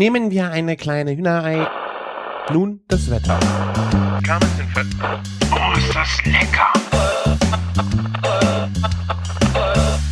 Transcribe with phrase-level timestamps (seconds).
[0.00, 1.68] Nehmen wir eine kleine Hühnerei.
[2.50, 3.38] Nun das Wetter.
[5.52, 6.72] Oh, ist das lecker!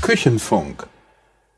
[0.02, 0.86] Küchenfunk.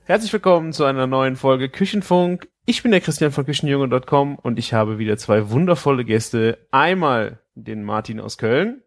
[0.04, 2.48] Herzlich willkommen zu einer neuen Folge Küchenfunk.
[2.66, 6.64] Ich bin der Christian von Küchenjunge.com und ich habe wieder zwei wundervolle Gäste.
[6.70, 8.80] Einmal den Martin aus Köln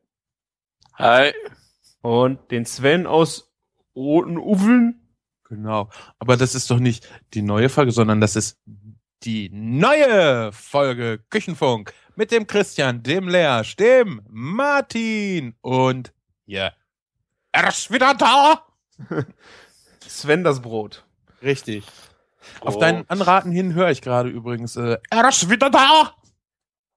[0.94, 1.34] Hi.
[2.02, 3.54] und den Sven aus
[3.94, 5.02] Roten Ufeln.
[5.50, 5.90] Genau.
[6.18, 8.58] Aber das ist doch nicht die neue Folge, sondern das ist
[9.26, 16.14] die neue Folge Küchenfunk mit dem Christian, dem Leersch, dem Martin und
[16.46, 16.72] ja,
[17.52, 18.66] er ist wieder da.
[20.08, 21.06] Sven das Brot.
[21.42, 21.86] Richtig.
[22.62, 22.80] Auf Oh.
[22.80, 26.14] deinen Anraten hin höre ich gerade übrigens, äh, er ist wieder da.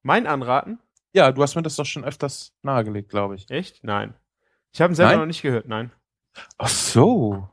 [0.02, 0.80] Mein Anraten?
[1.12, 3.48] Ja, du hast mir das doch schon öfters nahegelegt, glaube ich.
[3.50, 3.82] Echt?
[3.84, 4.14] Nein.
[4.72, 5.20] Ich habe ihn selber Nein?
[5.20, 5.92] noch nicht gehört, nein.
[6.58, 7.48] Ach so.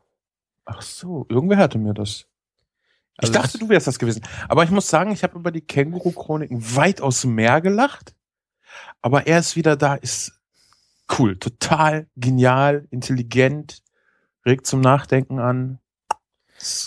[0.65, 2.25] Ach so, irgendwer hatte mir das.
[3.21, 4.23] Ich Also dachte, das- du wärst das gewesen.
[4.49, 8.15] Aber ich muss sagen, ich habe über die Känguru-Chroniken weit aus Meer gelacht.
[9.01, 10.33] Aber er ist wieder da, ist
[11.19, 13.83] cool, total genial, intelligent,
[14.45, 15.79] regt zum Nachdenken an.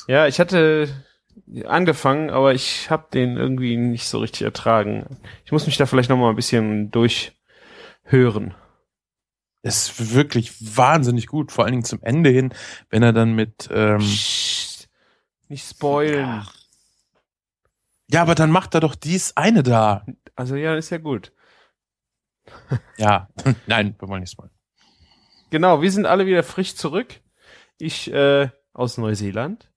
[0.09, 0.89] Ja, ich hatte
[1.67, 5.19] angefangen, aber ich habe den irgendwie nicht so richtig ertragen.
[5.45, 8.55] Ich muss mich da vielleicht noch mal ein bisschen durchhören.
[9.63, 12.53] Ist wirklich wahnsinnig gut, vor allen Dingen zum Ende hin,
[12.91, 14.01] wenn er dann mit, ähm,
[15.49, 16.47] nicht spoilen.
[18.09, 20.05] ja, aber dann macht er doch dies eine da.
[20.35, 21.33] Also ja, ist ja gut.
[22.97, 23.29] Ja,
[23.67, 24.55] nein, wir wollen nicht spoilern.
[25.51, 27.21] Genau, wir sind alle wieder frisch zurück.
[27.79, 29.71] Ich äh, aus Neuseeland,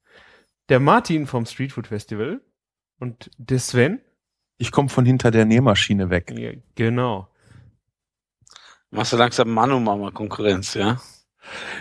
[0.69, 2.41] der Martin vom Streetfood Festival
[2.99, 4.01] und der Sven.
[4.57, 6.33] Ich komme von hinter der Nähmaschine weg.
[6.37, 7.27] Ja, genau.
[8.91, 10.99] Machst du langsam Manu-Mama Konkurrenz, ja?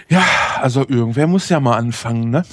[0.09, 0.25] Ja,
[0.61, 2.45] also irgendwer muss ja mal anfangen, ne?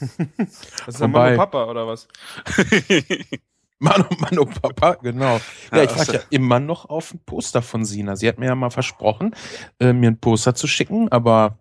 [0.38, 2.08] Das ist der Mama Papa oder was?
[3.80, 5.40] Mann und Mann und Papa, genau.
[5.72, 8.16] Ja, ich warte ja immer noch auf ein Poster von Sina.
[8.16, 9.36] Sie hat mir ja mal versprochen,
[9.78, 11.58] äh, mir ein Poster zu schicken, aber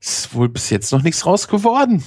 [0.00, 2.04] es ist wohl bis jetzt noch nichts raus geworden.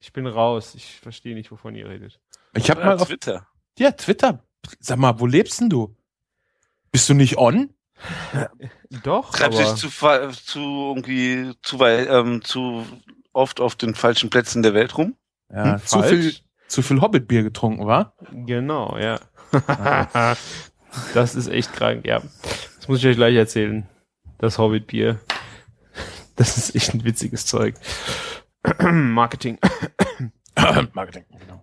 [0.00, 0.74] Ich bin raus.
[0.74, 2.20] Ich verstehe nicht, wovon ihr redet.
[2.54, 3.46] Ich habe mal auf Twitter.
[3.78, 4.42] ja, Twitter.
[4.80, 5.96] Sag mal, wo lebst denn du?
[6.90, 7.72] Bist du nicht on?
[9.02, 12.84] Doch, Treibst dich zu, zu irgendwie zu weit, ähm, zu
[13.36, 15.14] oft auf den falschen Plätzen der Welt rum?
[15.52, 16.10] Ja, zu falsch.
[16.10, 16.34] viel,
[16.66, 18.14] zu viel Hobbitbier getrunken, war?
[18.32, 19.20] Genau, ja.
[21.14, 22.22] das ist echt krank, ja.
[22.78, 23.86] Das muss ich euch gleich erzählen.
[24.38, 25.20] Das Hobbit-Bier.
[26.34, 27.76] Das ist echt ein witziges Zeug.
[28.82, 29.58] Marketing.
[30.92, 31.62] Marketing, genau.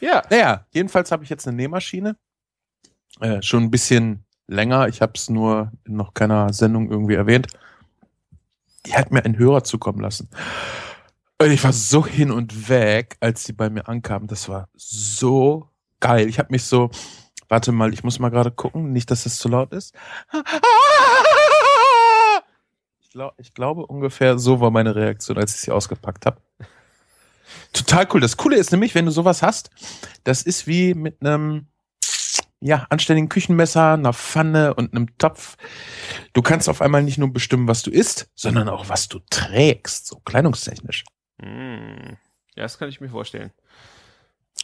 [0.00, 2.16] Ja, Naja, jedenfalls habe ich jetzt eine Nähmaschine.
[3.20, 4.88] Äh, schon ein bisschen länger.
[4.88, 7.48] Ich habe es nur in noch keiner Sendung irgendwie erwähnt.
[8.86, 10.28] Die hat mir einen Hörer zukommen lassen.
[11.38, 14.26] Und ich war so hin und weg, als sie bei mir ankam.
[14.26, 15.68] Das war so
[16.00, 16.28] geil.
[16.28, 16.90] Ich habe mich so,
[17.48, 19.94] warte mal, ich muss mal gerade gucken, nicht, dass es zu laut ist.
[23.00, 26.40] Ich, glaub, ich glaube ungefähr so war meine Reaktion, als ich sie ausgepackt habe.
[27.72, 28.20] Total cool.
[28.20, 29.70] Das Coole ist nämlich, wenn du sowas hast,
[30.24, 31.66] das ist wie mit einem
[32.62, 35.56] ja, anständigen Küchenmesser, einer Pfanne und einem Topf.
[36.32, 40.06] Du kannst auf einmal nicht nur bestimmen, was du isst, sondern auch, was du trägst,
[40.06, 41.04] so kleidungstechnisch.
[41.40, 42.16] Hm.
[42.54, 43.50] ja, das kann ich mir vorstellen.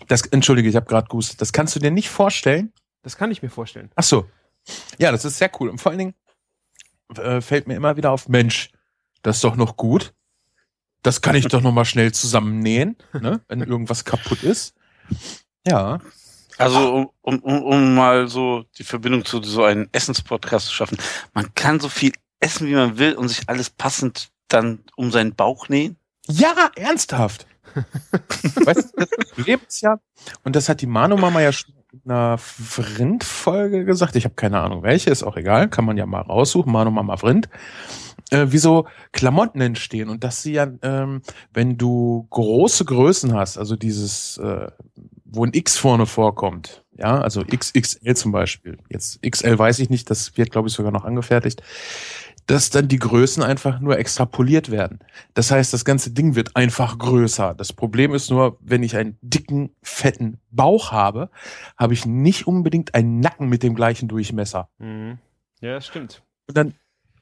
[0.07, 1.41] Das, entschuldige, ich habe gerade gehustet.
[1.41, 2.73] Das kannst du dir nicht vorstellen.
[3.03, 3.91] Das kann ich mir vorstellen.
[3.97, 4.27] Ach so.
[4.99, 5.69] Ja, das ist sehr cool.
[5.69, 6.15] Und vor allen Dingen
[7.17, 8.71] äh, fällt mir immer wieder auf, Mensch,
[9.23, 10.15] das ist doch noch gut.
[11.03, 14.75] Das kann ich doch noch mal schnell zusammennähen, ne, wenn irgendwas kaputt ist.
[15.67, 16.01] Ja.
[16.59, 20.99] Also um, um, um, um mal so die Verbindung zu so einem Essenspodcast zu schaffen.
[21.33, 25.35] Man kann so viel essen, wie man will und sich alles passend dann um seinen
[25.35, 25.97] Bauch nähen.
[26.27, 27.47] Ja, ernsthaft.
[27.75, 29.09] weißt du, das
[29.47, 29.99] ist ja,
[30.43, 34.83] und das hat die Manu-Mama ja schon in einer Vrind-Folge gesagt, ich habe keine Ahnung
[34.83, 37.49] welche, ist auch egal, kann man ja mal raussuchen, Manu-Mama Vrind,
[38.31, 43.59] äh, wie so Klamotten entstehen und dass sie ja, ähm, wenn du große Größen hast,
[43.59, 44.71] also dieses, äh,
[45.31, 50.11] wo ein X vorne vorkommt, ja, also XXL zum Beispiel, jetzt XL weiß ich nicht,
[50.11, 51.63] das wird glaube ich sogar noch angefertigt,
[52.49, 55.01] dass dann die Größen einfach nur extrapoliert werden.
[55.35, 57.55] Das heißt, das ganze Ding wird einfach größer.
[57.55, 61.29] Das Problem ist nur, wenn ich einen dicken, fetten Bauch habe,
[61.77, 64.71] habe ich nicht unbedingt einen Nacken mit dem gleichen Durchmesser.
[64.79, 65.19] Mhm.
[65.61, 66.23] Ja, das stimmt.
[66.47, 66.75] Und dann,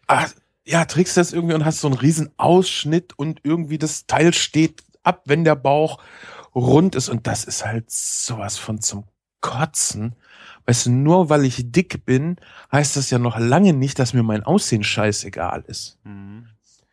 [0.07, 0.27] ah,
[0.65, 4.33] ja, trägst du das irgendwie und hast so einen riesen Ausschnitt und irgendwie das Teil
[4.33, 5.99] steht ab, wenn der Bauch
[6.57, 7.09] rund ist.
[7.09, 9.05] Und das ist halt sowas von zum
[9.41, 10.17] Kotzen.
[10.65, 12.37] Weißt du, nur weil ich dick bin,
[12.73, 15.99] heißt das ja noch lange nicht, dass mir mein Aussehen scheißegal ist.
[16.03, 16.49] Mhm.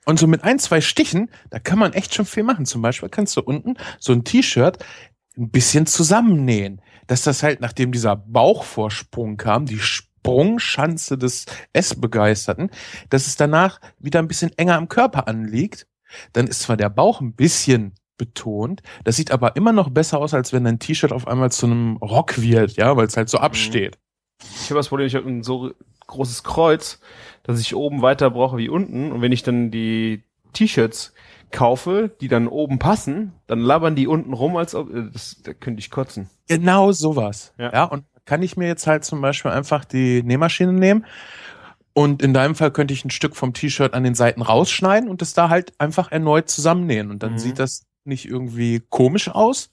[0.06, 2.66] Und so mit ein, zwei Stichen, da kann man echt schon viel machen.
[2.66, 4.84] Zum Beispiel kannst du unten so ein T-Shirt
[5.38, 6.82] ein bisschen zusammennähen.
[7.08, 12.70] Dass das halt, nachdem dieser Bauchvorsprung kam, die Sprungschanze des Essbegeisterten,
[13.10, 15.88] dass es danach wieder ein bisschen enger am Körper anliegt.
[16.34, 17.94] Dann ist zwar der Bauch ein bisschen
[18.26, 21.66] betont, das sieht aber immer noch besser aus, als wenn ein T-Shirt auf einmal zu
[21.66, 23.44] einem Rock wird, ja, weil es halt so Mhm.
[23.44, 23.98] absteht.
[24.62, 25.72] Ich habe das Problem, ich habe ein so
[26.08, 27.00] großes Kreuz,
[27.44, 29.12] dass ich oben weiter brauche wie unten.
[29.12, 30.24] Und wenn ich dann die
[30.54, 31.14] T-Shirts
[31.52, 35.54] kaufe, die dann oben passen, dann labern die unten rum, als ob, äh, das, da
[35.54, 36.30] könnte ich kotzen.
[36.48, 37.54] Genau sowas.
[37.58, 37.72] Ja.
[37.74, 37.84] Ja.
[37.86, 41.06] und kann ich mir jetzt halt zum Beispiel einfach die Nähmaschine nehmen
[41.94, 45.22] und in deinem Fall könnte ich ein Stück vom T-Shirt an den Seiten rausschneiden und
[45.22, 47.38] es da halt einfach erneut zusammennähen und dann Mhm.
[47.40, 49.70] sieht das nicht irgendwie komisch aus.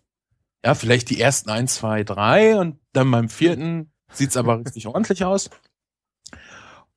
[0.65, 5.25] Ja, vielleicht die ersten eins, zwei, drei und dann beim vierten sieht's aber richtig ordentlich
[5.25, 5.51] aus.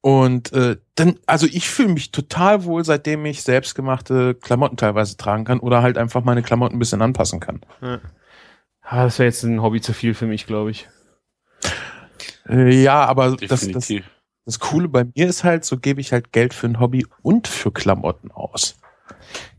[0.01, 5.45] Und äh, dann, also ich fühle mich total wohl, seitdem ich selbstgemachte Klamotten teilweise tragen
[5.45, 7.62] kann oder halt einfach meine Klamotten ein bisschen anpassen kann.
[7.81, 8.01] Ja.
[8.81, 10.89] Ah, das wäre jetzt ein Hobby zu viel für mich, glaube ich.
[12.50, 13.94] Äh, ja, aber das, das,
[14.45, 17.47] das Coole bei mir ist halt, so gebe ich halt Geld für ein Hobby und
[17.47, 18.77] für Klamotten aus.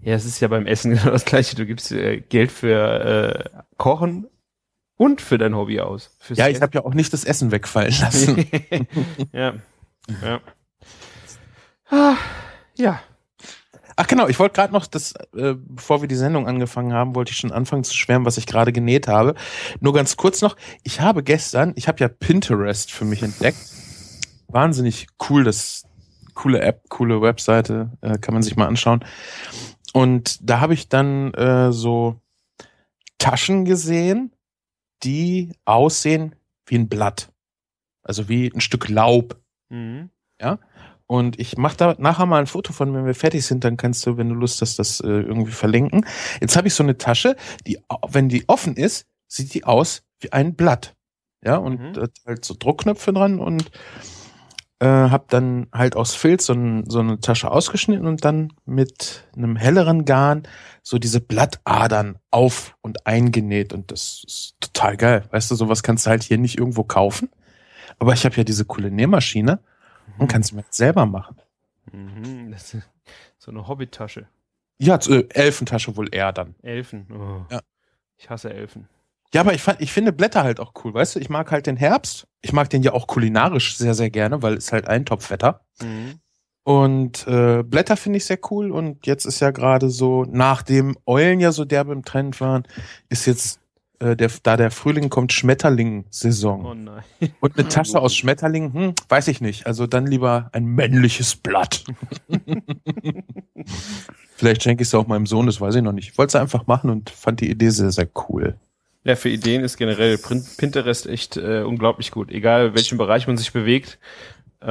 [0.01, 1.57] Ja, es ist ja beim Essen genau das gleiche.
[1.57, 4.27] Du gibst äh, Geld für äh, Kochen
[4.97, 6.17] und für dein Hobby aus.
[6.19, 8.47] Fürs Ja, ich habe ja auch nicht das Essen wegfallen lassen.
[9.33, 9.55] ja.
[10.23, 10.41] Ja.
[11.91, 12.17] Ah,
[12.77, 13.01] ja.
[13.97, 17.31] Ach genau, ich wollte gerade noch, das, äh, bevor wir die Sendung angefangen haben, wollte
[17.31, 19.35] ich schon anfangen zu schwärmen, was ich gerade genäht habe.
[19.81, 23.59] Nur ganz kurz noch, ich habe gestern, ich habe ja Pinterest für mich entdeckt.
[24.49, 25.85] Wahnsinnig cool, das
[26.35, 29.05] coole App, coole Webseite, äh, kann man sich mal anschauen.
[29.93, 32.21] Und da habe ich dann äh, so
[33.19, 34.33] Taschen gesehen,
[35.03, 36.35] die aussehen
[36.67, 37.31] wie ein Blatt.
[38.03, 39.41] Also wie ein Stück Laub.
[39.71, 40.11] Mhm.
[41.07, 44.05] Und ich mache da nachher mal ein Foto von, wenn wir fertig sind, dann kannst
[44.07, 46.07] du, wenn du Lust hast, das äh, irgendwie verlinken.
[46.41, 47.37] Jetzt habe ich so eine Tasche,
[47.67, 47.79] die,
[48.09, 50.95] wenn die offen ist, sieht die aus wie ein Blatt.
[51.45, 52.09] Ja, und Mhm.
[52.27, 53.71] halt so Druckknöpfe dran und
[54.85, 59.27] äh, habe dann halt aus Filz so, ein, so eine Tasche ausgeschnitten und dann mit
[59.35, 60.43] einem helleren Garn
[60.83, 63.73] so diese Blattadern auf und eingenäht.
[63.73, 65.25] Und das ist total geil.
[65.31, 67.31] Weißt du, sowas kannst du halt hier nicht irgendwo kaufen.
[67.99, 69.61] Aber ich habe ja diese coole Nähmaschine
[70.19, 71.37] und kann es mir jetzt selber machen.
[71.91, 72.51] Mhm.
[72.51, 72.87] Das ist
[73.39, 74.27] so eine Hobbytasche.
[74.79, 76.57] Ja, äh, Elfentasche wohl eher dann.
[76.63, 77.07] Elfen.
[77.11, 77.47] Oh.
[77.51, 77.61] Ja.
[78.19, 78.89] Ich hasse Elfen.
[79.35, 81.19] Ja, aber ich, fand, ich finde Blätter halt auch cool, weißt du?
[81.19, 82.29] Ich mag halt den Herbst.
[82.41, 85.61] Ich mag den ja auch kulinarisch sehr, sehr gerne, weil es halt Eintopfwetter.
[85.83, 86.21] Mhm.
[86.63, 88.71] Und äh, Blätter finde ich sehr cool.
[88.71, 92.63] Und jetzt ist ja gerade so, nachdem Eulen ja so derbe im Trend waren,
[93.09, 93.59] ist jetzt,
[93.99, 96.65] äh, der, da der Frühling kommt, Schmetterling-Saison.
[96.65, 97.03] Oh nein.
[97.41, 99.67] Und eine Tasche aus Schmetterlingen, hm, weiß ich nicht.
[99.67, 101.83] Also dann lieber ein männliches Blatt.
[104.37, 106.11] Vielleicht schenke ich es auch meinem Sohn, das weiß ich noch nicht.
[106.13, 108.61] Ich wollte es einfach machen und fand die Idee sehr, sehr cool.
[109.05, 112.31] Ja, für Ideen ist generell Pinterest echt äh, unglaublich gut.
[112.31, 113.99] Egal, welchen Bereich man sich bewegt,
[114.61, 114.67] äh,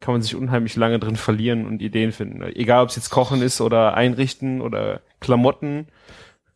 [0.00, 2.42] kann man sich unheimlich lange drin verlieren und Ideen finden.
[2.42, 5.86] Egal, ob es jetzt Kochen ist oder Einrichten oder Klamotten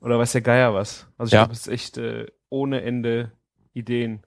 [0.00, 1.06] oder weiß der Geier was.
[1.18, 1.40] Also ich Ja.
[1.40, 3.32] glaube, es ist echt äh, ohne Ende
[3.74, 4.24] Ideen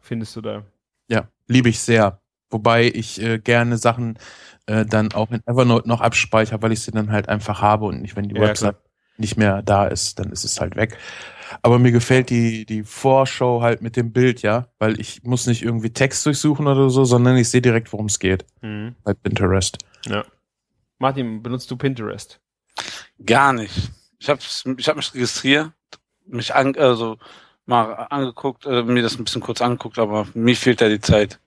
[0.00, 0.64] findest du da.
[1.08, 2.20] Ja, liebe ich sehr.
[2.50, 4.18] Wobei ich äh, gerne Sachen
[4.66, 8.02] äh, dann auch in Evernote noch abspeichere, weil ich sie dann halt einfach habe und
[8.02, 8.76] nicht, wenn die Ja, Website
[9.16, 10.98] nicht mehr da ist, dann ist es halt weg.
[11.60, 15.62] Aber mir gefällt die, die Vorschau halt mit dem Bild, ja, weil ich muss nicht
[15.62, 18.94] irgendwie Text durchsuchen oder so, sondern ich sehe direkt, worum es geht Mhm.
[19.04, 19.78] bei Pinterest.
[20.06, 20.24] Ja.
[20.98, 22.40] Martin, benutzt du Pinterest?
[23.24, 23.90] Gar nicht.
[24.18, 24.40] Ich habe
[24.78, 25.72] ich hab mich registriert,
[26.26, 27.18] mich an, also
[27.66, 31.38] mal angeguckt, äh, mir das ein bisschen kurz angeguckt, aber mir fehlt da die Zeit.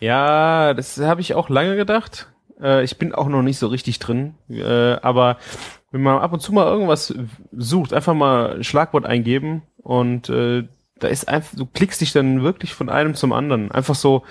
[0.00, 2.28] Ja, das habe ich auch lange gedacht.
[2.60, 4.34] Äh, ich bin auch noch nicht so richtig drin.
[4.48, 5.38] Äh, aber
[5.90, 7.14] wenn man ab und zu mal irgendwas
[7.52, 10.64] sucht, einfach mal ein Schlagwort eingeben und äh,
[10.98, 13.70] da ist einfach, du klickst dich dann wirklich von einem zum anderen.
[13.70, 14.24] Einfach so,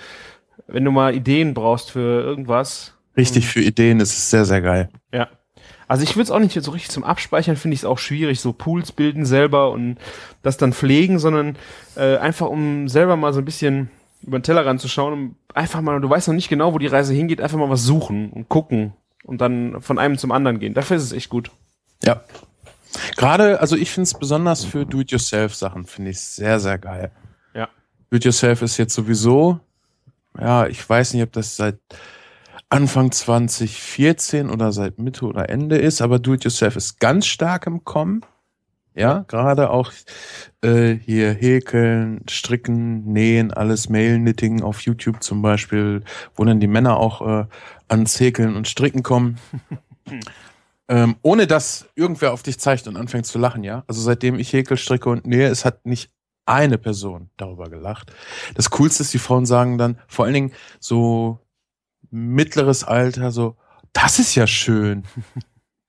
[0.66, 2.94] wenn du mal Ideen brauchst für irgendwas.
[3.16, 4.90] Richtig für Ideen ist es sehr, sehr geil.
[5.12, 5.28] Ja.
[5.88, 8.40] Also ich würde es auch nicht so richtig zum Abspeichern, finde ich es auch schwierig,
[8.40, 9.96] so Pools bilden selber und
[10.42, 11.56] das dann pflegen, sondern
[11.96, 13.90] äh, einfach um selber mal so ein bisschen
[14.22, 16.86] über den Tellerrand zu schauen, um einfach mal, du weißt noch nicht genau, wo die
[16.86, 18.92] Reise hingeht, einfach mal was suchen und gucken
[19.28, 20.74] und dann von einem zum anderen gehen.
[20.74, 21.50] Dafür ist es echt gut.
[22.02, 22.22] Ja.
[23.16, 27.10] Gerade, also ich finde es besonders für Do-it-yourself-Sachen, finde ich sehr, sehr geil.
[27.54, 27.68] Ja.
[28.10, 29.60] Do-it-yourself ist jetzt sowieso,
[30.38, 31.78] ja, ich weiß nicht, ob das seit
[32.70, 38.22] Anfang 2014 oder seit Mitte oder Ende ist, aber Do-it-yourself ist ganz stark im Kommen.
[38.98, 39.92] Ja, gerade auch
[40.60, 46.02] äh, hier häkeln, stricken, nähen, alles Mail-Knitting auf YouTube zum Beispiel,
[46.34, 47.46] wo dann die Männer auch äh,
[47.86, 49.38] ans Häkeln und Stricken kommen.
[50.90, 53.84] Ähm, ohne dass irgendwer auf dich zeigt und anfängt zu lachen, ja.
[53.86, 56.10] Also seitdem ich Häkel stricke und nähe, es hat nicht
[56.46, 58.10] eine Person darüber gelacht.
[58.54, 61.40] Das Coolste ist, die Frauen sagen dann, vor allen Dingen so
[62.10, 63.56] mittleres Alter, so,
[63.92, 65.04] das ist ja schön.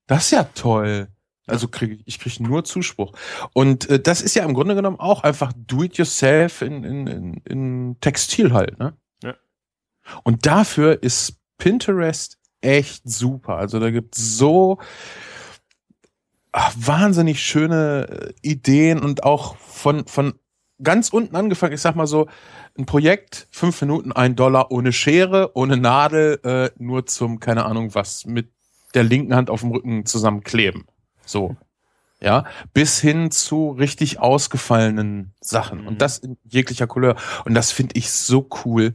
[0.06, 1.08] Das ist ja toll.
[1.50, 3.14] Also kriege ich kriege nur Zuspruch.
[3.54, 7.98] Und äh, das ist ja im Grunde genommen auch einfach do-it-yourself in, in, in, in
[8.02, 8.94] Textil halt, ne?
[9.24, 9.36] Ja.
[10.24, 13.58] Und dafür ist Pinterest echt super.
[13.58, 14.80] Also da gibt so
[16.52, 20.34] ach, wahnsinnig schöne äh, Ideen und auch von, von
[20.82, 22.28] ganz unten angefangen, ich sag mal so,
[22.78, 27.94] ein Projekt, fünf Minuten, ein Dollar ohne Schere, ohne Nadel, äh, nur zum, keine Ahnung
[27.94, 28.52] was, mit
[28.94, 30.86] der linken Hand auf dem Rücken zusammenkleben.
[31.30, 31.56] So.
[32.22, 32.44] Ja,
[32.74, 35.82] bis hin zu richtig ausgefallenen Sachen.
[35.82, 35.88] Mhm.
[35.88, 37.16] Und das in jeglicher Couleur.
[37.46, 38.94] Und das finde ich so cool.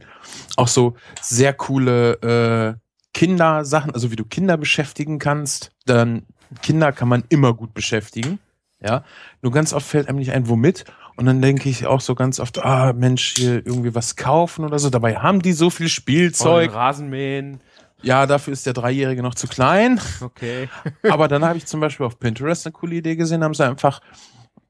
[0.57, 2.79] Auch so sehr coole äh,
[3.15, 5.71] Kindersachen, also wie du Kinder beschäftigen kannst.
[5.85, 6.27] Dann
[6.61, 8.37] Kinder kann man immer gut beschäftigen.
[8.79, 9.03] Ja,
[9.41, 10.85] nur ganz oft fällt einem nicht ein, womit.
[11.15, 14.77] Und dann denke ich auch so ganz oft, ah, Mensch, hier irgendwie was kaufen oder
[14.77, 14.89] so.
[14.89, 16.69] Dabei haben die so viel Spielzeug.
[16.69, 16.73] Zeug.
[16.73, 17.61] Rasenmähen.
[18.01, 19.99] Ja, dafür ist der Dreijährige noch zu klein.
[20.21, 20.69] Okay.
[21.09, 24.01] Aber dann habe ich zum Beispiel auf Pinterest eine coole Idee gesehen, haben sie einfach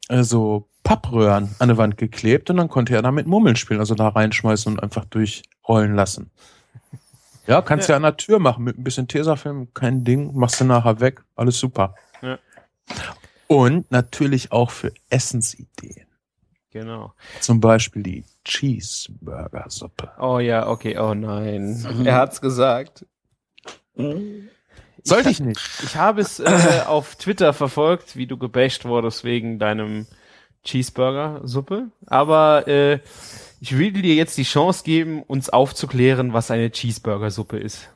[0.10, 3.96] äh, so Pappröhren an die Wand geklebt und dann konnte er damit Mummeln spielen, also
[3.96, 6.32] da reinschmeißen und einfach durchrollen lassen.
[7.48, 7.94] Ja, kannst ja.
[7.94, 7.98] Ja.
[7.98, 11.60] an der Tür machen mit ein bisschen Tesafilm, kein Ding, machst du nachher weg, alles
[11.60, 11.96] super.
[12.22, 12.39] Ja.
[13.48, 16.05] Und natürlich auch für Essensideen.
[16.72, 17.13] Genau.
[17.39, 20.12] Zum Beispiel die Cheeseburger-Suppe.
[20.20, 21.82] Oh ja, okay, oh nein.
[21.82, 22.05] Mhm.
[22.05, 23.05] Er hat's gesagt.
[25.04, 25.60] Sollte ich nicht.
[25.84, 30.08] Ich habe es äh, auf Twitter verfolgt, wie du gebasht wurdest wegen deinem
[30.64, 31.88] Cheeseburger-Suppe.
[32.08, 33.00] Aber äh,
[33.60, 37.90] ich will dir jetzt die Chance geben, uns aufzuklären, was eine Cheeseburger-Suppe ist.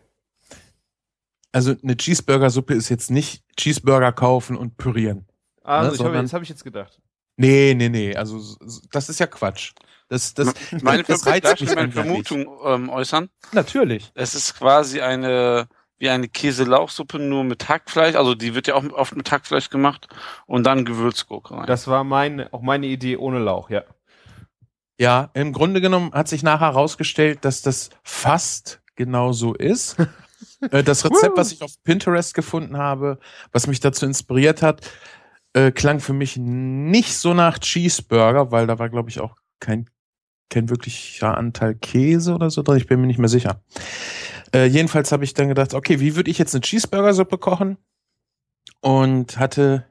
[1.51, 5.25] Also eine Cheeseburger-Suppe ist jetzt nicht Cheeseburger kaufen und pürieren.
[5.63, 6.99] Also, Ne, ich habe, sondern- das habe ich jetzt gedacht.
[7.37, 8.15] Nee, nee, nee.
[8.15, 8.57] Also
[8.91, 9.71] das ist ja Quatsch.
[10.09, 11.91] Das, das, Meine, das Ver reizt darf ich mich meine.
[11.91, 13.29] Vermutung ähm, äußern?
[13.53, 14.11] Natürlich.
[14.13, 15.67] Es ist quasi eine
[15.99, 20.07] wie eine Käselauchsuppe nur mit Hackfleisch, also die wird ja auch oft mit Hackfleisch gemacht
[20.47, 21.67] und dann Gewürzgurke rein.
[21.67, 23.83] Das war meine, auch meine Idee ohne Lauch, ja.
[24.97, 29.97] Ja, im Grunde genommen hat sich nachher herausgestellt, dass das fast genau so ist.
[30.71, 33.19] Äh, das Rezept, was ich auf Pinterest gefunden habe,
[33.53, 34.89] was mich dazu inspiriert hat,
[35.53, 39.89] äh, klang für mich nicht so nach Cheeseburger, weil da war, glaube ich, auch kein,
[40.49, 42.77] kein wirklicher Anteil Käse oder so drin.
[42.77, 43.61] Ich bin mir nicht mehr sicher.
[44.53, 47.77] Äh, jedenfalls habe ich dann gedacht, okay, wie würde ich jetzt eine Cheeseburger-Suppe kochen?
[48.81, 49.85] Und hatte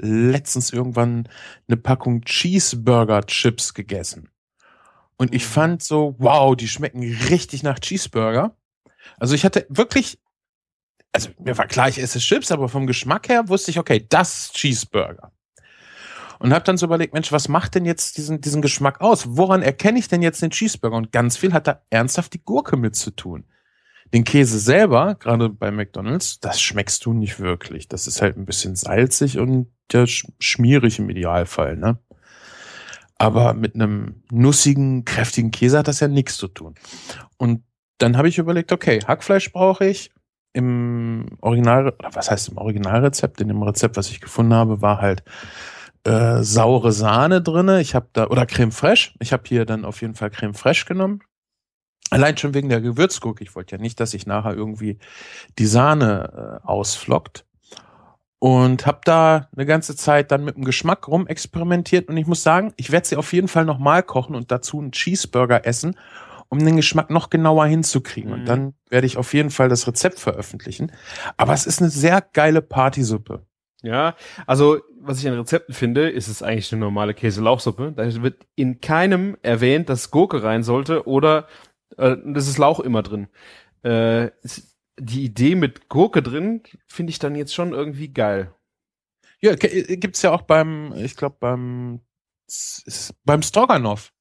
[0.00, 1.28] letztens irgendwann
[1.68, 4.28] eine Packung Cheeseburger-Chips gegessen.
[5.16, 8.56] Und ich fand so, wow, die schmecken richtig nach Cheeseburger.
[9.18, 10.20] Also ich hatte wirklich,
[11.12, 14.46] also mir war klar, ich esse Chips, aber vom Geschmack her wusste ich, okay, das
[14.46, 15.32] ist Cheeseburger.
[16.40, 19.36] Und habe dann so überlegt, Mensch, was macht denn jetzt diesen, diesen Geschmack aus?
[19.36, 20.96] Woran erkenne ich denn jetzt den Cheeseburger?
[20.96, 23.44] Und ganz viel hat da ernsthaft die Gurke mit zu tun.
[24.12, 27.88] Den Käse selber, gerade bei McDonalds, das schmeckst du nicht wirklich.
[27.88, 31.98] Das ist halt ein bisschen salzig und ja, sch- schmierig im Idealfall, ne?
[33.16, 36.74] Aber mit einem nussigen, kräftigen Käse hat das ja nichts zu tun.
[37.36, 37.62] Und
[37.98, 40.10] dann habe ich überlegt, okay, Hackfleisch brauche ich.
[40.52, 43.40] Im Original, was heißt im Originalrezept?
[43.40, 45.24] In dem Rezept, was ich gefunden habe, war halt
[46.04, 47.80] äh, saure Sahne drinne.
[47.80, 49.12] Ich habe da, oder Creme Fraiche.
[49.20, 51.20] Ich habe hier dann auf jeden Fall Creme Fraiche genommen.
[52.10, 53.42] Allein schon wegen der Gewürzgurke.
[53.42, 54.98] Ich wollte ja nicht, dass sich nachher irgendwie
[55.58, 57.44] die Sahne äh, ausflockt.
[58.38, 62.08] Und habe da eine ganze Zeit dann mit dem Geschmack rumexperimentiert.
[62.08, 64.92] Und ich muss sagen, ich werde sie auf jeden Fall nochmal kochen und dazu einen
[64.92, 65.96] Cheeseburger essen,
[66.50, 68.30] um den Geschmack noch genauer hinzukriegen.
[68.30, 68.38] Mhm.
[68.38, 70.92] Und dann werde ich auf jeden Fall das Rezept veröffentlichen.
[71.38, 73.46] Aber es ist eine sehr geile Partysuppe.
[73.82, 74.14] Ja,
[74.46, 77.92] also was ich an Rezepten finde, ist es eigentlich eine normale Käse-Lauchsuppe.
[77.94, 81.46] Da wird in keinem erwähnt, dass Gurke rein sollte oder
[81.96, 83.28] äh, das ist Lauch immer drin.
[83.84, 88.54] Äh, ist, die Idee mit Gurke drin finde ich dann jetzt schon irgendwie geil.
[89.40, 92.00] Ja, äh, gibt's ja auch beim, ich glaube beim
[93.24, 94.12] beim Stroganoff.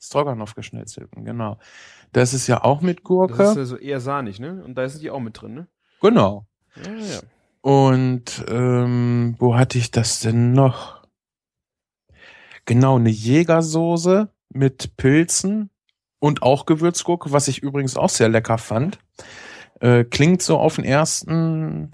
[0.00, 1.58] Stroganoff geschnetzelten, genau.
[2.12, 3.42] Das ist ja auch mit Das Gurke.
[3.42, 4.62] ist ja so eher sahnig, ne?
[4.64, 5.68] Und da sind die auch mit drin, ne?
[6.00, 6.46] genau.
[6.76, 7.20] Ja, ja.
[7.62, 11.02] Und ähm, wo hatte ich das denn noch?
[12.66, 15.70] Genau, eine Jägersoße mit Pilzen
[16.24, 18.98] und auch Gewürzgurke, was ich übrigens auch sehr lecker fand.
[19.80, 21.92] Äh, klingt so auf den ersten,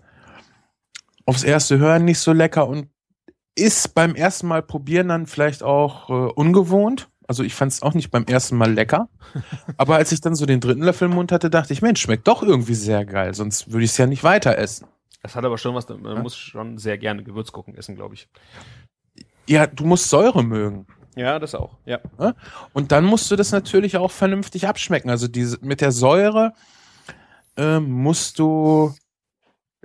[1.27, 2.91] aufs erste Hören nicht so lecker und
[3.57, 7.09] ist beim ersten Mal probieren dann vielleicht auch äh, ungewohnt.
[7.27, 9.09] Also ich fand es auch nicht beim ersten Mal lecker.
[9.77, 12.29] Aber als ich dann so den dritten Löffel im Mund hatte, dachte ich, Mensch, schmeckt
[12.29, 14.87] doch irgendwie sehr geil, sonst würde ich es ja nicht weiter essen.
[15.25, 16.23] Das hat aber schon was, man ja?
[16.23, 18.29] muss schon sehr gerne Gewürzgurken essen, glaube ich.
[19.49, 20.87] Ja, du musst Säure mögen.
[21.17, 22.01] Ja, das auch, ja.
[22.73, 25.11] Und dann musst du das natürlich auch vernünftig abschmecken.
[25.11, 26.53] Also diese, mit der Säure
[27.57, 28.95] äh, musst du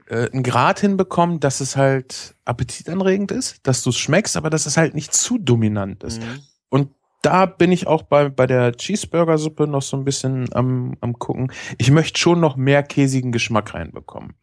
[0.08, 4.66] äh, einen Grad hinbekommen, dass es halt appetitanregend ist, dass du es schmeckst, aber dass
[4.66, 6.22] es halt nicht zu dominant ist.
[6.22, 6.40] Mhm.
[6.70, 6.92] Und
[7.22, 11.52] da bin ich auch bei, bei der Cheeseburger-Suppe noch so ein bisschen am, am gucken.
[11.80, 14.36] Ich möchte schon noch mehr käsigen Geschmack reinbekommen.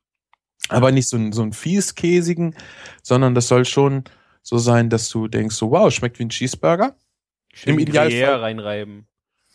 [0.69, 2.55] Aber nicht so, ein so ein fies käsigen,
[3.03, 4.05] sondern das soll schon
[4.43, 6.97] so sein, dass du denkst, so wow, schmeckt wie ein Cheeseburger.
[7.53, 9.07] Schön Im Idealfall reinreiben.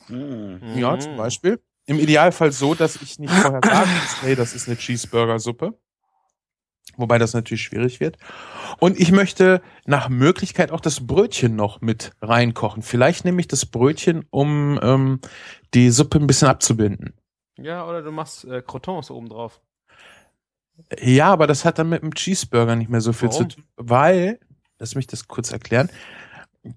[0.07, 0.61] Mhm.
[0.75, 1.59] Ja, zum Beispiel.
[1.85, 5.77] Im Idealfall so, dass ich nicht vorher sagen muss, hey, das ist eine Cheeseburger-Suppe.
[6.95, 8.17] Wobei das natürlich schwierig wird.
[8.79, 12.81] Und ich möchte nach Möglichkeit auch das Brötchen noch mit reinkochen.
[12.81, 15.19] Vielleicht nehme ich das Brötchen, um ähm,
[15.73, 17.13] die Suppe ein bisschen abzubinden.
[17.57, 19.61] Ja, oder du machst äh, Crotons oben drauf.
[20.99, 23.49] Ja, aber das hat dann mit dem Cheeseburger nicht mehr so viel Warum?
[23.49, 24.39] zu tun, weil,
[24.79, 25.89] lass mich das kurz erklären,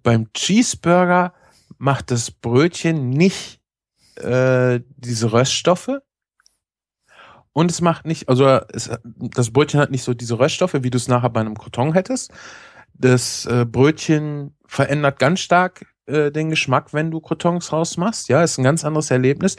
[0.02, 1.35] beim Cheeseburger
[1.78, 3.61] macht das Brötchen nicht
[4.16, 6.00] äh, diese Röststoffe,
[7.52, 10.97] und es macht nicht, also es, das Brötchen hat nicht so diese Röststoffe, wie du
[10.97, 12.33] es nachher bei einem Croton hättest.
[12.95, 18.28] Das äh, Brötchen verändert ganz stark äh, den Geschmack, wenn du Crotons rausmachst.
[18.28, 19.57] Ja, ist ein ganz anderes Erlebnis.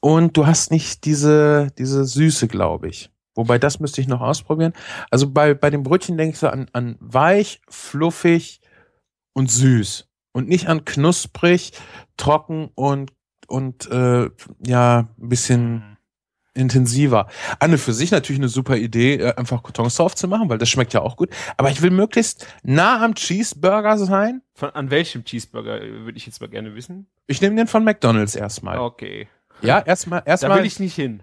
[0.00, 3.10] Und du hast nicht diese, diese Süße, glaube ich.
[3.40, 4.72] Wobei, das müsste ich noch ausprobieren.
[5.10, 8.60] Also bei, bei dem Brötchen denke ich so an, an weich, fluffig
[9.32, 10.08] und süß.
[10.32, 11.72] Und nicht an knusprig,
[12.16, 13.12] trocken und,
[13.48, 14.30] und äh,
[14.64, 15.90] ja, ein bisschen mhm
[16.54, 17.28] intensiver.
[17.58, 20.68] Anne für sich natürlich eine super Idee, äh, einfach Coutons drauf zu machen, weil das
[20.68, 21.30] schmeckt ja auch gut.
[21.56, 24.42] Aber ich will möglichst nah am Cheeseburger sein.
[24.54, 27.06] Von, an welchem Cheeseburger äh, würde ich jetzt mal gerne wissen?
[27.26, 28.78] Ich nehme den von McDonald's erstmal.
[28.78, 29.28] Okay.
[29.62, 30.50] Ja, erstmal, erstmal.
[30.50, 31.22] Da will ich nicht hin.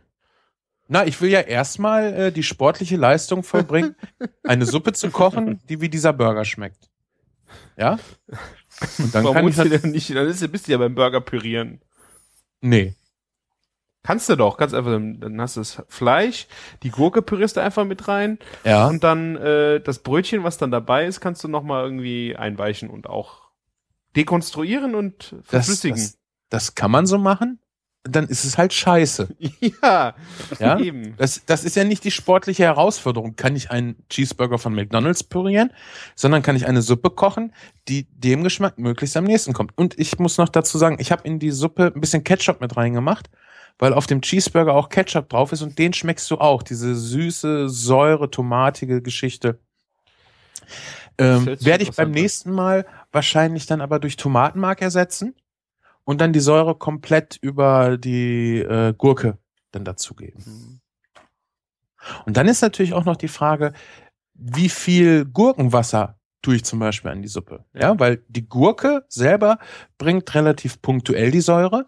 [0.88, 3.96] Na, ich will ja erstmal äh, die sportliche Leistung vollbringen,
[4.44, 6.90] eine Suppe zu kochen, die wie dieser Burger schmeckt.
[7.78, 8.00] Ja?
[8.98, 11.82] Und dann Warum kann ich dann nicht, dann ist, bist du ja beim Burger pürieren.
[12.62, 12.96] Nee.
[14.04, 16.48] Kannst du doch, ganz einfach, dann hast du das Fleisch,
[16.84, 18.40] die Gurke pürierst du einfach mit rein.
[18.64, 18.88] Ja.
[18.88, 23.10] Und dann äh, das Brötchen, was dann dabei ist, kannst du nochmal irgendwie einweichen und
[23.10, 23.50] auch
[24.16, 25.98] dekonstruieren und verflüssigen.
[25.98, 26.20] Das, das,
[26.50, 27.60] das kann man so machen
[28.10, 29.30] dann ist es halt scheiße.
[29.82, 30.16] Ja,
[30.60, 30.80] ja?
[30.80, 31.16] eben.
[31.18, 33.36] Das, das ist ja nicht die sportliche Herausforderung.
[33.36, 35.72] Kann ich einen Cheeseburger von McDonalds pürieren,
[36.16, 37.54] sondern kann ich eine Suppe kochen,
[37.88, 39.78] die dem Geschmack möglichst am nächsten kommt.
[39.78, 42.78] Und ich muss noch dazu sagen, ich habe in die Suppe ein bisschen Ketchup mit
[42.78, 43.30] reingemacht
[43.80, 46.64] weil auf dem Cheeseburger auch Ketchup drauf ist und den schmeckst du auch.
[46.64, 49.60] Diese süße, säure, tomatige Geschichte.
[51.20, 55.36] Ähm, werde ich beim nächsten Mal wahrscheinlich dann aber durch Tomatenmark ersetzen
[56.08, 59.38] und dann die Säure komplett über die äh, Gurke
[59.72, 60.42] dann dazugeben.
[60.46, 60.80] Mhm.
[62.26, 63.74] Und dann ist natürlich auch noch die Frage,
[64.34, 67.66] wie viel Gurkenwasser tue ich zum Beispiel an die Suppe?
[67.74, 69.60] Ja, weil die Gurke selber
[69.98, 71.84] bringt relativ punktuell die Säure.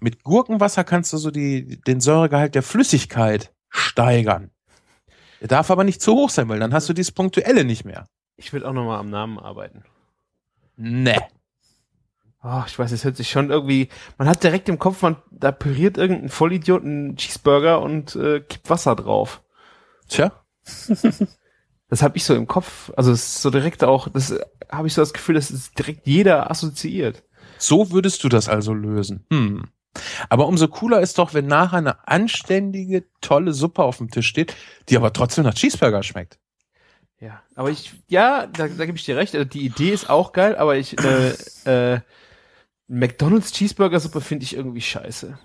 [0.00, 4.50] Mit Gurkenwasser kannst du so die, den Säuregehalt der Flüssigkeit steigern.
[5.42, 8.06] Der darf aber nicht zu hoch sein, weil dann hast du dieses Punktuelle nicht mehr.
[8.36, 9.84] Ich will auch nochmal am Namen arbeiten.
[10.76, 11.18] Ne.
[12.42, 13.88] Oh, ich weiß, es hört sich schon irgendwie.
[14.16, 18.94] Man hat direkt im Kopf, man da püriert irgendein Vollidioten Cheeseburger und äh, kippt Wasser
[18.94, 19.42] drauf.
[20.08, 20.32] Tja.
[21.88, 22.92] das habe ich so im Kopf.
[22.96, 24.38] Also es ist so direkt auch, das
[24.70, 27.24] habe ich so das Gefühl, das ist direkt jeder assoziiert.
[27.58, 29.26] So würdest du das also lösen.
[29.32, 29.64] Hm.
[30.28, 34.54] Aber umso cooler ist doch, wenn nachher eine anständige, tolle Suppe auf dem Tisch steht,
[34.88, 36.38] die aber trotzdem nach Cheeseburger schmeckt.
[37.20, 39.34] Ja, aber ich, ja, da, da gebe ich dir recht.
[39.34, 42.00] Also die Idee ist auch geil, aber ich, äh, äh,
[42.88, 45.38] McDonald's Cheeseburger Suppe finde ich irgendwie scheiße.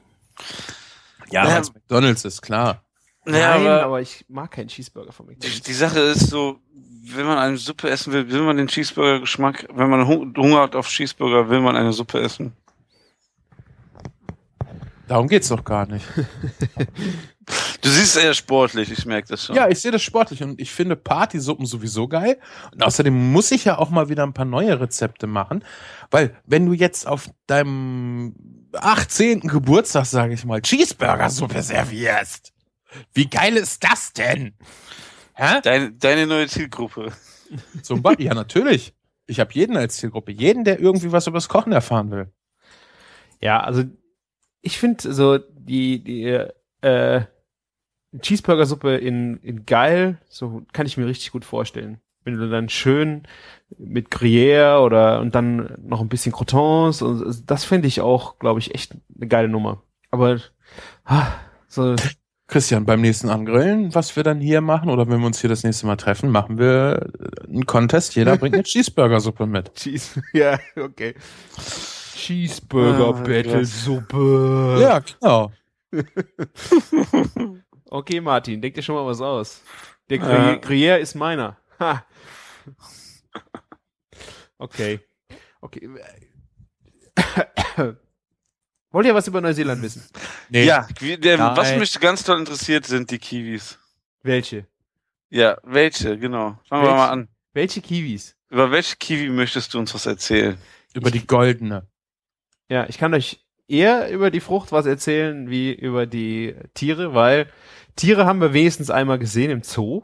[1.30, 2.84] Ja, naja, McDonald's ist klar.
[3.26, 5.62] Naja, Nein, aber, aber, ich mag keinen Cheeseburger von McDonald's.
[5.62, 6.60] Die, die Sache ist so,
[7.06, 10.88] wenn man eine Suppe essen will, will man den Cheeseburger-Geschmack, wenn man Hunger hat auf
[10.88, 12.54] Cheeseburger, will man eine Suppe essen.
[15.08, 16.06] Darum geht's doch gar nicht.
[17.84, 19.56] du siehst eher sportlich, ich merke das schon.
[19.56, 22.40] Ja, ich sehe das sportlich und ich finde Partysuppen sowieso geil.
[22.74, 25.64] Und außerdem muss ich ja auch mal wieder ein paar neue Rezepte machen,
[26.10, 28.34] weil wenn du jetzt auf deinem
[28.74, 29.42] 18.
[29.42, 32.54] Geburtstag, sage ich mal, Cheeseburger-Suppe servierst,
[33.14, 34.56] wie geil ist das denn?
[35.36, 35.62] Hä?
[35.64, 37.12] Deine, deine neue Zielgruppe.
[37.82, 38.94] Zum Beispiel, ja, natürlich.
[39.26, 40.32] Ich habe jeden als Zielgruppe.
[40.32, 42.32] Jeden, der irgendwie was übers Kochen erfahren will.
[43.42, 43.84] Ja, also
[44.62, 46.46] ich finde so die, die
[46.82, 47.26] äh,
[48.20, 52.00] Cheeseburger-Suppe in, in geil, so kann ich mir richtig gut vorstellen.
[52.24, 53.24] Wenn du dann schön
[53.78, 58.60] mit Gruyère oder und dann noch ein bisschen Crotons und das finde ich auch, glaube
[58.60, 59.82] ich, echt eine geile Nummer.
[60.10, 60.40] Aber
[61.04, 61.28] ah,
[61.68, 61.96] so
[62.48, 65.64] Christian, beim nächsten Angrillen, was wir dann hier machen, oder wenn wir uns hier das
[65.64, 67.10] nächste Mal treffen, machen wir
[67.48, 68.16] einen Contest.
[68.16, 69.74] Jeder bringt eine Cheeseburger-Suppe mit.
[69.74, 70.22] Cheese.
[70.34, 71.16] Ja, okay.
[72.16, 74.78] Cheeseburger Ah, Battle Suppe.
[74.80, 75.52] Ja, genau.
[77.94, 79.62] Okay, Martin, denk dir schon mal was aus.
[80.10, 80.22] Der Äh.
[80.24, 81.58] Gruyère Gruyère ist meiner.
[81.80, 82.04] Ha.
[84.58, 85.00] Okay.
[85.62, 85.88] Okay.
[88.90, 90.04] Wollt ihr was über Neuseeland wissen?
[90.50, 90.66] Nee.
[90.66, 93.78] Ja, der, was mich ganz toll interessiert, sind die Kiwis.
[94.24, 94.66] Welche?
[95.30, 96.58] Ja, welche, genau.
[96.68, 96.96] Fangen wir Welche?
[96.98, 97.28] mal an.
[97.54, 98.36] Welche Kiwis?
[98.50, 100.58] Über welche Kiwi möchtest du uns was erzählen?
[100.96, 101.86] Über die goldene.
[102.70, 107.48] Ja, ich kann euch eher über die Frucht was erzählen wie über die Tiere, weil
[107.96, 110.04] Tiere haben wir wenigstens einmal gesehen im Zoo,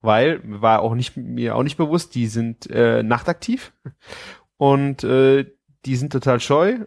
[0.00, 3.72] weil war auch nicht mir auch nicht bewusst, die sind äh, nachtaktiv
[4.56, 5.46] und äh,
[5.84, 6.78] die sind total scheu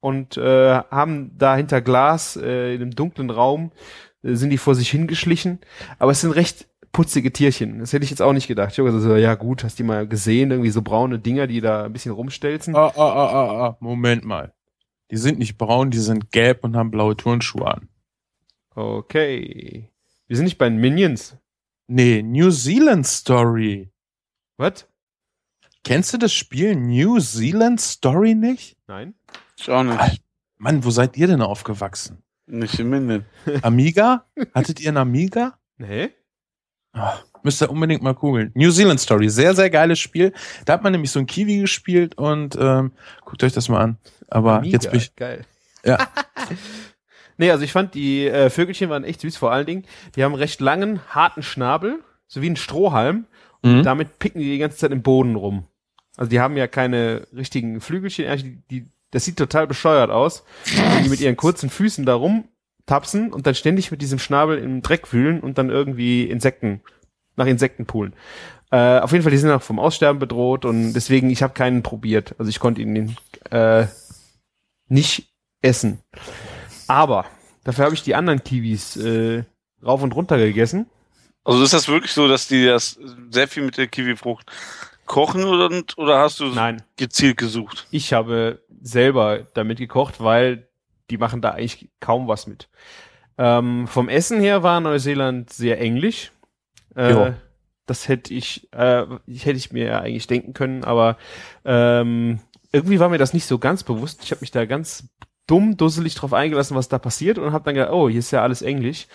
[0.00, 3.72] und äh, haben da hinter Glas äh, in einem dunklen Raum
[4.22, 5.60] äh, sind die vor sich hingeschlichen,
[5.98, 7.80] aber es sind recht putzige Tierchen.
[7.80, 8.72] Das hätte ich jetzt auch nicht gedacht.
[8.72, 11.60] Ich habe gesagt, so, ja gut, hast die mal gesehen, irgendwie so braune Dinger, die
[11.60, 12.74] da ein bisschen rumstelzen.
[12.74, 13.76] Ah, ah, ah, ah, ah.
[13.80, 14.54] Moment mal.
[15.10, 17.88] Die sind nicht braun, die sind gelb und haben blaue Turnschuhe an.
[18.76, 19.90] Okay.
[20.26, 21.36] Wir sind nicht bei den Minions.
[21.88, 23.90] Nee, New Zealand Story.
[24.58, 24.86] Was?
[25.82, 28.76] Kennst du das Spiel New Zealand Story nicht?
[28.86, 29.14] Nein?
[29.56, 29.98] Ich auch nicht.
[29.98, 30.16] Alter.
[30.58, 32.22] Mann, wo seid ihr denn aufgewachsen?
[32.46, 33.24] Nicht im Minden.
[33.62, 34.26] Amiga?
[34.54, 35.58] Hattet ihr einen Amiga?
[35.78, 36.10] Nee?
[36.92, 38.52] Ah, müsst ihr unbedingt mal googeln.
[38.54, 40.34] New Zealand Story, sehr, sehr geiles Spiel.
[40.66, 42.92] Da hat man nämlich so ein Kiwi gespielt und ähm,
[43.24, 43.98] guckt euch das mal an.
[44.28, 45.16] Aber Amiga, jetzt bin ich.
[45.16, 45.46] Geil.
[45.82, 45.98] Ja.
[47.38, 49.84] nee, also ich fand, die äh, Vögelchen waren echt süß, vor allen Dingen.
[50.14, 53.26] Die haben einen recht langen, harten Schnabel, so wie ein Strohhalm.
[53.62, 53.82] Mhm.
[53.82, 55.66] Damit picken die die ganze Zeit im Boden rum.
[56.16, 58.36] Also die haben ja keine richtigen Flügelchen.
[58.38, 60.44] Die, die, das sieht total bescheuert aus.
[60.64, 64.82] Wenn die mit ihren kurzen Füßen da rumtapsen und dann ständig mit diesem Schnabel im
[64.82, 66.80] Dreck wühlen und dann irgendwie Insekten,
[67.36, 68.14] nach Insekten poolen.
[68.70, 71.82] Äh, auf jeden Fall, die sind auch vom Aussterben bedroht und deswegen, ich habe keinen
[71.82, 72.34] probiert.
[72.38, 73.16] Also ich konnte ihn
[73.50, 73.86] äh,
[74.88, 75.28] nicht
[75.62, 76.00] essen.
[76.88, 77.26] Aber
[77.64, 79.44] dafür habe ich die anderen Kiwis äh,
[79.84, 80.86] rauf und runter gegessen.
[81.44, 82.98] Also ist das wirklich so, dass die das
[83.30, 84.50] sehr viel mit der Kiwifrucht
[85.06, 87.86] kochen oder, oder hast du Nein, gezielt gesucht?
[87.92, 90.68] ich habe selber damit gekocht, weil
[91.10, 92.68] die machen da eigentlich kaum was mit.
[93.38, 96.32] Ähm, vom Essen her war Neuseeland sehr englisch.
[96.96, 97.32] Äh,
[97.86, 101.16] das hätte ich, äh, hätte ich mir ja eigentlich denken können, aber
[101.64, 102.40] ähm,
[102.72, 104.24] irgendwie war mir das nicht so ganz bewusst.
[104.24, 105.08] Ich habe mich da ganz
[105.46, 108.42] dumm, dusselig drauf eingelassen, was da passiert und habe dann gedacht, oh, hier ist ja
[108.42, 109.06] alles Englisch.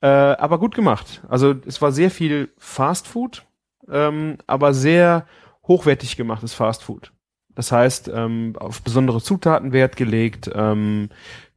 [0.00, 1.22] Äh, aber gut gemacht.
[1.28, 3.44] Also es war sehr viel Fast Food,
[3.90, 5.26] ähm, aber sehr
[5.66, 7.12] hochwertig gemachtes Fast Food.
[7.54, 11.10] Das heißt, ähm, auf besondere Zutaten Wert gelegt, ähm,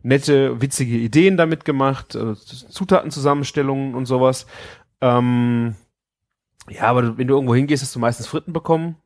[0.04, 4.46] nette, witzige Ideen damit gemacht, äh, Zutatenzusammenstellungen und sowas.
[5.02, 5.76] Ähm,
[6.70, 8.98] ja, aber wenn du irgendwo hingehst, hast du meistens Fritten bekommen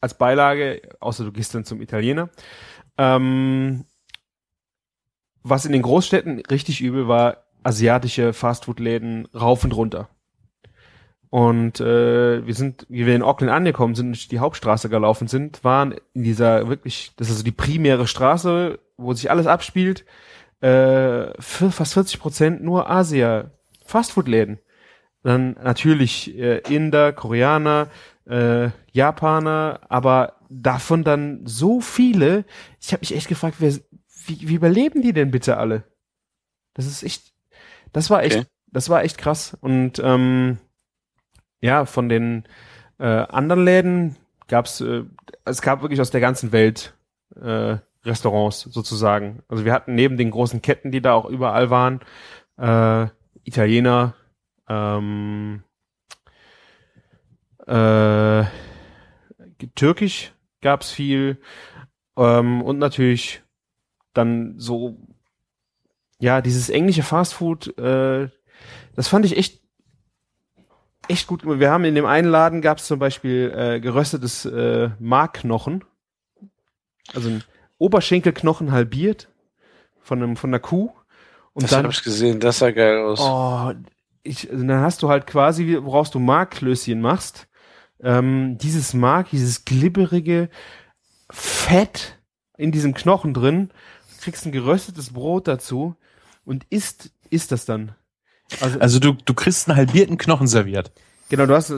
[0.00, 2.30] als Beilage, außer du gehst dann zum Italiener.
[2.98, 3.84] Ähm,
[5.42, 10.08] was in den Großstädten richtig übel war, asiatische Fastfood-Läden rauf und runter.
[11.30, 15.62] Und äh, wir sind, wie wir in Auckland angekommen sind durch die Hauptstraße gelaufen sind,
[15.62, 20.04] waren in dieser wirklich, das ist also die primäre Straße, wo sich alles abspielt,
[20.60, 23.52] äh, fast 40 Prozent nur Asia
[23.84, 24.58] Fastfood-Läden.
[25.22, 27.88] Dann natürlich äh, Inder, Koreaner,
[28.28, 32.44] äh, Japaner, aber davon dann so viele.
[32.80, 33.74] Ich habe mich echt gefragt, wer,
[34.26, 35.84] wie, wie überleben die denn bitte alle?
[36.74, 37.32] Das ist echt,
[37.92, 38.46] das war echt, Okay.
[38.68, 39.56] das war echt krass.
[39.60, 40.58] Und ähm,
[41.60, 42.44] ja, von den
[42.98, 44.16] äh, anderen Läden
[44.48, 45.04] gab's, äh,
[45.44, 46.94] es gab wirklich aus der ganzen Welt
[47.40, 49.42] äh, Restaurants sozusagen.
[49.48, 52.00] Also wir hatten neben den großen Ketten, die da auch überall waren,
[52.56, 53.08] äh,
[53.44, 54.14] Italiener,
[54.68, 55.62] ähm,
[57.66, 58.44] äh,
[59.74, 61.38] Türkisch gab's viel
[62.16, 63.42] ähm, und natürlich
[64.14, 64.96] dann so
[66.18, 67.76] ja dieses englische Fastfood.
[67.78, 68.28] Äh,
[68.94, 69.60] das fand ich echt
[71.08, 71.44] echt gut.
[71.44, 75.84] Wir haben in dem einen Laden gab's zum Beispiel äh, geröstetes äh, Markknochen,
[77.14, 77.44] also ein
[77.78, 79.28] Oberschenkelknochen halbiert
[80.00, 80.92] von einem von einer Kuh
[81.52, 83.20] und Das dann habe ich gesehen, das sah geil aus.
[83.20, 83.72] Oh,
[84.22, 87.48] ich, also dann hast du halt quasi, woraus du Markklößchen machst,
[88.02, 90.48] ähm, dieses Mark, dieses glibberige
[91.30, 92.18] Fett
[92.56, 93.70] in diesem Knochen drin,
[94.20, 95.96] kriegst ein geröstetes Brot dazu
[96.44, 97.94] und isst, isst das dann.
[98.60, 100.90] Also, Also du, du kriegst einen halbierten Knochen serviert.
[101.28, 101.70] genau, du hast,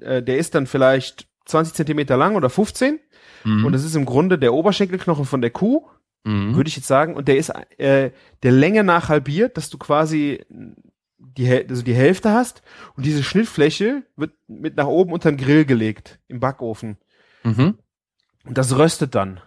[0.00, 3.00] äh, der ist dann vielleicht 20 Zentimeter lang oder 15
[3.44, 3.64] Mhm.
[3.64, 5.84] und das ist im Grunde der Oberschenkelknochen von der Kuh
[6.24, 6.54] Mhm.
[6.54, 7.16] würde ich jetzt sagen.
[7.16, 8.12] Und der ist äh,
[8.44, 10.44] der Länge nach halbiert, dass du quasi
[11.18, 12.62] die, also die Hälfte hast
[12.96, 16.96] und diese Schnittfläche wird mit nach oben unter den Grill gelegt im Backofen.
[17.42, 17.76] Mhm.
[18.44, 19.40] Und das röstet dann.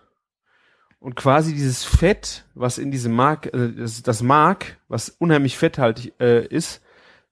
[1.00, 6.14] Und quasi dieses Fett, was in diesem Mark, äh, das, das Mark, was unheimlich fetthaltig
[6.20, 6.82] äh, ist,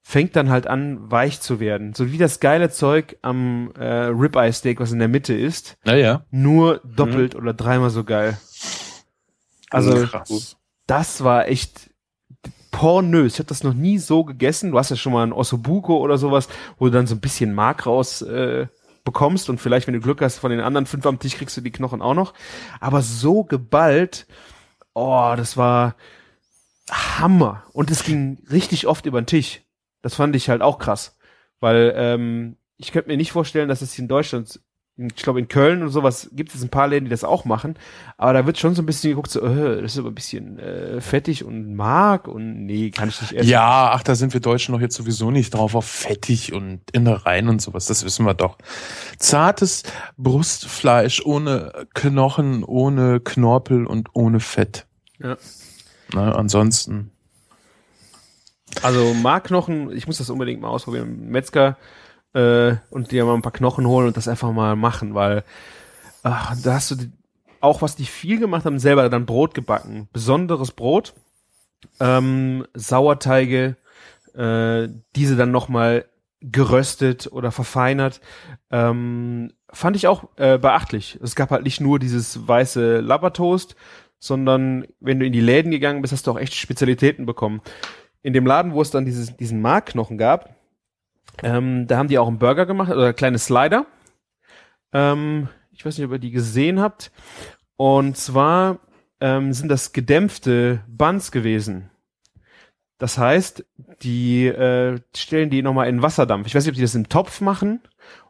[0.02, 1.94] fängt dann halt an, weich zu werden.
[1.94, 6.26] So wie das geile Zeug am äh, Ribeye Steak, was in der Mitte ist, Naja.
[6.30, 8.38] nur doppelt oder dreimal so geil.
[9.70, 10.58] Also krass.
[10.86, 11.90] das war echt
[12.72, 13.34] pornös.
[13.34, 14.72] Ich habe das noch nie so gegessen.
[14.72, 17.54] Du hast ja schon mal ein Ossobuco oder sowas, wo du dann so ein bisschen
[17.54, 18.68] Mark raus äh,
[19.04, 21.62] bekommst und vielleicht, wenn du Glück hast, von den anderen fünf am Tisch kriegst du
[21.62, 22.34] die Knochen auch noch.
[22.80, 24.28] Aber so geballt,
[24.94, 25.96] oh, das war
[26.90, 27.64] Hammer.
[27.74, 29.62] Und es ging richtig oft über den Tisch.
[30.02, 31.18] Das fand ich halt auch krass.
[31.60, 34.60] Weil ähm, ich könnte mir nicht vorstellen, dass es in Deutschland,
[34.96, 37.76] ich glaube in Köln und sowas, gibt es ein paar Läden, die das auch machen.
[38.18, 40.60] Aber da wird schon so ein bisschen geguckt, so, äh, das ist aber ein bisschen
[40.60, 43.50] äh, fettig und Mark und nee, kann ich nicht essen.
[43.50, 47.50] Ja, ach, da sind wir Deutschen noch jetzt sowieso nicht drauf auf fettig und Innereien
[47.50, 47.88] und sowas.
[47.88, 48.58] Das wissen wir doch.
[49.18, 49.84] Zartes
[50.18, 54.86] Brustfleisch ohne Knochen, ohne Knorpel und ohne Fett.
[55.20, 55.38] Ja.
[56.14, 57.10] Na, ansonsten.
[58.84, 61.30] Also Markknochen, ich muss das unbedingt mal ausprobieren.
[61.30, 61.78] Metzger
[62.34, 65.44] äh, und dir mal ein paar Knochen holen und das einfach mal machen, weil
[66.24, 67.12] ach, da hast du die,
[67.62, 70.10] auch, was die viel gemacht haben, selber dann Brot gebacken.
[70.12, 71.14] Besonderes Brot,
[72.00, 73.78] ähm, Sauerteige,
[74.36, 76.06] äh, diese dann nochmal
[76.42, 78.20] geröstet oder verfeinert.
[78.70, 81.18] Ähm, fand ich auch äh, beachtlich.
[81.24, 83.76] Es gab halt nicht nur dieses weiße Labbertoast,
[84.20, 87.62] sondern wenn du in die Läden gegangen bist, hast du auch echt Spezialitäten bekommen.
[88.22, 90.53] In dem Laden, wo es dann dieses, diesen Markknochen gab,
[91.42, 93.86] ähm, da haben die auch einen Burger gemacht, oder kleine Slider.
[94.92, 97.12] Ähm, ich weiß nicht, ob ihr die gesehen habt.
[97.76, 98.80] Und zwar
[99.20, 101.90] ähm, sind das gedämpfte Buns gewesen.
[103.00, 103.66] Das heißt,
[104.02, 106.48] die äh, stellen die nochmal in Wasserdampf.
[106.48, 107.82] Ich weiß nicht, ob die das im Topf machen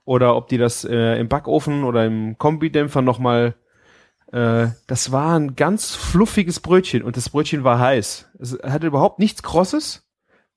[0.05, 3.55] oder ob die das äh, im Backofen oder im Kombidämpfer nochmal.
[4.31, 8.31] Äh, das war ein ganz fluffiges Brötchen und das Brötchen war heiß.
[8.39, 10.02] Es hatte überhaupt nichts Krosses,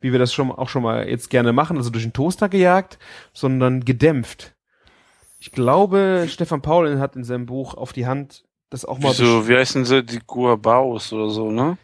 [0.01, 2.99] wie wir das schon auch schon mal jetzt gerne machen, also durch den Toaster gejagt,
[3.33, 4.55] sondern gedämpft.
[5.39, 9.49] Ich glaube, Stefan Paul hat in seinem Buch auf die Hand das auch mal Wieso,
[9.49, 10.03] wie heißen sie?
[10.03, 11.79] Die Guabaos oder so, ne?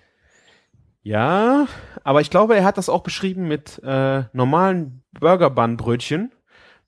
[1.03, 1.66] Ja,
[2.05, 6.33] aber ich glaube, er hat das auch beschrieben mit äh, normalen Burger-Bun-Brötchen.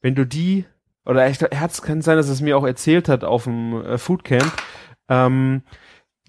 [0.01, 0.65] Wenn du die,
[1.05, 3.85] oder ich, er hat kann sein, dass er es mir auch erzählt hat auf dem
[3.85, 4.53] äh, Foodcamp.
[5.09, 5.63] Ähm,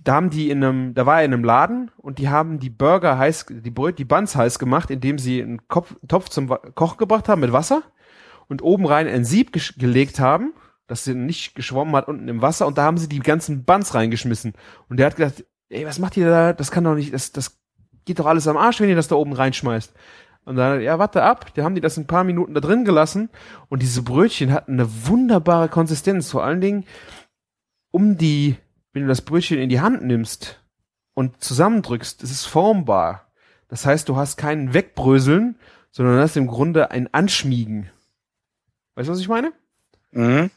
[0.06, 2.70] da haben die in einem, da war er in einem Laden und die haben die
[2.70, 6.98] Burger heiß, die Bröt, die Buns heiß gemacht, indem sie einen Kopf, Topf zum Kochen
[6.98, 7.82] gebracht haben mit Wasser
[8.48, 10.54] und oben rein ein Sieb gelegt haben,
[10.88, 13.96] dass sie nicht geschwommen hat unten im Wasser und da haben sie die ganzen Buns
[13.96, 14.54] reingeschmissen.
[14.90, 16.54] Und der hat gedacht, ey, was macht ihr da?
[16.54, 17.58] Das kann doch nicht, das, das
[18.06, 19.92] geht doch alles am Arsch, wenn ihr das da oben reinschmeißt.
[20.46, 23.30] Und dann, ja, warte ab, da haben die das ein paar Minuten da drin gelassen
[23.70, 26.86] und diese Brötchen hatten eine wunderbare Konsistenz, vor allen Dingen
[27.90, 28.58] um die,
[28.96, 30.62] wenn du das Brötchen in die Hand nimmst
[31.16, 33.30] und zusammendrückst, es ist formbar.
[33.68, 35.60] Das heißt, du hast keinen Wegbröseln,
[35.92, 37.90] sondern hast im Grunde ein Anschmiegen.
[38.96, 39.52] Weißt du, was ich meine?
[40.12, 40.50] Mhm.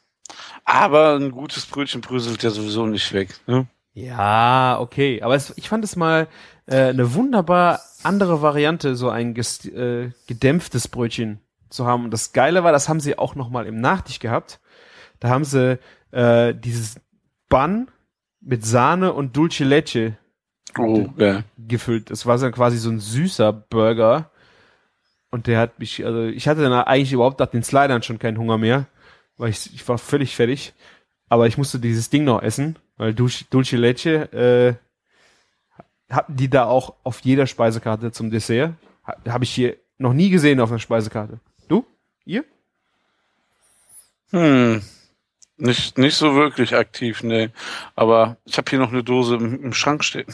[0.64, 3.34] Aber ein gutes Brötchen bröselt ja sowieso nicht weg.
[3.48, 3.66] Ne?
[3.92, 5.20] Ja, okay.
[5.22, 6.28] Aber es, ich fand es mal
[6.66, 12.04] äh, eine wunderbar andere Variante, so ein äh, gedämpftes Brötchen zu haben.
[12.04, 14.60] Und das Geile war, das haben sie auch noch mal im Nachtisch gehabt.
[15.18, 15.80] Da haben sie
[16.12, 17.00] äh, dieses
[17.48, 17.88] Bun
[18.40, 20.16] mit Sahne und Dulce Leche
[20.76, 21.42] Oh, ja.
[21.56, 22.10] gefüllt.
[22.10, 24.30] Das war dann quasi so ein süßer Burger.
[25.30, 28.38] Und der hat mich, also ich hatte dann eigentlich überhaupt nach den Slidern schon keinen
[28.38, 28.86] Hunger mehr,
[29.36, 30.72] weil ich, ich war völlig fertig.
[31.28, 36.64] Aber ich musste dieses Ding noch essen, weil Dulce, Dulce Leche äh, hatten die da
[36.64, 38.72] auch auf jeder Speisekarte zum Dessert.
[39.06, 41.40] Ha, Habe ich hier noch nie gesehen auf einer Speisekarte.
[41.68, 41.84] Du?
[42.24, 42.44] Ihr?
[44.30, 44.82] Hm.
[45.58, 47.50] Nicht, nicht so wirklich aktiv, ne.
[47.96, 50.26] Aber ich habe hier noch eine Dose im, im Schrank stehen.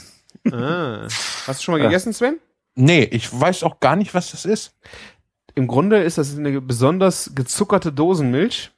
[0.53, 1.07] Ah.
[1.47, 1.87] Hast du schon mal Ja.
[1.87, 2.39] gegessen, Sven?
[2.75, 4.75] Nee, ich weiß auch gar nicht, was das ist.
[5.55, 8.71] Im Grunde ist das eine besonders gezuckerte Dosenmilch.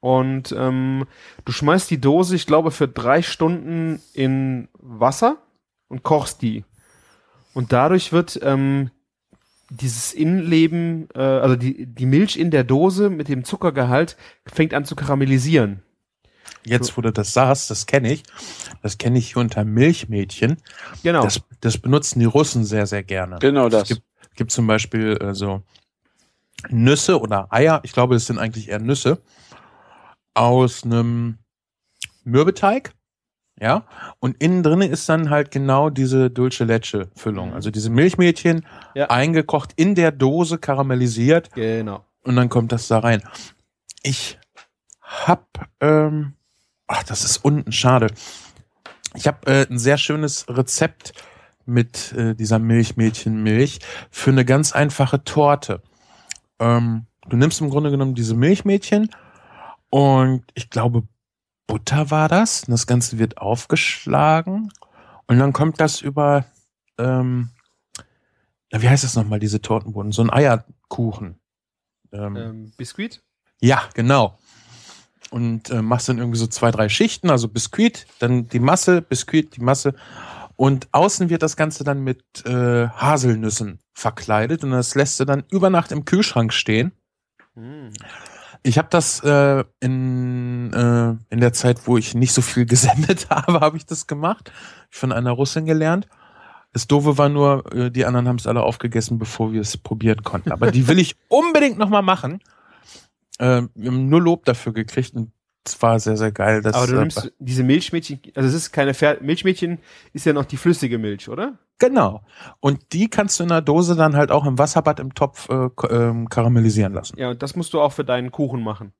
[0.00, 1.06] Und ähm,
[1.46, 5.38] du schmeißt die Dose, ich glaube, für drei Stunden in Wasser
[5.88, 6.64] und kochst die.
[7.54, 8.90] Und dadurch wird ähm,
[9.70, 14.84] dieses Innenleben, äh, also die, die Milch in der Dose mit dem Zuckergehalt fängt an
[14.84, 15.82] zu karamellisieren.
[16.64, 18.22] Jetzt, wo du das sagst, das kenne ich.
[18.82, 20.56] Das kenne ich hier unter Milchmädchen.
[21.02, 21.22] Genau.
[21.22, 23.38] Das, das benutzen die Russen sehr, sehr gerne.
[23.40, 23.82] Genau das.
[23.82, 24.02] Es gibt,
[24.36, 25.62] gibt zum Beispiel äh, so
[26.70, 29.20] Nüsse oder Eier, ich glaube, das sind eigentlich eher Nüsse,
[30.34, 31.38] aus einem
[32.24, 32.92] Mürbeteig.
[33.60, 33.86] Ja,
[34.18, 37.50] und innen drin ist dann halt genau diese Dulce Leche Füllung.
[37.50, 37.54] Mhm.
[37.54, 39.10] Also diese Milchmädchen Ja.
[39.10, 42.04] eingekocht in der Dose karamellisiert Genau.
[42.24, 43.22] und dann kommt das da rein.
[44.02, 44.40] Ich
[45.04, 46.34] hab, ähm,
[46.86, 48.08] ach, das ist unten schade.
[49.14, 51.12] Ich habe äh, ein sehr schönes Rezept
[51.66, 53.78] mit äh, dieser Milchmädchenmilch
[54.10, 55.82] für eine ganz einfache Torte.
[56.58, 59.10] Ähm, du nimmst im Grunde genommen diese Milchmädchen
[59.90, 61.04] und ich glaube
[61.66, 62.64] Butter war das.
[62.64, 64.70] Und das Ganze wird aufgeschlagen
[65.26, 66.44] und dann kommt das über,
[66.98, 67.50] ähm,
[68.72, 70.12] na, wie heißt das nochmal, diese Tortenboden?
[70.12, 71.38] So ein Eierkuchen.
[72.12, 73.22] Ähm, Ähm, Biskuit?
[73.60, 74.38] ja, genau.
[75.34, 79.56] Und äh, machst dann irgendwie so zwei, drei Schichten, also Biskuit, dann die Masse, Biskuit,
[79.56, 79.94] die Masse.
[80.54, 85.42] Und außen wird das Ganze dann mit äh, Haselnüssen verkleidet und das lässt du dann
[85.50, 86.92] über Nacht im Kühlschrank stehen.
[87.54, 87.90] Hm.
[88.62, 93.26] Ich habe das äh, in, äh, in der Zeit, wo ich nicht so viel gesendet
[93.28, 94.52] habe, habe ich das gemacht.
[94.92, 96.06] Ich von einer Russin gelernt.
[96.72, 100.22] Das Doofe war nur, äh, die anderen haben es alle aufgegessen, bevor wir es probieren
[100.22, 100.52] konnten.
[100.52, 102.38] Aber die will ich unbedingt nochmal machen.
[103.38, 105.32] Äh, wir haben nur Lob dafür gekriegt und
[105.66, 106.60] es war sehr, sehr geil.
[106.60, 109.78] Das, Aber du äh, nimmst diese Milchmädchen, also es ist keine Fer Milchmädchen,
[110.12, 111.58] ist ja noch die flüssige Milch, oder?
[111.78, 112.22] Genau.
[112.60, 115.68] Und die kannst du in der Dose dann halt auch im Wasserbad im Topf äh,
[115.90, 117.18] ähm, karamellisieren lassen.
[117.18, 118.92] Ja, und das musst du auch für deinen Kuchen machen.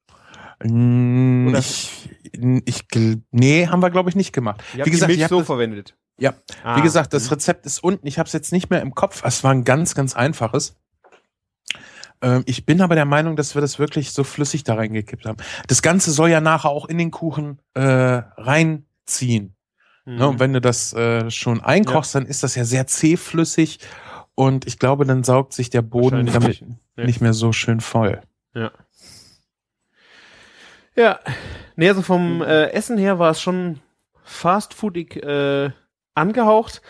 [0.61, 2.09] Oder- Ich,
[2.65, 2.85] ich,
[3.31, 4.63] nee, haben wir glaube ich nicht gemacht.
[4.77, 5.95] Ihr Wie gesagt, die Milch so das- verwendet.
[6.17, 7.33] Ja, Ah, Wie gesagt, das.
[7.33, 8.07] Rezept ist unten.
[8.07, 9.23] Ich habe es jetzt nicht mehr im Kopf.
[9.25, 10.77] Es war ein ganz, ganz einfaches.
[12.25, 15.37] Ähm, ich bin aber der Meinung, dass wir das wirklich so flüssig da reingekippt haben.
[15.69, 19.55] Das Ganze soll ja nachher auch in den Kuchen äh, reinziehen.
[20.07, 20.17] Mhm.
[20.17, 20.29] Ne?
[20.29, 23.81] Und wenn du das äh, schon einkochst, dann ist das ja sehr zähflüssig.
[24.35, 26.65] Und ich glaube, dann saugt sich der Boden damit nicht.
[26.97, 27.05] Ja.
[27.05, 28.21] nicht mehr so schön voll.
[28.55, 28.73] Ja.
[30.97, 31.19] Ja,
[31.75, 33.81] nee, also vom äh, Essen her war es schon
[34.23, 35.71] fastfoodig äh,
[36.15, 36.83] angehaucht.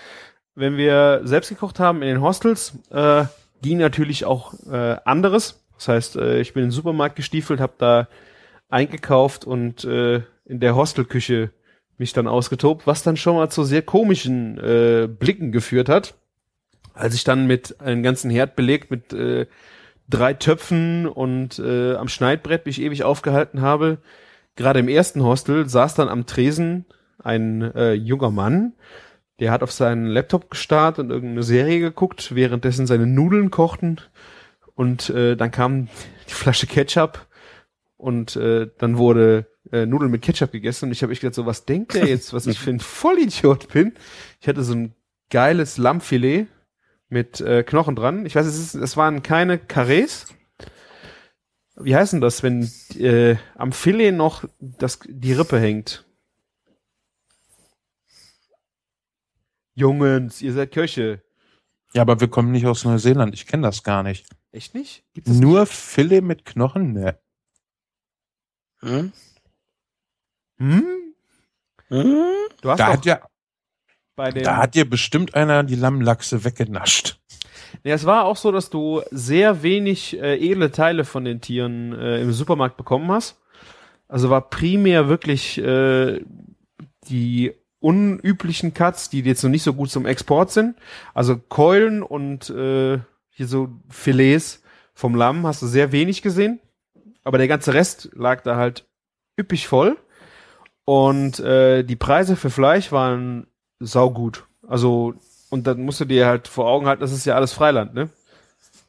[0.55, 3.25] Wenn wir selbst gekocht haben in den Hostels, äh,
[3.65, 5.65] ging natürlich auch äh, anderes.
[5.77, 8.09] Das heißt, äh, ich bin in den Supermarkt gestiefelt, habe da
[8.69, 11.51] eingekauft und äh, in der Hostelküche
[11.97, 16.15] mich dann ausgetobt, was dann schon mal zu sehr komischen äh, Blicken geführt hat.
[16.93, 19.47] Als ich dann mit einem ganzen Herd belegt mit äh,
[20.09, 23.99] drei Töpfen und äh, am Schneidbrett mich ewig aufgehalten habe.
[24.57, 26.85] Gerade im ersten Hostel saß dann am Tresen
[27.19, 28.75] ein äh, junger Mann,
[29.41, 34.01] der hat auf seinen Laptop gestarrt und irgendeine Serie geguckt, währenddessen seine Nudeln kochten
[34.75, 35.89] und äh, dann kam
[36.29, 37.27] die Flasche Ketchup
[37.97, 41.47] und äh, dann wurde äh, Nudeln mit Ketchup gegessen und ich habe echt gedacht, so
[41.47, 43.95] was denkt der jetzt, was ich für ein Vollidiot bin.
[44.41, 44.95] Ich hatte so ein
[45.31, 46.47] geiles Lammfilet
[47.09, 48.27] mit äh, Knochen dran.
[48.27, 50.27] Ich weiß, es, ist, es waren keine Karrees.
[51.77, 56.05] Wie heißt denn das, wenn äh, am Filet noch das, die Rippe hängt?
[59.75, 61.23] Jungens, ihr seid Köche.
[61.93, 63.35] Ja, aber wir kommen nicht aus Neuseeland.
[63.35, 64.27] Ich kenne das gar nicht.
[64.53, 65.05] Echt nicht?
[65.15, 66.93] Gibt es Nur Filet mit Knochen?
[66.93, 67.19] Ne.
[68.81, 69.13] Hm?
[70.59, 70.85] Hm?
[71.89, 72.15] Hm?
[72.61, 73.21] Du hast Da hat, ja,
[74.17, 74.45] bei dem.
[74.45, 77.21] da hat dir bestimmt einer die Lammlachse weggenascht.
[77.83, 81.93] Ja, es war auch so, dass du sehr wenig äh, edle Teile von den Tieren
[81.93, 83.41] äh, im Supermarkt bekommen hast.
[84.07, 86.21] Also war primär wirklich äh,
[87.09, 87.53] die
[87.85, 90.75] unüblichen Cuts, die jetzt noch nicht so gut zum Export sind.
[91.13, 94.63] Also Keulen und äh, hier so Filets
[94.95, 96.61] vom Lamm hast du sehr wenig gesehen.
[97.25, 98.87] Aber der ganze Rest lag da halt
[99.39, 99.99] üppig voll.
[100.87, 103.47] Und äh, die Preise für Fleisch waren
[103.81, 104.45] saugut.
[104.67, 105.15] Also
[105.51, 108.09] und dann musst du dir halt vor Augen halten, das ist ja alles Freiland, ne?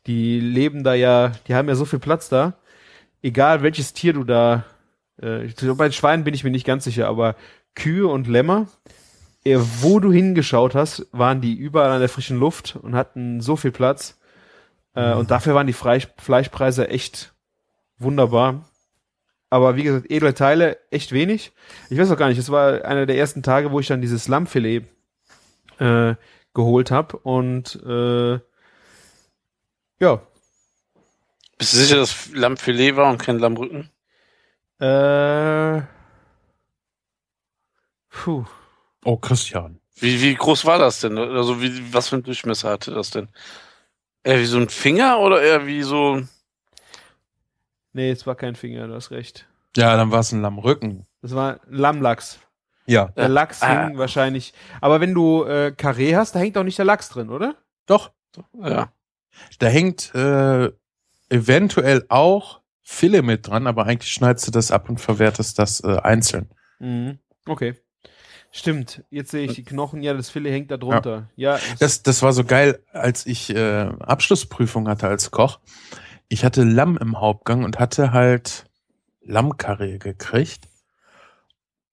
[0.07, 2.53] Die leben da ja, die haben ja so viel Platz da.
[3.21, 4.63] Egal welches Tier du da,
[5.21, 7.35] äh, bei den Schweinen bin ich mir nicht ganz sicher, aber
[7.75, 8.67] Kühe und Lämmer,
[9.45, 13.71] wo du hingeschaut hast, waren die überall an der frischen Luft und hatten so viel
[13.71, 14.17] Platz.
[14.95, 17.33] Äh, Und dafür waren die Fleisch, Fleischpreise echt
[17.99, 18.65] wunderbar.
[19.49, 21.51] Aber wie gesagt, edle Teile echt wenig.
[21.89, 24.27] Ich weiß auch gar nicht, es war einer der ersten Tage, wo ich dann dieses
[24.27, 24.83] Lammfilet
[25.79, 26.15] äh,
[26.53, 28.39] geholt habe und äh,
[29.99, 30.21] ja,
[31.57, 33.89] Bist du sicher, dass Lammfilet war und kein Lammrücken?
[34.79, 35.81] äh,
[38.23, 38.45] puh,
[39.03, 39.79] Oh, Christian.
[39.97, 41.17] Wie, wie groß war das denn?
[41.17, 43.29] Also wie, was für ein Durchmesser hatte das denn?
[44.23, 46.21] Eher wie so ein Finger oder eher wie so.
[47.93, 49.47] nee, es war kein Finger, du hast recht.
[49.77, 51.05] Ja, dann war es ein Lammrücken.
[51.21, 52.39] Das war Lammlachs.
[52.87, 53.87] Ja, Der Lachs Ah.
[53.87, 54.53] hing wahrscheinlich.
[54.81, 57.55] Aber wenn du äh, Karree hast, da hängt auch nicht der Lachs drin, oder?
[57.87, 58.11] doch.
[58.61, 58.91] Ja.
[59.59, 60.71] Da hängt äh,
[61.29, 65.97] eventuell auch Filet mit dran, aber eigentlich schneidest du das ab und verwertest das äh,
[65.99, 66.49] einzeln.
[66.79, 67.19] Mhm.
[67.47, 67.75] Okay.
[68.57, 71.29] Stimmt, jetzt sehe ich die Knochen, ja, das Filet hängt da drunter.
[71.35, 75.59] Ja, Das, das war so geil, als ich äh, Abschlussprüfung hatte als Koch.
[76.29, 78.63] Ich hatte Lamm im Hauptgang und hatte halt
[79.21, 80.69] Lammkarree gekriegt.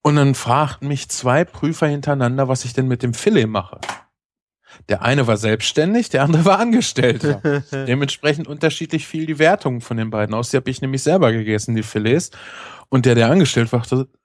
[0.03, 3.81] Und dann fragten mich zwei Prüfer hintereinander, was ich denn mit dem Filet mache.
[4.89, 7.65] Der eine war selbstständig, der andere war Angestellter.
[7.73, 10.51] Dementsprechend unterschiedlich fiel die Wertung von den beiden aus.
[10.51, 12.31] Die habe ich nämlich selber gegessen, die Filets.
[12.89, 13.83] Und der, der angestellt war,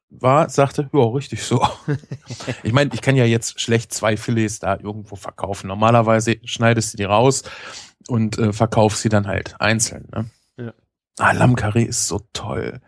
[0.10, 1.66] war sagte, ja, richtig so.
[2.64, 5.68] ich meine, ich kann ja jetzt schlecht zwei Filets da irgendwo verkaufen.
[5.68, 7.44] Normalerweise schneidest du die raus
[8.08, 10.08] und äh, verkaufst sie dann halt einzeln.
[10.14, 10.30] Ne?
[10.58, 10.74] Ja.
[11.20, 12.80] Ah, Lammkarree ist so toll.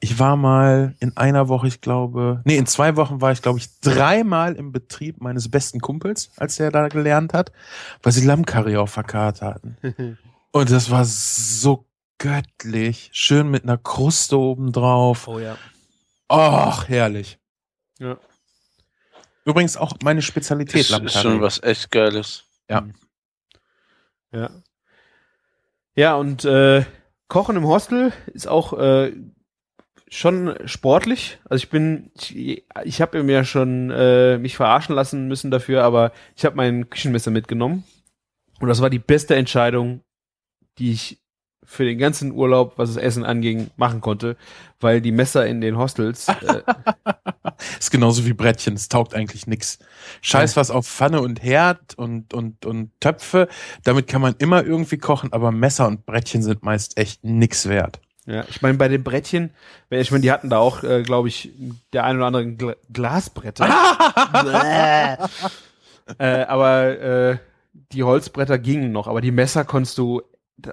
[0.00, 3.60] Ich war mal in einer Woche, ich glaube, nee, in zwei Wochen war ich, glaube
[3.60, 7.52] ich, dreimal im Betrieb meines besten Kumpels, als der da gelernt hat,
[8.02, 9.76] weil sie Lammkarree auf der Karte hatten.
[10.50, 11.86] Und das war so
[12.18, 13.10] göttlich.
[13.12, 15.28] Schön mit einer Kruste oben drauf.
[15.28, 15.56] oh ja.
[16.32, 17.38] Ach, herrlich.
[17.98, 18.18] Ja.
[19.44, 22.44] Übrigens auch meine Spezialität, Ist, ist schon was echt Geiles.
[22.70, 22.86] Ja.
[24.32, 24.50] Ja.
[25.94, 26.84] Ja, und äh,
[27.28, 29.12] Kochen im Hostel ist auch äh,
[30.08, 31.38] schon sportlich.
[31.44, 35.84] Also ich bin, ich, ich habe mir ja schon äh, mich verarschen lassen müssen dafür,
[35.84, 37.84] aber ich habe mein Küchenmesser mitgenommen.
[38.60, 40.02] Und das war die beste Entscheidung,
[40.78, 41.21] die ich
[41.64, 44.36] für den ganzen Urlaub, was das Essen anging, machen konnte,
[44.80, 46.62] weil die Messer in den Hostels äh,
[47.78, 49.78] Ist genauso wie Brettchen, es taugt eigentlich nix.
[50.20, 53.48] Scheiß was auf Pfanne und Herd und, und, und Töpfe,
[53.84, 58.00] damit kann man immer irgendwie kochen, aber Messer und Brettchen sind meist echt nix wert.
[58.26, 59.50] Ja, ich meine, bei den Brettchen,
[59.88, 61.50] wenn ich meine, die hatten da auch, äh, glaube ich,
[61.92, 63.66] der ein oder andere Gla Glasbretter.
[66.18, 67.38] äh, aber äh,
[67.92, 70.22] die Holzbretter gingen noch, aber die Messer konntest du,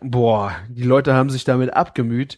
[0.01, 2.38] boah, die Leute haben sich damit abgemüht.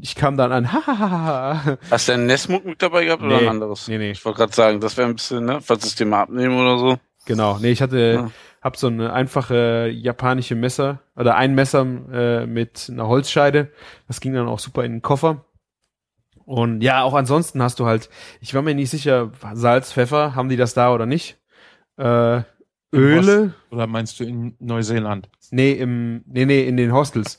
[0.00, 1.78] Ich kam dann an, hahaha.
[1.90, 3.88] Hast du ein Nesmuk mit dabei gehabt oder Nee, ein anderes?
[3.88, 4.10] nee, nee.
[4.12, 6.78] Ich wollte gerade sagen, das wäre ein bisschen, ne, falls es dir mal abnehmen oder
[6.78, 6.98] so.
[7.26, 8.30] Genau, nee, ich hatte, Ja.
[8.62, 11.82] hab so eine einfache japanische Messer oder ein Messer
[12.12, 13.72] äh, mit einer Holzscheide.
[14.08, 15.44] Das ging dann auch super in den Koffer.
[16.46, 18.08] Und ja, auch ansonsten hast du halt,
[18.40, 21.38] ich war mir nicht sicher, Salz, Pfeffer, haben die das da oder nicht?
[21.96, 22.42] Äh,
[22.92, 23.54] Öle?
[23.70, 25.28] Oder meinst du in Neuseeland?
[25.50, 27.38] Nee, im, nee, nee, in den Hostels.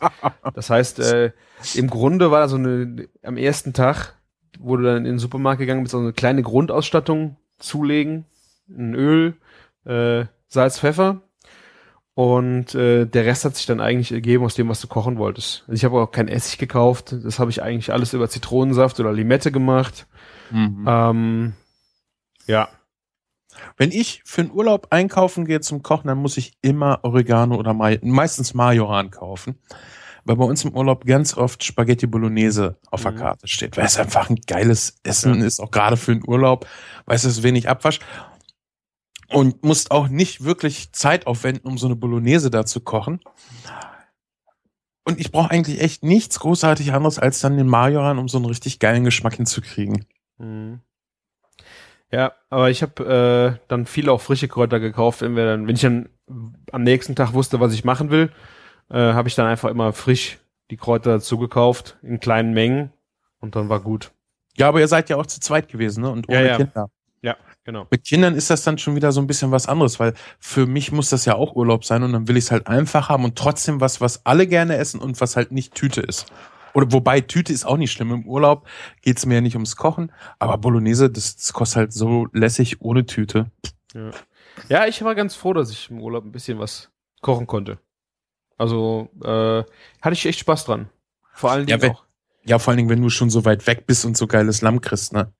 [0.54, 1.32] Das heißt, äh,
[1.76, 4.16] im Grunde war so eine, am ersten Tag
[4.60, 8.26] wurde dann in den Supermarkt gegangen mit so eine kleine Grundausstattung zulegen.
[8.70, 9.36] Ein Öl,
[9.86, 11.22] äh, Salz, Pfeffer.
[12.14, 15.64] Und äh, der Rest hat sich dann eigentlich ergeben aus dem, was du kochen wolltest.
[15.64, 17.16] Also ich habe auch kein Essig gekauft.
[17.24, 20.08] Das habe ich eigentlich alles über Zitronensaft oder Limette gemacht.
[20.88, 21.54] Ähm,
[22.47, 22.70] ja.
[23.78, 27.74] Wenn ich für einen Urlaub einkaufen gehe zum Kochen, dann muss ich immer Oregano oder
[27.74, 29.56] Mai meistens Majoran kaufen.
[30.24, 33.18] Weil bei uns im Urlaub ganz oft Spaghetti Bolognese auf der Mhm.
[33.18, 36.68] Karte steht, weil es einfach ein geiles Essen ist, auch gerade für den Urlaub,
[37.06, 37.99] weil es ist wenig Abwasch.
[39.30, 43.22] Und musst auch nicht wirklich Zeit aufwenden, um so eine Bolognese da zu kochen.
[45.04, 48.45] Und ich brauche eigentlich echt nichts großartig anderes als dann den Majoran, um so einen
[48.45, 50.06] richtig geilen Geschmack hinzukriegen.
[50.38, 50.82] Mhm.
[52.12, 55.76] Ja, aber ich habe äh, dann viel auch frische Kräuter gekauft, wenn wir dann, wenn
[55.76, 56.09] ich dann
[56.72, 58.32] am nächsten Tag wusste, was ich machen will,
[58.89, 60.39] äh, habe ich dann einfach immer frisch
[60.70, 62.91] die Kräuter dazu gekauft in kleinen Mengen
[63.39, 64.12] und dann war gut.
[64.57, 66.09] Ja, aber ihr seid ja auch zu zweit gewesen, ne?
[66.09, 66.57] Und Ja, ohne ja.
[66.57, 66.89] Kinder.
[67.22, 67.88] Ja, genau.
[67.89, 70.91] Mit Kindern ist das dann schon wieder so ein bisschen was anderes, weil für mich
[70.91, 73.38] muss das ja auch Urlaub sein und dann will ich es halt einfach haben und
[73.38, 76.26] trotzdem was, was alle gerne essen und was halt nicht Tüte ist.
[76.74, 78.12] Oder wobei Tüte ist auch nicht schlimm.
[78.12, 78.68] Im Urlaub
[79.02, 83.06] geht's mir ja nicht ums Kochen, aber Bolognese, das, das kostet halt so lässig ohne
[83.06, 83.52] Tüte.
[84.70, 86.90] Ja, ich war ganz froh, dass ich im Urlaub ein bisschen was
[87.22, 87.78] kochen konnte.
[88.58, 89.64] Also äh,
[90.02, 90.90] hatte ich echt Spaß dran.
[91.34, 92.06] Vor allen Ja, Dingen wenn- auch.
[92.44, 94.82] Ja, vor allen Dingen, wenn du schon so weit weg bist und so geiles Lamm
[94.82, 95.32] kriegst, ne?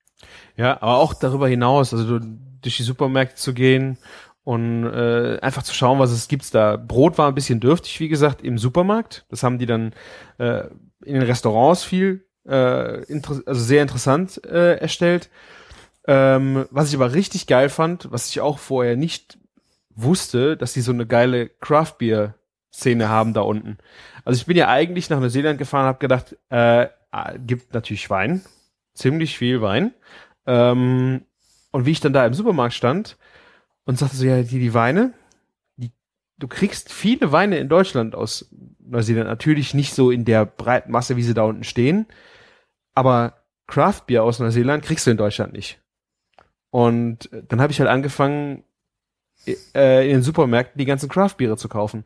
[0.56, 3.98] Ja, aber auch darüber hinaus, also du, durch die Supermärkte zu gehen
[4.44, 6.78] und äh, einfach zu schauen, was es gibt da.
[6.78, 9.26] Brot war ein bisschen dürftig, wie gesagt, im Supermarkt.
[9.30, 9.94] Das haben die dann
[10.40, 10.64] äh,
[11.04, 15.30] in den Restaurants viel, äh, also sehr interessant äh, erstellt.
[16.08, 19.38] Ähm, was ich aber richtig geil fand, was ich auch vorher nicht
[19.96, 22.36] wusste, dass die so eine geile Craft Beer
[22.74, 23.78] Szene haben da unten.
[24.24, 28.42] Also ich bin ja eigentlich nach Neuseeland gefahren, habe gedacht, äh, ah, gibt natürlich Wein,
[28.94, 29.94] ziemlich viel Wein.
[30.48, 31.26] Ähm,
[31.72, 33.18] und wie ich dann da im Supermarkt stand
[33.86, 35.14] und sagte so, ja, die, die Weine,
[35.78, 35.92] die,
[36.38, 41.16] du kriegst viele Weine in Deutschland aus Neuseeland, natürlich nicht so in der breiten Masse,
[41.18, 42.06] wie sie da unten stehen,
[42.94, 45.80] aber Craft Beer aus Neuseeland kriegst du in Deutschland nicht.
[46.70, 48.64] Und dann habe ich halt angefangen,
[49.46, 52.06] äh, in den Supermärkten die ganzen Craft Biere zu kaufen.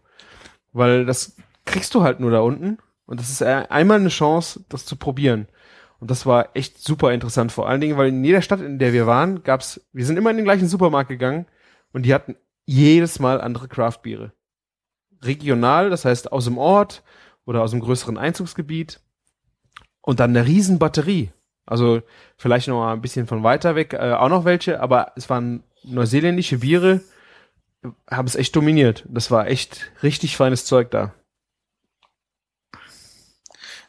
[0.74, 2.78] Weil das kriegst du halt nur da unten.
[3.06, 5.48] Und das ist äh, einmal eine Chance, das zu probieren.
[6.00, 8.94] Und das war echt super interessant, vor allen Dingen, weil in jeder Stadt, in der
[8.94, 11.46] wir waren, gab's, wir sind immer in den gleichen Supermarkt gegangen
[11.96, 12.36] und die hatten
[12.66, 14.34] jedes Mal andere Craftbiere.
[15.22, 17.04] Regional, das heißt aus dem Ort
[17.46, 19.00] oder aus dem größeren Einzugsgebiet.
[20.02, 21.32] Und dann eine riesen Batterie.
[21.66, 22.02] Also
[22.36, 25.64] vielleicht noch mal ein bisschen von weiter weg äh, auch noch welche, aber es waren
[25.84, 27.00] neuseeländische Biere,
[28.12, 29.06] haben es echt dominiert.
[29.08, 31.14] Das war echt richtig feines Zeug da.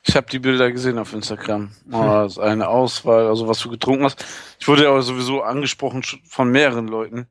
[0.05, 1.73] Ich habe die Bilder gesehen auf Instagram.
[1.91, 4.25] Oh, das ist eine Auswahl, also was du getrunken hast.
[4.61, 7.27] Ich wurde ja aber sowieso angesprochen von mehreren Leuten.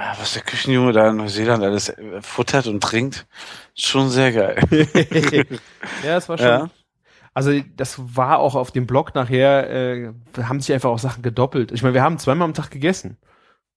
[0.00, 3.26] Ah, Was der Küchenjunge da in Neuseeland alles äh, futtert und trinkt,
[3.74, 4.62] schon sehr geil.
[6.04, 6.46] ja, es war schon.
[6.46, 6.70] Ja.
[7.34, 11.72] Also das war auch auf dem Blog nachher, äh, haben sich einfach auch Sachen gedoppelt.
[11.72, 13.16] Ich meine, wir haben zweimal am Tag gegessen.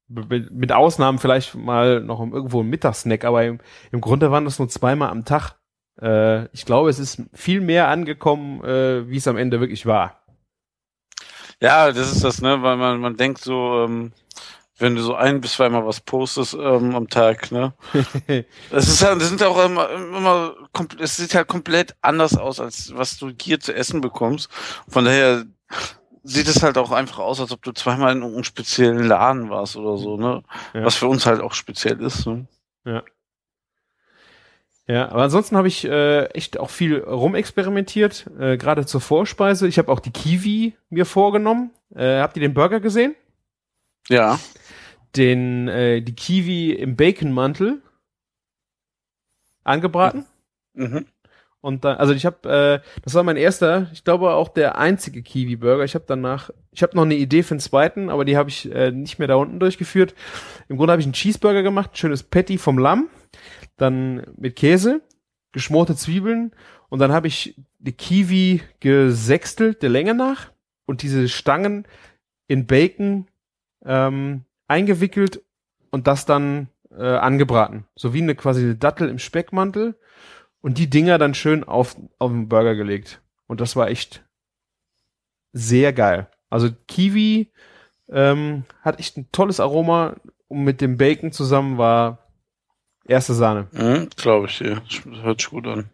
[0.07, 3.59] B- Mit Ausnahmen vielleicht mal noch irgendwo ein Mittagssnack, aber im,
[3.91, 5.55] im Grunde waren das nur zweimal am Tag.
[5.99, 10.21] Äh, ich glaube, es ist viel mehr angekommen, äh, wie es am Ende wirklich war.
[11.61, 14.11] Ja, das ist das, ne, weil man, man denkt so, ähm,
[14.81, 17.73] wenn du so ein bis zweimal was postest ähm, am Tag, ne?
[18.71, 20.55] Das ist ja, das sind ja auch immer, immer
[20.99, 24.49] es sieht halt komplett anders aus, als was du hier zu essen bekommst.
[24.87, 25.45] Von daher
[26.23, 29.75] sieht es halt auch einfach aus, als ob du zweimal in einem speziellen Laden warst
[29.75, 30.43] oder so, ne?
[30.73, 30.85] Ja.
[30.85, 32.25] Was für uns halt auch speziell ist.
[32.25, 32.47] Ne?
[34.87, 39.67] Ja, aber ansonsten habe ich äh, echt auch viel rumexperimentiert, äh, gerade zur Vorspeise.
[39.67, 41.71] Ich habe auch die Kiwi mir vorgenommen.
[41.95, 43.15] Äh, habt ihr den Burger gesehen?
[44.09, 44.39] Ja.
[45.15, 47.81] Den äh, die Kiwi im Baconmantel
[49.63, 50.25] angebraten.
[50.73, 51.05] Mhm.
[51.61, 52.49] Und dann, also ich habe,
[52.83, 55.83] äh, das war mein erster, ich glaube auch der einzige Kiwi-Burger.
[55.83, 58.71] Ich habe danach, ich habe noch eine Idee für den zweiten, aber die habe ich
[58.71, 60.15] äh, nicht mehr da unten durchgeführt.
[60.69, 63.09] Im Grunde habe ich einen Cheeseburger gemacht, ein schönes Patty vom Lamm,
[63.77, 65.01] dann mit Käse,
[65.51, 66.51] geschmorte Zwiebeln
[66.89, 70.51] und dann habe ich die Kiwi gesextelt der Länge nach
[70.87, 71.87] und diese Stangen
[72.47, 73.27] in Bacon
[73.85, 75.43] ähm, eingewickelt
[75.91, 79.99] und das dann äh, angebraten, so wie eine quasi eine Dattel im Speckmantel
[80.61, 83.21] und die Dinger dann schön auf, auf den Burger gelegt.
[83.47, 84.23] Und das war echt
[85.51, 86.29] sehr geil.
[86.49, 87.51] Also Kiwi
[88.09, 90.15] ähm, hat echt ein tolles Aroma
[90.47, 92.29] und mit dem Bacon zusammen war
[93.05, 93.67] erste Sahne.
[93.73, 94.81] Mhm, Glaube ich dir.
[95.21, 95.89] Hört sich gut an.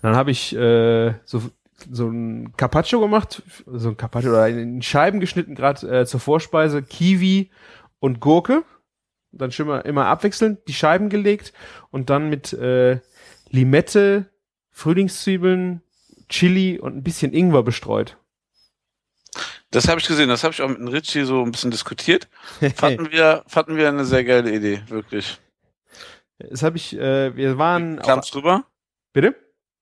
[0.00, 1.42] Dann habe ich äh, so
[1.90, 6.82] so ein Carpaccio gemacht, so ein Carpaccio oder in Scheiben geschnitten, gerade äh, zur Vorspeise,
[6.82, 7.50] Kiwi
[8.00, 8.64] und Gurke.
[9.30, 11.52] Dann schön mal immer abwechselnd die Scheiben gelegt
[11.90, 13.00] und dann mit äh,
[13.50, 14.30] Limette,
[14.70, 15.82] Frühlingszwiebeln,
[16.28, 18.16] Chili und ein bisschen Ingwer bestreut.
[19.70, 22.28] Das habe ich gesehen, das habe ich auch mit dem Richie so ein bisschen diskutiert.
[22.76, 25.38] Fanden wir, fanden wir eine sehr geile Idee, wirklich.
[26.38, 28.64] Das habe ich, äh, wir waren Wie kam's drüber?
[29.12, 29.34] bitte?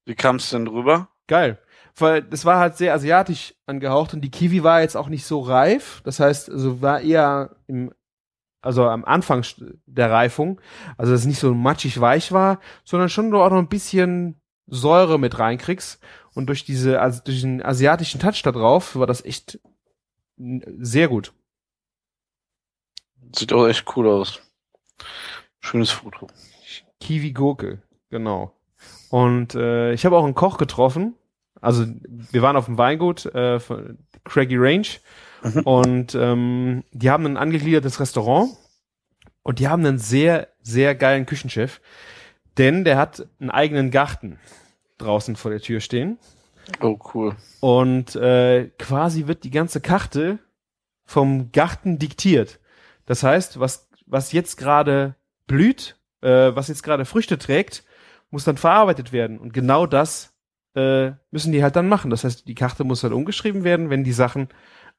[0.07, 1.09] Wie kam's denn drüber?
[1.27, 1.59] Geil.
[1.97, 5.41] Weil das war halt sehr asiatisch angehaucht und die Kiwi war jetzt auch nicht so
[5.41, 6.01] reif.
[6.05, 7.93] Das heißt, also war eher im,
[8.61, 9.45] also am Anfang
[9.87, 10.61] der Reifung.
[10.97, 14.41] Also dass es nicht so matschig weich war, sondern schon du auch noch ein bisschen
[14.67, 16.01] Säure mit reinkriegst.
[16.35, 19.59] Und durch diese, also durch den asiatischen Touch da drauf war das echt
[20.37, 21.33] sehr gut.
[23.35, 24.41] Sieht auch echt cool aus.
[25.61, 26.29] Schönes Foto.
[27.01, 28.53] Kiwi Gurke, genau.
[29.11, 31.15] Und äh, ich habe auch einen Koch getroffen.
[31.61, 34.87] Also wir waren auf dem Weingut äh, von Craggy Range
[35.43, 35.61] Mhm.
[35.63, 38.51] und ähm, die haben ein angegliedertes Restaurant
[39.43, 41.81] und die haben einen sehr, sehr geilen Küchenchef,
[42.59, 44.39] denn der hat einen eigenen Garten
[44.99, 46.19] draußen vor der Tür stehen
[46.81, 47.37] Oh, cool.
[47.61, 50.39] und äh, quasi wird die ganze Karte
[51.05, 52.59] vom Garten diktiert.
[53.05, 55.15] Das heißt, was, was jetzt gerade
[55.47, 57.85] blüht, äh, was jetzt gerade Früchte trägt,
[58.31, 59.39] muss dann verarbeitet werden.
[59.39, 60.33] Und genau das
[60.75, 62.11] äh, müssen die halt dann machen.
[62.11, 64.49] Das heißt, die Karte muss halt umgeschrieben werden, wenn die Sachen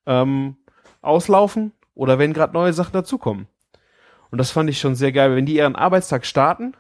[0.08, 0.56] ähm,
[1.02, 3.48] auslaufen oder wenn gerade neue Sachen dazukommen.
[4.32, 5.36] Und das fand ich schon sehr geil.
[5.36, 6.74] Wenn die ihren Arbeitstag starten,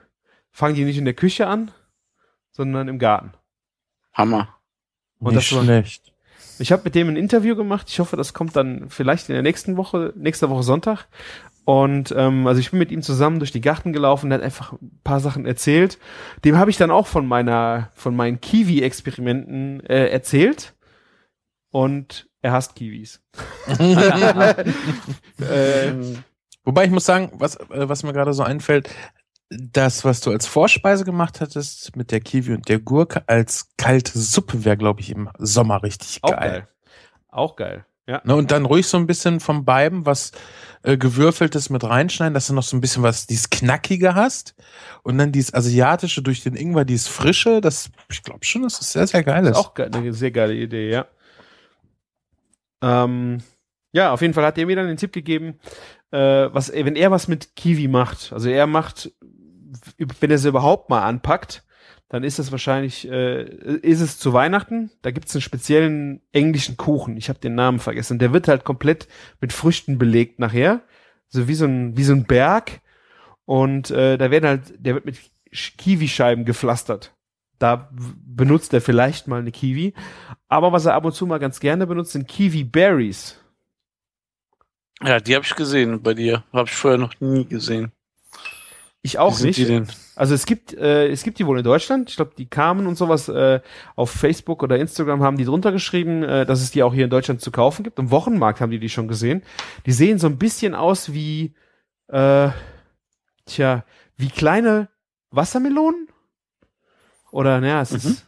[0.51, 1.71] fangen die nicht in der Küche an,
[2.51, 3.31] sondern im Garten.
[4.13, 4.49] Hammer.
[5.19, 6.13] Und Nicht das war- schlecht.
[6.59, 7.87] Ich habe mit dem ein Interview gemacht.
[7.89, 11.07] Ich hoffe, das kommt dann vielleicht in der nächsten Woche, nächste Woche Sonntag.
[11.65, 14.71] Und ähm, also ich bin mit ihm zusammen durch die Garten gelaufen, der hat einfach
[14.73, 15.99] ein paar Sachen erzählt.
[16.45, 20.73] Dem habe ich dann auch von meiner, von meinen Kiwi-Experimenten äh, erzählt.
[21.69, 23.21] Und er hasst Kiwis.
[25.39, 25.93] äh,
[26.63, 28.89] Wobei ich muss sagen, was, äh, was mir gerade so einfällt,
[29.49, 34.19] das, was du als Vorspeise gemacht hattest mit der Kiwi und der Gurke als kalte
[34.19, 36.39] Suppe wäre, glaube ich, im Sommer richtig auch geil.
[36.39, 36.67] geil.
[37.29, 37.85] Auch geil.
[38.07, 38.21] Ja.
[38.23, 40.31] Ne, und dann ruhig so ein bisschen vom beiden was
[40.83, 44.55] äh, gewürfeltes mit reinschneiden, dass du noch so ein bisschen was, dieses Knackige hast.
[45.03, 48.91] Und dann dieses Asiatische durch den Ingwer, dieses Frische, das, ich glaube schon, das ist
[48.93, 49.45] sehr, sehr geil.
[49.45, 51.05] Ist auch ge eine sehr geile Idee, ja.
[52.81, 53.39] Ähm,
[53.91, 55.59] ja, auf jeden Fall hat er mir dann den Tipp gegeben,
[56.11, 56.17] äh,
[56.51, 59.11] was, wenn er was mit Kiwi macht, also er macht,
[59.97, 61.63] wenn er sie überhaupt mal anpackt,
[62.09, 64.91] dann ist das wahrscheinlich, äh, ist es zu Weihnachten.
[65.01, 67.17] Da gibt's einen speziellen englischen Kuchen.
[67.17, 68.17] Ich habe den Namen vergessen.
[68.17, 69.07] Der wird halt komplett
[69.41, 70.83] mit Früchten belegt nachher,
[71.27, 72.79] so wie so ein wie so ein Berg.
[73.43, 75.17] Und äh, da werden halt, der wird mit
[75.51, 77.13] Kiwischeiben gepflastert.
[77.59, 79.93] Da benutzt er vielleicht mal eine Kiwi.
[80.47, 83.39] Aber was er ab und zu mal ganz gerne benutzt, sind Kiwi Berries.
[85.03, 86.43] Ja, die habe ich gesehen bei dir.
[86.53, 87.91] Habe ich vorher noch nie gesehen.
[89.01, 89.59] Ich auch nicht.
[90.15, 92.09] Also es gibt, äh, es gibt die wohl in Deutschland.
[92.09, 93.61] Ich glaube, die kamen und sowas äh,
[93.95, 97.09] auf Facebook oder Instagram haben die drunter geschrieben, äh, dass es die auch hier in
[97.09, 97.99] Deutschland zu kaufen gibt.
[97.99, 99.43] Im Wochenmarkt haben die die schon gesehen.
[99.85, 101.53] Die sehen so ein bisschen aus wie,
[102.07, 102.49] äh,
[103.45, 103.85] tja,
[104.17, 104.89] wie kleine
[105.29, 106.07] Wassermelonen.
[107.31, 107.97] Oder naja, es mhm.
[107.97, 108.27] ist.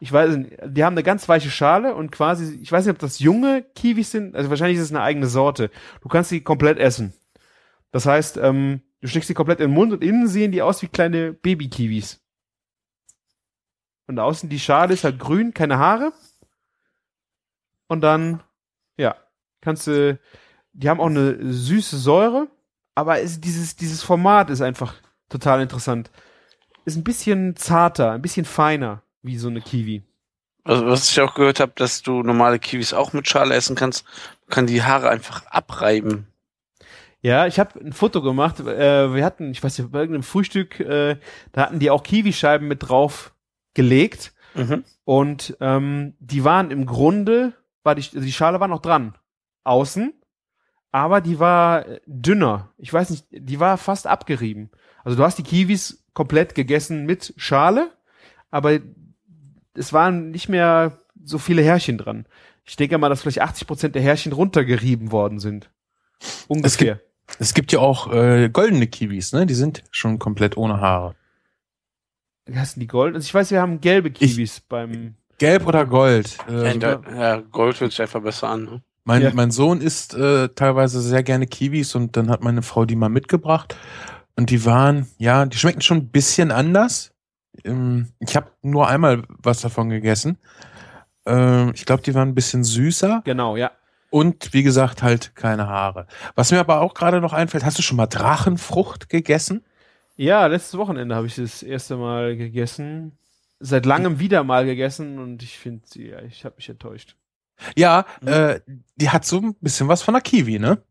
[0.00, 2.98] Ich weiß nicht, die haben eine ganz weiche Schale und quasi, ich weiß nicht, ob
[2.98, 5.70] das junge Kiwis sind, also wahrscheinlich ist es eine eigene Sorte.
[6.02, 7.14] Du kannst sie komplett essen.
[7.90, 10.80] Das heißt, ähm, Du steckst sie komplett in den Mund und innen sehen die aus
[10.80, 12.22] wie kleine Baby-Kiwis.
[14.06, 16.14] Und außen die Schale ist halt grün, keine Haare.
[17.86, 18.42] Und dann,
[18.96, 19.14] ja,
[19.60, 20.18] kannst du,
[20.72, 22.48] die haben auch eine süße Säure,
[22.94, 24.94] aber ist dieses, dieses Format ist einfach
[25.28, 26.10] total interessant.
[26.84, 30.02] Ist ein bisschen zarter, ein bisschen feiner, wie so eine Kiwi.
[30.64, 34.04] Also, was ich auch gehört habe, dass du normale Kiwis auch mit Schale essen kannst,
[34.46, 36.26] du kannst die Haare einfach abreiben.
[37.20, 38.60] Ja, ich habe ein Foto gemacht.
[38.60, 41.16] Äh, wir hatten, ich weiß nicht, bei irgendeinem Frühstück, äh,
[41.52, 43.34] da hatten die auch Kiwischeiben mit drauf
[43.72, 44.34] gelegt.
[44.54, 44.84] Mhm.
[45.04, 49.14] Und ähm, die waren im Grunde, war die, also die Schale war noch dran.
[49.64, 50.12] Außen.
[50.92, 52.68] Aber die war dünner.
[52.76, 54.70] Ich weiß nicht, die war fast abgerieben.
[55.02, 57.90] Also du hast die Kiwis komplett gegessen mit Schale,
[58.50, 58.78] aber
[59.74, 62.26] es waren nicht mehr so viele Härchen dran.
[62.64, 65.70] Ich denke mal, dass vielleicht 80 Prozent der Härchen runtergerieben worden sind.
[66.48, 67.00] Ungefähr.
[67.38, 69.46] Es gibt ja auch äh, goldene Kiwis, ne?
[69.46, 71.14] Die sind schon komplett ohne Haare.
[72.54, 73.14] Hast du die Gold?
[73.14, 75.14] Also ich weiß, wir haben gelbe Kiwis ich, beim.
[75.38, 76.36] Gelb oder Gold?
[76.48, 78.64] Äh, ja, ja, Gold hört sich einfach besser an.
[78.64, 78.82] Ne?
[79.04, 79.32] Mein, ja.
[79.34, 83.08] mein Sohn isst äh, teilweise sehr gerne Kiwis und dann hat meine Frau die mal
[83.08, 83.76] mitgebracht.
[84.36, 87.12] Und die waren, ja, die schmecken schon ein bisschen anders.
[87.64, 90.38] Ähm, ich habe nur einmal was davon gegessen.
[91.26, 93.22] Ähm, ich glaube, die waren ein bisschen süßer.
[93.24, 93.70] Genau, ja.
[94.10, 96.06] Und wie gesagt, halt keine Haare.
[96.34, 99.64] Was mir aber auch gerade noch einfällt, hast du schon mal Drachenfrucht gegessen?
[100.16, 103.18] Ja, letztes Wochenende habe ich das erste Mal gegessen.
[103.58, 107.16] Seit langem wieder mal gegessen und ich finde sie, ja, ich habe mich enttäuscht.
[107.76, 108.28] Ja, mhm.
[108.28, 108.60] äh,
[108.96, 110.82] die hat so ein bisschen was von der Kiwi, ne?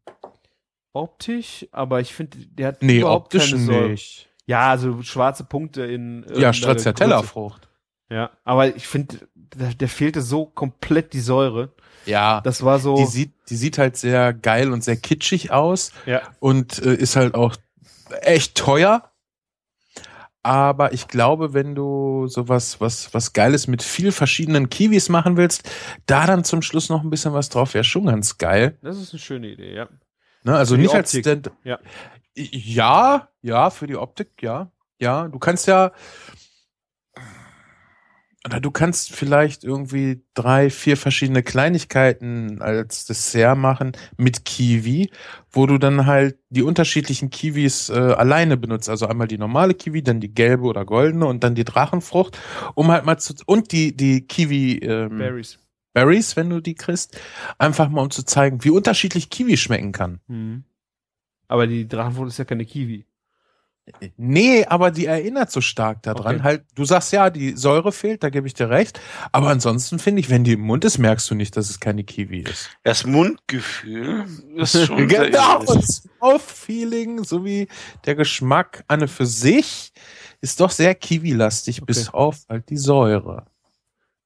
[0.94, 4.30] Optisch, aber ich finde, der hat nee, überhaupt optisch keine nicht.
[4.46, 7.68] Ja, also schwarze Punkte in Ja, Stracciatella-Frucht.
[8.10, 11.74] Ja, aber ich finde, der, der fehlte so komplett die Säure.
[12.06, 12.41] Ja.
[12.41, 12.96] Das war so.
[12.96, 15.91] Die sieht, die sieht halt sehr geil und sehr kitschig aus.
[16.06, 16.22] Ja.
[16.39, 17.56] Und äh, ist halt auch
[18.22, 19.10] echt teuer.
[20.46, 25.70] Aber ich glaube, wenn du sowas, was, was Geiles mit viel verschiedenen Kiwis machen willst,
[26.06, 28.78] da dann zum Schluss noch ein bisschen was drauf wäre schon ganz geil.
[28.82, 29.88] Das ist eine schöne Idee, ja.
[30.44, 31.80] Ne, also nicht als Stand ja.
[32.36, 34.72] ja, ja, für die Optik, ja.
[35.00, 35.91] Ja, du kannst ja,
[38.46, 45.12] oder du kannst vielleicht irgendwie drei, vier verschiedene Kleinigkeiten als Dessert machen mit Kiwi,
[45.50, 48.89] wo du dann halt die unterschiedlichen Kiwis äh, alleine benutzt.
[48.89, 52.38] Also einmal die normale Kiwi, dann die gelbe oder goldene und dann die Drachenfrucht,
[52.76, 55.58] um halt mal zu und die die Kiwi ähm, Berries.
[55.94, 57.18] Berries, wenn du die kriegst,
[57.58, 60.20] einfach mal um zu zeigen, wie unterschiedlich Kiwi schmecken kann.
[60.28, 60.64] Mhm.
[61.48, 63.06] Aber die Drachenfrucht ist ja keine Kiwi.
[64.16, 66.36] Nee, aber die erinnert so stark daran.
[66.36, 66.44] Okay.
[66.44, 69.00] Halt, du sagst ja, die Säure fehlt, da gebe ich dir recht.
[69.34, 72.06] Aber ansonsten finde ich, wenn die im Mund ist, merkst du nicht, dass es keine
[72.06, 72.70] Kiwi ist.
[72.84, 74.26] Das Mundgefühl
[74.56, 77.68] ist schon genau, das Mouth-Feeling sowie
[78.06, 79.91] der Geschmack an für sich
[80.39, 81.86] ist doch sehr Kiwi-lastig, okay.
[81.86, 83.46] bis auf halt die Säure.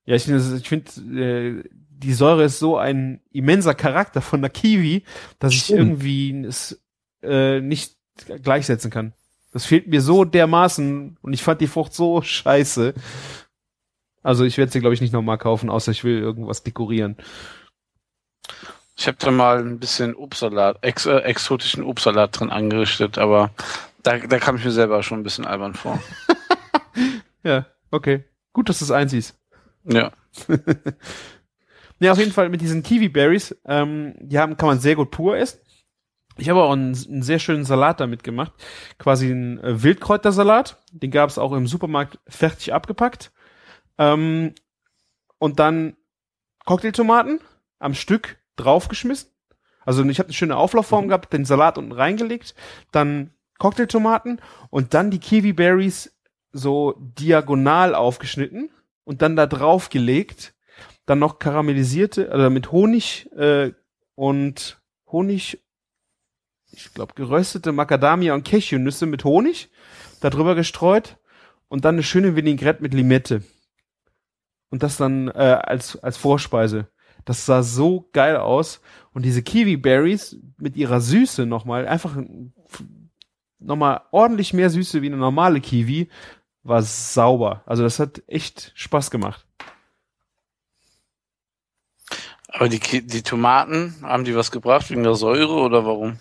[0.08, 4.50] Ja, ich finde, ich find, äh, die Säure ist so ein immenser Charakter von der
[4.50, 5.04] Kiwi,
[5.38, 5.70] dass Stimmt.
[5.70, 6.82] ich irgendwie es
[7.22, 7.98] äh, nicht
[8.42, 9.14] gleichsetzen kann.
[9.52, 12.94] Das fehlt mir so dermaßen und ich fand die Frucht so scheiße.
[14.24, 17.18] Also ich werde sie, glaube ich, nicht nochmal kaufen, außer ich will irgendwas dekorieren.
[18.96, 23.52] Ich habe da mal ein bisschen Obstsalat, ex, äh, exotischen Obstsalat drin angerichtet, aber
[24.04, 26.02] da, da kam ich mir selber schon ein bisschen albern vor.
[27.44, 28.24] ja, okay.
[28.54, 29.37] Gut, dass du es einsiehst.
[29.88, 30.12] Ja.
[32.00, 35.38] ja, auf jeden Fall mit diesen Kiwi-Berries, ähm, die haben, kann man sehr gut pur
[35.38, 35.60] essen.
[36.38, 38.54] Ich habe auch einen, einen, sehr schönen Salat damit gemacht.
[39.00, 40.78] Quasi einen äh, Wildkräutersalat.
[40.92, 43.32] Den gab es auch im Supermarkt fertig abgepackt.
[43.98, 44.54] Ähm,
[45.40, 45.96] und dann
[46.66, 47.40] Cocktailtomaten
[47.80, 49.30] am Stück draufgeschmissen.
[49.86, 51.10] Also ich habe eine schöne Auflaufform Mhm.
[51.10, 52.56] gehabt, den Salat unten reingelegt,
[52.92, 56.14] dann Cocktailtomaten und dann die Kiwi Berries
[56.52, 58.70] so diagonal aufgeschnitten
[59.08, 60.54] und dann da drauf gelegt,
[61.06, 63.72] dann noch karamellisierte, also mit Honig äh,
[64.16, 65.64] und Honig,
[66.74, 69.70] ich glaube geröstete Macadamia und Cashewnüsse mit Honig,
[70.20, 71.18] da drüber gestreut
[71.70, 73.44] und dann eine schöne Vinaigrette mit Limette.
[74.72, 76.90] Und das dann äh, als, als Vorspeise.
[77.24, 78.82] Das sah so geil aus.
[79.14, 82.18] Und diese Kiwi-Berries mit ihrer Süße nochmal, einfach
[83.60, 86.10] nochmal ordentlich mehr Süße wie eine normale Kiwi,
[86.68, 87.64] war sauber.
[87.66, 89.46] Also das hat echt Spaß gemacht.
[92.50, 96.18] Aber die, die Tomaten, haben die was gebracht wegen der Säure oder warum?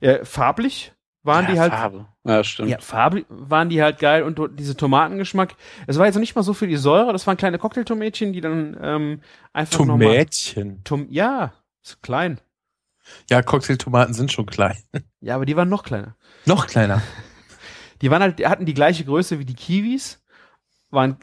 [0.00, 0.92] Ja, farblich
[1.22, 2.06] waren ja, die halt Farbe.
[2.24, 2.68] Ja, stimmt.
[2.68, 5.54] Ja, farblich waren die halt geil und diese Tomatengeschmack.
[5.86, 8.76] Es war jetzt nicht mal so viel die Säure, das waren kleine Cocktailtomätchen, die dann
[8.80, 9.20] ähm,
[9.52, 9.98] einfach nochmal.
[9.98, 10.84] Tomätchen.
[10.84, 12.40] Tom ja, ist klein.
[13.28, 14.76] Ja, Cocktailtomaten sind schon klein.
[15.20, 16.16] Ja, aber die waren noch kleiner.
[16.46, 17.02] Noch kleiner.
[18.02, 20.22] Die waren halt, die hatten die gleiche Größe wie die Kiwis,
[20.90, 21.18] waren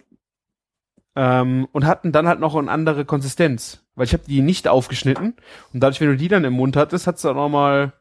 [1.16, 5.36] ähm, und hatten dann halt noch eine andere Konsistenz, weil ich habe die nicht aufgeschnitten
[5.74, 7.94] und dadurch, wenn du die dann im Mund hattest, hat's auch noch mal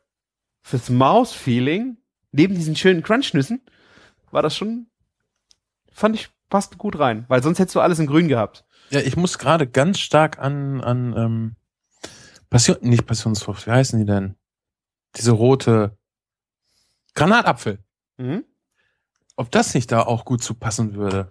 [0.62, 1.97] fürs Maus-Feeling
[2.33, 3.62] neben diesen schönen Crunch-Nüssen
[4.31, 4.89] war das schon,
[5.91, 8.64] fand ich passt gut rein, weil sonst hättest du alles in Grün gehabt.
[8.91, 11.57] Ja, ich muss gerade ganz stark an, an ähm,
[12.51, 14.37] Passion, nicht Passionsfrucht, wie heißen die denn?
[15.16, 15.99] Diese rote
[17.14, 17.79] Granatapfel.
[18.18, 18.45] Mhm.
[19.37, 21.30] Ob das nicht da auch gut zu passen würde?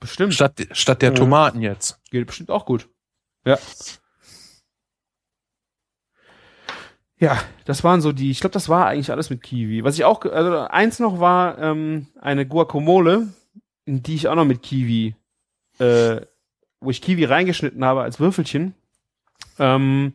[0.00, 0.34] Bestimmt.
[0.34, 1.14] Statt, statt der.
[1.14, 2.00] Tomaten jetzt.
[2.10, 2.88] Geht bestimmt auch gut.
[3.46, 3.58] Ja.
[7.16, 9.84] Ja, das waren so die, ich glaube, das war eigentlich alles mit Kiwi.
[9.84, 13.28] Was ich auch, also eins noch war ähm, eine Guacamole,
[13.84, 15.14] in die ich auch noch mit Kiwi,
[15.78, 16.20] äh,
[16.80, 18.74] wo ich Kiwi reingeschnitten habe als Würfelchen.
[19.58, 20.14] Ähm,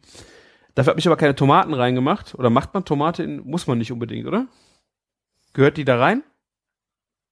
[0.76, 2.36] dafür habe ich aber keine Tomaten reingemacht.
[2.36, 4.48] Oder macht man Tomate in, muss man nicht unbedingt, oder?
[5.54, 6.22] Gehört die da rein?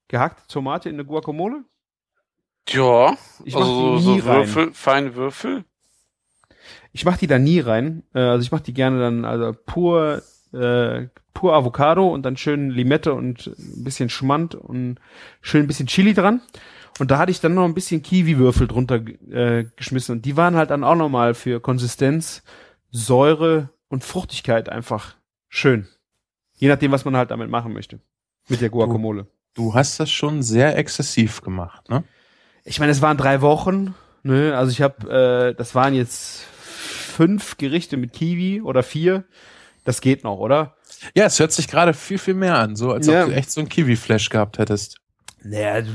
[0.08, 1.64] Gehackte Tomate in eine Guacamole?
[2.70, 4.36] Ja, Ich mach also die so nie rein.
[4.38, 5.64] Würfel, feine Würfel.
[6.92, 8.04] Ich mache die da nie rein.
[8.14, 10.22] Äh, also ich mache die gerne dann also pur
[10.54, 15.00] äh, pur Avocado und dann schön Limette und ein bisschen Schmand und
[15.42, 16.42] schön ein bisschen Chili dran.
[17.00, 20.56] Und da hatte ich dann noch ein bisschen Kiwi-Würfel drunter äh, geschmissen und die waren
[20.56, 22.44] halt dann auch noch mal für Konsistenz,
[22.90, 25.16] Säure und Fruchtigkeit einfach
[25.48, 25.88] schön.
[26.56, 28.00] Je nachdem, was man halt damit machen möchte.
[28.50, 29.24] Mit der Guacamole.
[29.24, 29.30] Du
[29.74, 32.04] hast das schon sehr exzessiv gemacht, ne?
[32.64, 33.96] Ich meine, es waren drei Wochen.
[34.24, 34.56] Ne?
[34.58, 39.24] Also ich habe, äh, das waren jetzt fünf Gerichte mit Kiwi oder vier.
[39.86, 40.76] Das geht noch, oder?
[41.16, 43.24] Ja, es hört sich gerade viel, viel mehr an, so als Ja.
[43.24, 44.98] ob du echt so ein Kiwi-Flash gehabt hättest.
[45.44, 45.92] Naja, du,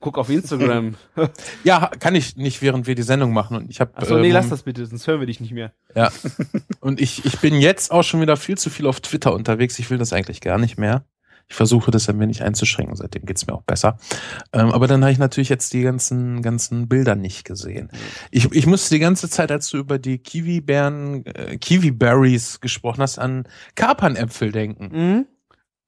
[0.00, 0.94] guck auf Instagram.
[1.64, 3.56] Ja, kann ich nicht, während wir die Sendung machen.
[3.58, 5.72] Und ich habe Achso, nee, lass das bitte, sonst hören wir dich nicht mehr.
[5.94, 6.10] Ja.
[6.80, 9.78] Und ich, ich bin jetzt auch schon wieder viel zu viel auf Twitter unterwegs.
[9.78, 11.04] Ich will das eigentlich gar nicht mehr.
[11.46, 13.98] Ich versuche das ein wenig einzuschränken, seitdem geht's mir auch besser.
[14.52, 17.90] Ähm, aber dann habe ich natürlich jetzt die ganzen, ganzen Bilder nicht gesehen.
[18.30, 23.18] Ich, ich musste die ganze Zeit, als du über die Kiwi-Beeren, äh, Kiwi-Berries gesprochen hast,
[23.18, 24.88] an Kapernäpfel denken.
[24.92, 25.26] Mhm.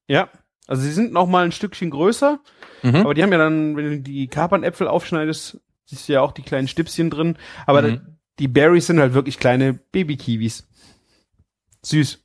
[0.07, 0.29] Ja,
[0.67, 2.39] also sie sind noch mal ein Stückchen größer,
[2.83, 2.95] Mhm.
[2.97, 6.43] aber die haben ja dann, wenn du die Kapernäpfel aufschneidest, siehst du ja auch die
[6.43, 7.37] kleinen Stipschen drin.
[7.65, 7.95] Aber Mhm.
[7.95, 8.01] da-
[8.39, 10.67] die Berries sind halt wirklich kleine Baby-Kiwis.
[11.83, 12.23] Süß.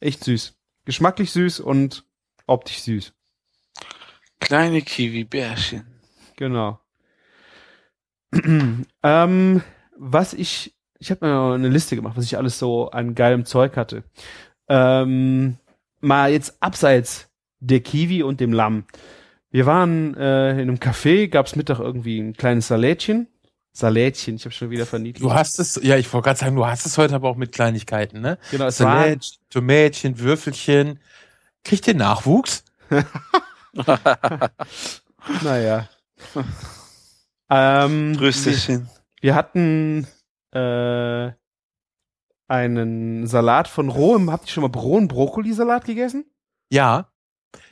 [0.00, 0.54] Echt süß.
[0.86, 2.06] Geschmacklich süß und
[2.50, 3.12] optisch süß.
[4.40, 5.86] Kleine Kiwi-Bärchen.
[6.36, 6.80] Genau.
[9.02, 9.62] ähm,
[9.96, 13.76] was ich, ich habe mir eine Liste gemacht, was ich alles so an geilem Zeug
[13.76, 14.04] hatte.
[14.68, 15.58] Ähm,
[16.00, 17.28] mal jetzt abseits
[17.58, 18.84] der Kiwi und dem Lamm.
[19.50, 23.28] Wir waren äh, in einem Café, gab's Mittag irgendwie ein kleines Salätchen.
[23.72, 25.22] Salätchen, ich habe schon wieder verniedlicht.
[25.22, 27.52] Du hast es, ja, ich wollte gerade sagen, du hast es heute aber auch mit
[27.52, 28.38] Kleinigkeiten, ne?
[28.50, 30.98] genau, es Salat, Tomätchen, Würfelchen.
[31.64, 32.64] Kriegt ihr Nachwuchs?
[35.42, 35.88] naja.
[37.50, 38.88] ähm, wir, Rösterchen.
[39.20, 40.06] wir hatten
[40.52, 41.30] äh,
[42.48, 46.24] einen Salat von rohem, habt ihr schon mal rohen Brokkolisalat gegessen?
[46.70, 47.12] Ja.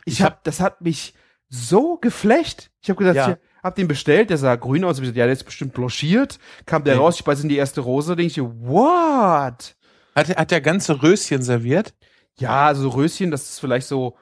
[0.05, 1.14] Ich, Ich hab, das hat mich
[1.49, 2.70] so geflecht.
[2.80, 3.30] Ich habe gesagt, Ja.
[3.32, 4.97] ich hab den bestellt, der sah grün aus.
[4.97, 6.39] Ich hab gesagt, ja, der ist bestimmt blanchiert.
[6.66, 7.01] Kam der Nee.
[7.01, 9.76] raus, ich beiß in die erste Rose, denke ich, what?
[10.14, 11.95] Hat, hat der ganze Röschen serviert?
[12.39, 14.16] Ja, also Röschen, das ist vielleicht so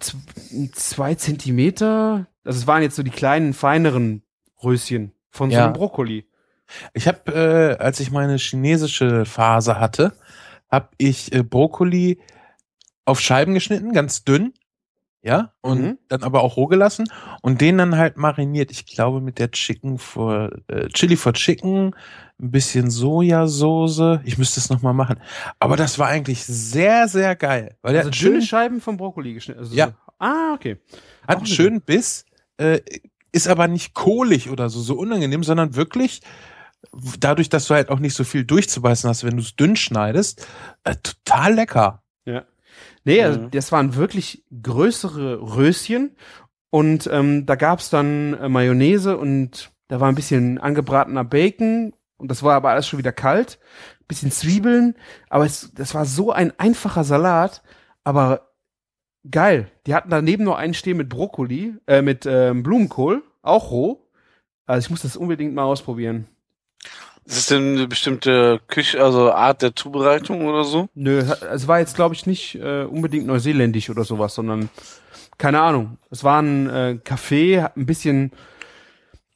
[0.00, 0.16] z-
[0.74, 2.26] zwei Zentimeter.
[2.44, 4.22] Also es waren jetzt so die kleinen, feineren
[4.62, 5.64] Röschen von so Ja.
[5.64, 6.28] einem Brokkoli.
[6.94, 7.32] Ich habe,
[7.78, 10.12] äh, als ich meine chinesische Phase hatte,
[10.70, 12.20] habe ich äh, Brokkoli
[13.04, 14.52] auf Scheiben geschnitten, ganz dünn,
[15.26, 15.98] ja, und Mhm.
[16.08, 17.10] dann aber auch roh gelassen
[17.42, 18.70] und den dann halt mariniert.
[18.70, 21.94] Ich glaube mit der Chicken for äh, Chili for Chicken,
[22.40, 24.20] ein bisschen Sojasauce.
[24.24, 25.16] Ich müsste es noch mal machen.
[25.58, 28.96] Aber das war eigentlich sehr sehr geil, weil der Also hat dünne schön, Scheiben vom
[28.96, 29.60] Brokkoli geschnitten.
[29.60, 29.86] Also Ja.
[29.88, 29.92] So.
[30.18, 30.78] Ah, okay.
[31.26, 32.24] hat auch einen eine schönen Biss,
[32.56, 32.80] äh,
[33.32, 36.20] ist aber nicht kohlig oder so so unangenehm, sondern wirklich
[37.18, 40.46] dadurch, dass du halt auch nicht so viel durchzubeißen hast, wenn du es dünn schneidest,
[40.84, 42.02] äh, total lecker.
[43.04, 43.50] Nee, also Mhm.
[43.50, 46.16] das waren wirklich größere Röschen
[46.70, 52.30] und ähm, da gab's dann äh, Mayonnaise und da war ein bisschen angebratener Bacon und
[52.30, 53.58] das war aber alles schon wieder kalt,
[54.08, 54.94] bisschen Zwiebeln,
[55.28, 57.62] aber es, das war so ein einfacher Salat,
[58.04, 58.52] aber
[59.30, 59.70] geil.
[59.86, 64.08] Die hatten daneben noch einen stehen mit Brokkoli, äh, mit ähm, Blumenkohl, auch roh.
[64.66, 66.26] Also ich muss das unbedingt mal ausprobieren.
[67.26, 70.88] Ist es denn eine bestimmte Küche, also Art der Zubereitung oder so?
[70.94, 74.68] Nö, es war jetzt, glaube ich, nicht äh, unbedingt neuseeländisch oder sowas, sondern
[75.36, 75.98] keine Ahnung.
[76.10, 78.30] Es war ein äh, Café, ein bisschen.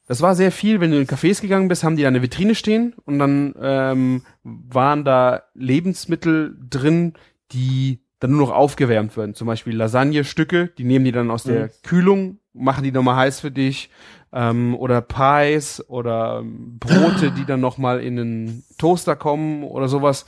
[0.07, 2.55] Das war sehr viel, wenn du in Cafés gegangen bist, haben die da eine Vitrine
[2.55, 7.13] stehen und dann ähm, waren da Lebensmittel drin,
[7.51, 9.35] die dann nur noch aufgewärmt werden.
[9.35, 13.51] Zum Beispiel Lasagne-Stücke, die nehmen die dann aus der Kühlung, machen die nochmal heiß für
[13.51, 13.89] dich.
[14.33, 20.25] Ähm, oder Pies oder ähm, Brote, die dann nochmal in einen Toaster kommen oder sowas.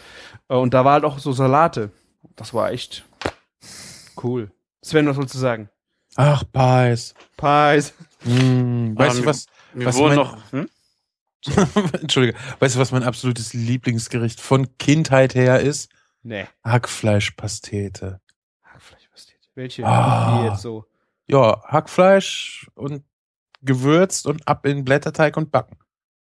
[0.50, 1.92] Äh, Und da war halt auch so Salate.
[2.36, 3.06] Das war echt
[4.22, 4.52] cool.
[4.84, 5.70] Sven, was sollst du sagen?
[6.16, 7.14] Ach, Pies.
[7.38, 7.94] Pies.
[8.26, 9.46] Mm, weißt Ähm, du was?
[9.74, 10.38] Was mein- noch.
[10.52, 10.70] Hm?
[12.02, 12.38] Entschuldige.
[12.60, 15.90] Weißt du, was mein absolutes Lieblingsgericht von Kindheit her ist?
[16.24, 16.46] Nee.
[16.66, 18.20] Hackfleischpastete.
[18.64, 19.40] Hackfleischpastete.
[19.56, 19.86] Welche?
[19.86, 20.40] Ah.
[20.42, 20.86] Die jetzt so.
[21.28, 23.04] Ja, Hackfleisch und
[23.64, 25.78] gewürzt und ab in Blätterteig und backen.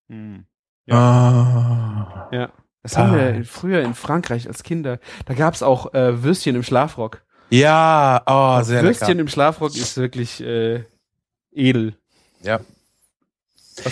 [0.09, 0.47] Hm.
[0.91, 2.28] Ah.
[2.32, 2.51] Ja.
[2.82, 3.49] Das haben wir Pies.
[3.51, 5.01] früher in Frankreich als Kinder.
[5.24, 7.22] Da gab's auch äh, Würstchen im Schlafrock.
[7.51, 9.20] Ja, oh, sehr Würstchen lecker.
[9.20, 10.84] im Schlafrock ist wirklich äh,
[11.53, 11.97] edel.
[12.43, 12.61] Ja.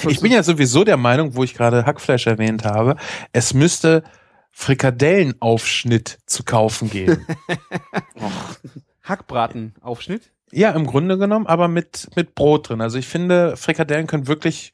[0.08, 2.96] Ich bin du- ja sowieso der Meinung, wo ich gerade Hackfleisch erwähnt habe,
[3.32, 4.04] es müsste
[4.52, 7.26] Frikadellenaufschnitt zu kaufen geben.
[9.02, 10.30] Hackbratenaufschnitt.
[10.52, 12.80] Ja, im Grunde genommen, aber mit, mit Brot drin.
[12.80, 14.72] Also ich finde, Frikadellen können wirklich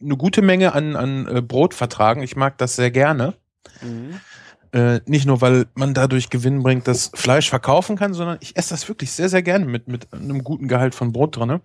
[0.00, 2.22] eine gute Menge an, an äh, Brot vertragen.
[2.22, 3.34] Ich mag das sehr gerne.
[3.80, 4.20] Mhm.
[4.72, 8.70] Äh, nicht nur, weil man dadurch Gewinn bringt, das Fleisch verkaufen kann, sondern ich esse
[8.70, 11.60] das wirklich sehr, sehr gerne mit, mit einem guten Gehalt von Brot drinne.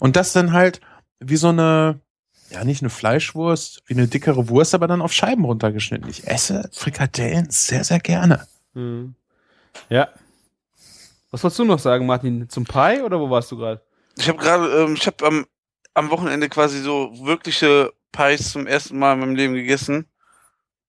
[0.00, 0.80] Und das dann halt
[1.20, 2.00] wie so eine,
[2.50, 6.10] ja, nicht eine Fleischwurst, wie eine dickere Wurst, aber dann auf Scheiben runtergeschnitten.
[6.10, 8.46] Ich esse Frikadellen sehr, sehr gerne.
[8.74, 9.14] Mhm.
[9.88, 10.08] Ja.
[11.30, 12.48] Was wolltest du noch sagen, Martin?
[12.48, 13.80] Zum Pie oder wo warst du gerade?
[14.16, 15.46] Ich habe gerade, ähm, ich habe am,
[15.94, 20.06] am Wochenende quasi so wirkliche Pies zum ersten Mal in meinem Leben gegessen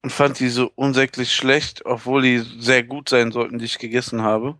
[0.01, 4.23] und fand die so unsäglich schlecht, obwohl die sehr gut sein sollten, die ich gegessen
[4.23, 4.57] habe.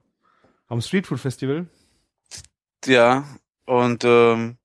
[0.68, 1.68] Am Streetfood Festival?
[2.86, 3.26] Ja,
[3.66, 4.58] und ähm,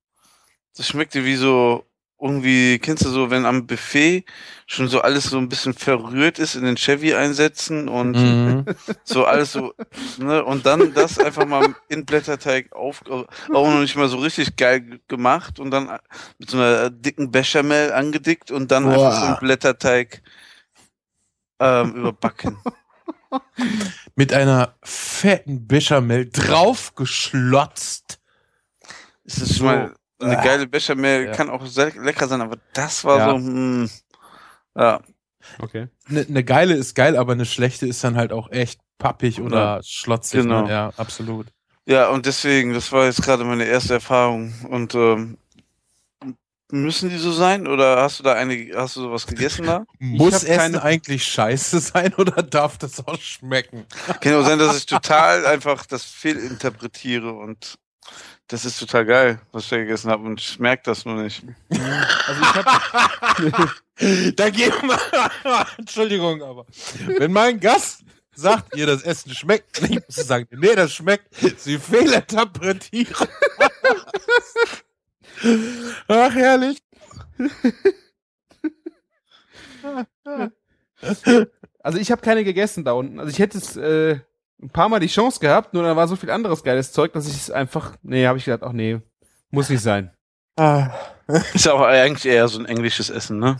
[0.75, 1.83] das schmeckte wie so
[2.19, 4.25] irgendwie, kennst du so, wenn am Buffet
[4.65, 8.65] schon so alles so ein bisschen verrührt ist in den Chevy einsetzen und Mhm.
[9.03, 9.73] so alles so,
[10.15, 14.55] ne, und dann das einfach mal in Blätterteig auf, auch noch nicht mal so richtig
[14.55, 15.99] geil gemacht und dann
[16.39, 19.27] mit so einer dicken Bechamel angedickt und dann einfach so Boah.
[19.27, 20.23] ein Blätterteig
[21.59, 22.57] ähm, überbacken.
[24.15, 28.19] Mit einer fetten Bechamel draufgeschlotzt.
[29.25, 29.55] Es ist So.
[29.57, 30.43] schon mal eine Ah.
[30.43, 31.31] geile Bechamel, Ja.
[31.33, 33.29] kann auch sehr lecker sein, aber das war Ja.
[33.29, 33.89] so, hm,
[34.75, 35.01] ja.
[35.59, 35.87] Okay.
[36.09, 39.81] Eine ne geile ist geil, aber eine schlechte ist dann halt auch echt pappig oder
[39.83, 40.41] schlotzig.
[40.41, 40.63] Genau.
[40.63, 40.71] Ne?
[40.71, 41.47] Ja, absolut.
[41.85, 44.53] Ja, und deswegen, das war jetzt gerade meine erste Erfahrung.
[44.69, 45.37] Und ähm,
[46.69, 47.65] müssen die so sein?
[47.65, 49.85] Oder hast du da eine, hast du sowas gegessen da?
[49.99, 53.85] Muss Essen keine- eigentlich scheiße sein oder darf das auch schmecken?
[54.19, 57.77] Kann auch sein, dass ich total einfach das fehlinterpretiere und
[58.47, 61.43] das ist total geil, was ich da gegessen habe und ich merke das nur nicht.
[61.69, 63.75] Also ich hab,
[64.35, 64.97] Da gehen wir.
[65.77, 66.65] Entschuldigung, aber
[67.17, 68.03] wenn mein Gast
[68.35, 71.33] sagt, ihr das Essen schmeckt, dann muss ich sagen, nee, das schmeckt.
[71.57, 73.15] Sie fehlinterpretieren.
[76.07, 76.77] Ach, herrlich.
[81.81, 83.19] also ich habe keine gegessen da unten.
[83.19, 84.19] Also ich hätte es äh,
[84.61, 87.27] ein paar Mal die Chance gehabt, nur da war so viel anderes geiles Zeug, dass
[87.27, 88.99] ich es einfach, nee, habe ich gedacht, ach nee,
[89.51, 90.11] muss nicht sein.
[90.57, 90.89] Ah.
[91.53, 93.59] Ist ja auch eigentlich eher so ein englisches Essen, ne?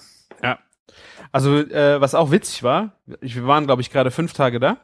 [1.31, 4.77] Also äh, was auch witzig war, ich, wir waren glaube ich gerade fünf Tage da,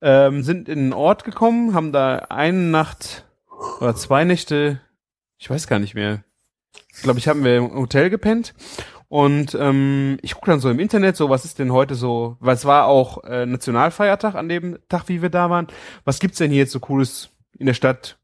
[0.00, 3.24] ähm, sind in einen Ort gekommen, haben da eine Nacht
[3.80, 4.80] oder zwei Nächte,
[5.38, 6.22] ich weiß gar nicht mehr,
[7.02, 8.54] glaube ich, haben wir im Hotel gepennt
[9.08, 12.54] und ähm, ich gucke dann so im Internet, so was ist denn heute so, weil
[12.54, 15.66] es war auch äh, Nationalfeiertag an dem Tag, wie wir da waren.
[16.04, 18.18] Was gibt's denn hier jetzt so cooles in der Stadt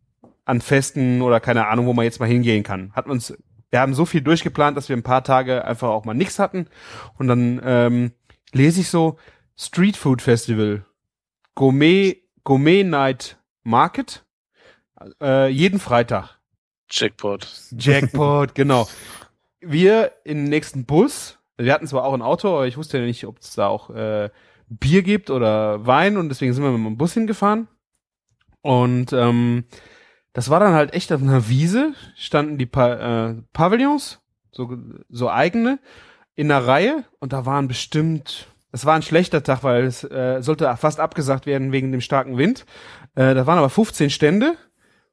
[0.45, 2.93] an Festen oder keine Ahnung, wo man jetzt mal hingehen kann.
[2.93, 3.37] Hat uns,
[3.71, 6.69] wir haben so viel durchgeplant, dass wir ein paar Tage einfach auch mal nichts hatten.
[7.19, 8.13] Und dann ähm,
[8.53, 9.19] lese ich so
[9.57, 10.85] Street Food Festival,
[11.55, 14.25] Gourmet, Gourmet Night Market,
[15.21, 16.39] äh, jeden Freitag.
[16.91, 17.49] Jackpot.
[17.77, 18.87] Jackpot, genau.
[19.67, 23.27] Wir im nächsten Bus, wir hatten zwar auch ein Auto, aber ich wusste ja nicht,
[23.27, 24.31] ob es da auch äh,
[24.69, 27.69] Bier gibt oder Wein und deswegen sind wir mit dem Bus hingefahren.
[28.63, 29.65] Und ähm,
[30.33, 34.21] das war dann halt echt auf einer Wiese, standen die pa äh, Pavillons,
[34.53, 34.77] so,
[35.09, 35.79] so eigene,
[36.35, 40.41] in einer Reihe und da waren bestimmt, es war ein schlechter Tag, weil es äh,
[40.41, 42.67] sollte fast abgesagt werden wegen dem starken Wind.
[43.15, 44.57] Äh, da waren aber 15 Stände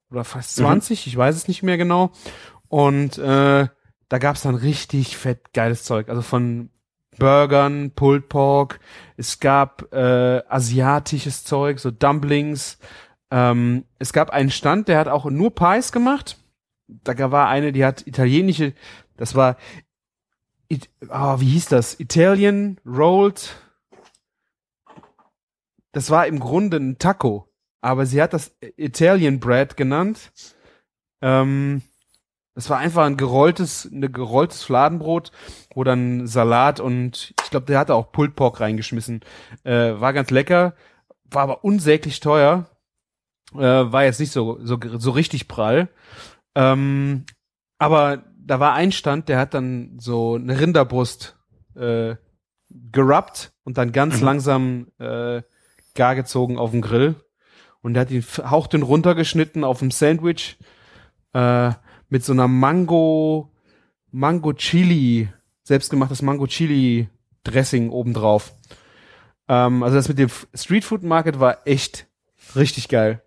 [0.10, 1.10] oder fast 20, mhm.
[1.10, 2.12] ich weiß es nicht mehr genau.
[2.68, 3.68] Und äh,
[4.12, 6.10] da gab's dann richtig fett geiles Zeug.
[6.10, 6.70] Also von
[7.18, 8.82] Burgern, Pulled Pork,
[9.16, 12.78] es gab äh, asiatisches Zeug, so Dumplings.
[13.30, 16.38] Ähm, es gab einen Stand, der hat auch nur Pies gemacht.
[16.88, 18.74] Da war eine, die hat italienische,
[19.16, 19.56] das war,
[20.68, 21.98] it, oh, wie hieß das?
[21.98, 23.56] Italian Rolled.
[25.94, 27.48] Das war im Grunde ein Taco,
[27.80, 30.34] aber sie hat das Italian Bread genannt.
[31.22, 31.82] Ähm,
[32.56, 35.32] das war einfach ein gerolltes, eine gerolltes Fladenbrot,
[35.74, 39.22] wo dann Salat und ich glaube, der hatte auch Pulled Pork reingeschmissen.
[39.64, 40.74] Äh, war ganz lecker,
[41.26, 42.70] war aber unsäglich teuer.
[43.54, 45.90] Äh, war jetzt nicht so, so, so richtig prall.
[46.56, 47.26] Ähm,
[47.78, 51.38] aber da war ein Stand, der hat dann so eine Rinderbrust
[51.76, 52.16] äh,
[52.70, 54.26] gerubbt und dann ganz mhm.
[54.26, 55.42] langsam äh,
[55.96, 57.16] gar gezogen auf den Grill.
[57.82, 60.58] Und der hat ihn hauchdünn runtergeschnitten auf dem Sandwich.
[61.34, 61.72] Äh,
[62.12, 63.50] mit so einer Mango,
[64.12, 65.30] Mango Chili,
[65.64, 67.10] selbstgemachtes Mango Chili
[67.44, 68.54] Dressing obendrauf.
[69.48, 72.06] Ähm, also das mit dem Street Food Market war echt
[72.56, 73.24] richtig geil.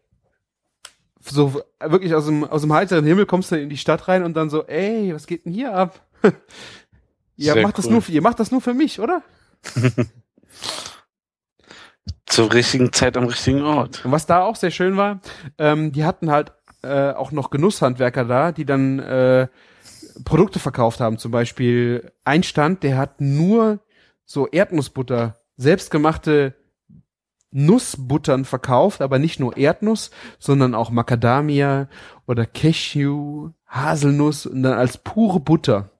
[1.21, 4.35] So wirklich aus dem, aus dem heiteren Himmel kommst du in die Stadt rein und
[4.35, 6.07] dann so, ey, was geht denn hier ab?
[7.37, 7.83] ihr macht cool.
[7.83, 9.23] das nur, ihr macht das nur für mich, oder?
[12.27, 14.05] Zur richtigen Zeit am richtigen Ort.
[14.05, 15.21] Und was da auch sehr schön war,
[15.57, 16.53] ähm, die hatten halt
[16.85, 19.49] äh, auch noch Genusshandwerker da, die dann äh,
[20.25, 21.19] Produkte verkauft haben.
[21.19, 23.81] Zum Beispiel ein Stand, der hat nur
[24.25, 26.55] so Erdnussbutter, selbstgemachte
[27.51, 31.89] Nussbuttern verkauft, aber nicht nur Erdnuss, sondern auch Macadamia
[32.27, 35.91] oder Cashew, Haselnuss und dann als pure Butter.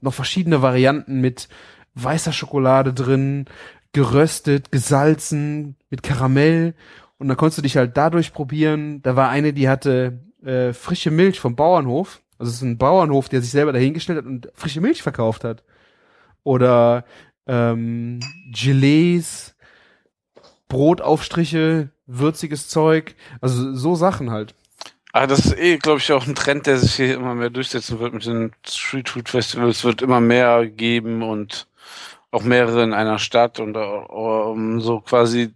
[0.00, 1.48] Noch verschiedene Varianten mit
[1.94, 3.44] weißer Schokolade drin,
[3.92, 6.74] geröstet, gesalzen, mit Karamell.
[7.18, 9.02] Und dann konntest du dich halt dadurch probieren.
[9.02, 12.20] Da war eine, die hatte äh, frische Milch vom Bauernhof.
[12.38, 15.62] Also es ist ein Bauernhof, der sich selber dahingestellt hat und frische Milch verkauft hat.
[16.44, 17.04] Oder
[17.46, 18.20] ähm,
[18.50, 19.54] Gelees,
[20.68, 24.54] Brotaufstriche, würziges Zeug, also so Sachen halt.
[25.12, 28.00] Ah, das ist eh, glaube ich, auch ein Trend, der sich hier immer mehr durchsetzen
[28.00, 29.78] wird mit den Street Food Festivals.
[29.78, 31.68] Es wird immer mehr geben und
[32.30, 35.54] auch mehrere in einer Stadt und um, so quasi,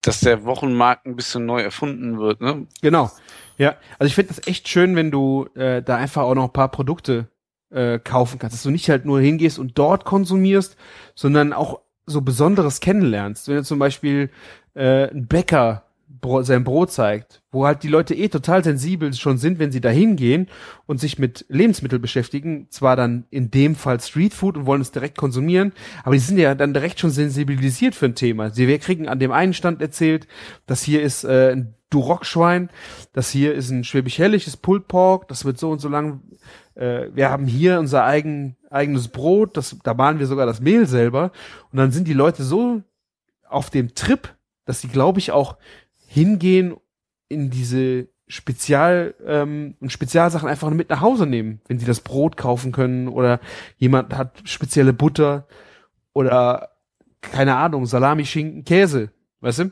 [0.00, 2.66] dass der Wochenmarkt ein bisschen neu erfunden wird, ne?
[2.80, 3.10] Genau.
[3.58, 6.52] Ja, also ich finde das echt schön, wenn du äh, da einfach auch noch ein
[6.52, 7.28] paar Produkte
[7.70, 10.76] äh, kaufen kannst, dass du nicht halt nur hingehst und dort konsumierst,
[11.14, 13.48] sondern auch so Besonderes kennenlernst.
[13.48, 14.30] Wenn du zum Beispiel
[14.74, 15.84] äh, ein Bäcker
[16.20, 19.80] Bro sein Brot zeigt, wo halt die Leute eh total sensibel schon sind, wenn sie
[19.80, 20.48] da hingehen
[20.86, 25.16] und sich mit Lebensmitteln beschäftigen, zwar dann in dem Fall Streetfood und wollen es direkt
[25.16, 25.72] konsumieren,
[26.04, 28.50] aber die sind ja dann direkt schon sensibilisiert für ein Thema.
[28.50, 30.26] Sie kriegen an dem einen Stand erzählt,
[30.66, 32.70] dass hier ist äh, ein Durockschwein,
[33.12, 36.22] das hier ist ein schwäbisch-hellisches Pulled Pork, das wird so und so lang,
[36.74, 40.86] äh, wir haben hier unser eigen, eigenes Brot, das, da mahlen wir sogar das Mehl
[40.86, 41.32] selber
[41.70, 42.82] und dann sind die Leute so
[43.48, 44.34] auf dem Trip,
[44.64, 45.56] dass sie, glaube ich, auch
[46.12, 46.76] hingehen
[47.28, 52.36] in diese Spezial ähm, und Spezialsachen einfach mit nach Hause nehmen, wenn sie das Brot
[52.36, 53.40] kaufen können oder
[53.78, 55.46] jemand hat spezielle Butter
[56.12, 56.70] oder
[57.22, 59.10] keine Ahnung, Salami, Schinken, Käse,
[59.40, 59.70] weißt du?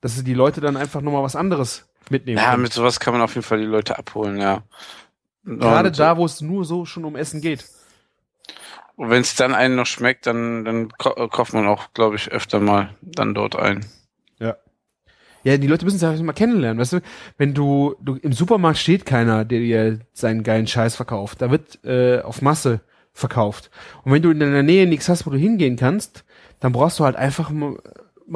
[0.00, 2.38] Dass die Leute dann einfach nochmal was anderes mitnehmen.
[2.38, 2.62] Ja, können.
[2.62, 4.62] mit sowas kann man auf jeden Fall die Leute abholen, ja.
[5.44, 7.66] Gerade und, da, wo es nur so schon um Essen geht.
[8.94, 12.60] Und wenn es dann einen noch schmeckt, dann, dann kauft man auch, glaube ich, öfter
[12.60, 13.84] mal dann dort ein.
[15.46, 15.52] Ja.
[15.52, 17.00] Ja, die Leute müssen sich mal kennenlernen, weißt du?
[17.38, 21.40] Wenn du, du im Supermarkt steht keiner, der dir seinen geilen Scheiß verkauft.
[21.40, 22.80] Da wird äh, auf Masse
[23.12, 23.70] verkauft.
[24.02, 26.24] Und wenn du in deiner Nähe nichts hast, wo du hingehen kannst,
[26.58, 27.76] dann brauchst du halt einfach mal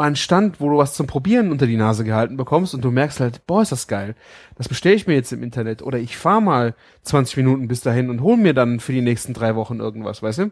[0.06, 3.18] einen Stand, wo du was zum Probieren unter die Nase gehalten bekommst und du merkst
[3.18, 4.14] halt, boah, ist das geil.
[4.54, 5.82] Das bestelle ich mir jetzt im Internet.
[5.82, 9.34] Oder ich fahre mal 20 Minuten bis dahin und hol mir dann für die nächsten
[9.34, 10.50] drei Wochen irgendwas, weißt du?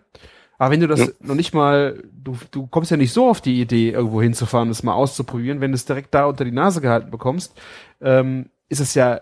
[0.59, 1.07] Aber wenn du das ja.
[1.21, 4.83] noch nicht mal, du, du kommst ja nicht so auf die Idee, irgendwo hinzufahren, das
[4.83, 7.57] mal auszuprobieren, wenn du es direkt da unter die Nase gehalten bekommst,
[8.01, 9.21] ähm, ist es ja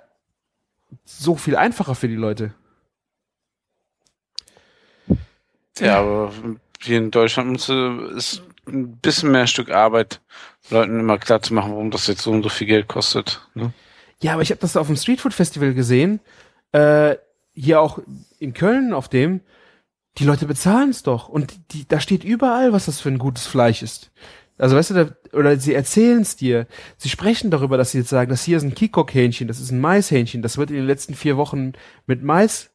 [1.04, 2.54] so viel einfacher für die Leute.
[5.78, 6.32] Ja, aber
[6.80, 10.20] hier in Deutschland ist ein bisschen mehr Stück Arbeit,
[10.70, 13.46] Leuten immer klar zu machen, warum das jetzt so und so viel Geld kostet.
[13.54, 13.72] Ne?
[14.20, 16.20] Ja, aber ich habe das auf dem Streetfood Festival gesehen,
[16.72, 17.16] äh,
[17.52, 17.98] hier auch
[18.38, 19.40] in Köln auf dem,
[20.18, 23.46] die Leute bezahlen es doch und die, da steht überall, was das für ein gutes
[23.46, 24.10] Fleisch ist.
[24.58, 26.66] Also weißt du, da, oder sie erzählen es dir.
[26.96, 29.80] Sie sprechen darüber, dass sie jetzt sagen, das hier ist ein Kikok-Hähnchen, das ist ein
[29.80, 31.72] Maishähnchen, das wird in den letzten vier Wochen
[32.06, 32.70] mit Mais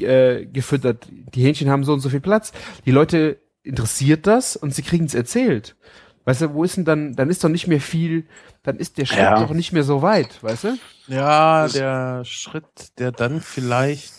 [0.00, 1.06] äh, gefüttert.
[1.34, 2.52] Die Hähnchen haben so und so viel Platz.
[2.84, 5.76] Die Leute interessiert das und sie kriegen es erzählt.
[6.24, 8.26] Weißt du, wo ist denn dann, dann ist doch nicht mehr viel,
[8.62, 9.40] dann ist der Schritt Ja.
[9.40, 10.78] doch nicht mehr so weit, weißt du?
[11.06, 14.12] Ja, der Schritt, der dann vielleicht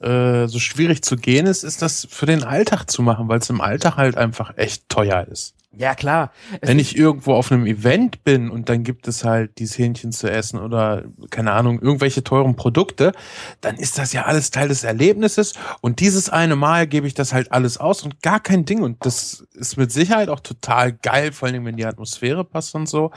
[0.00, 3.50] äh, so schwierig zu gehen ist, ist das für den Alltag zu machen, weil es
[3.50, 5.54] im Alltag halt einfach echt teuer ist.
[5.78, 6.32] Ja, klar.
[6.60, 10.10] Es Wenn ich irgendwo auf einem Event bin und dann gibt es halt dieses Hähnchen
[10.10, 13.12] zu essen oder keine Ahnung, irgendwelche teuren Produkte,
[13.60, 17.34] dann ist das ja alles Teil des Erlebnisses und dieses eine Mal gebe ich das
[17.34, 21.32] halt alles aus und gar kein Ding und das ist mit Sicherheit auch total geil,
[21.32, 23.10] vor allem wenn die Atmosphäre passt und so.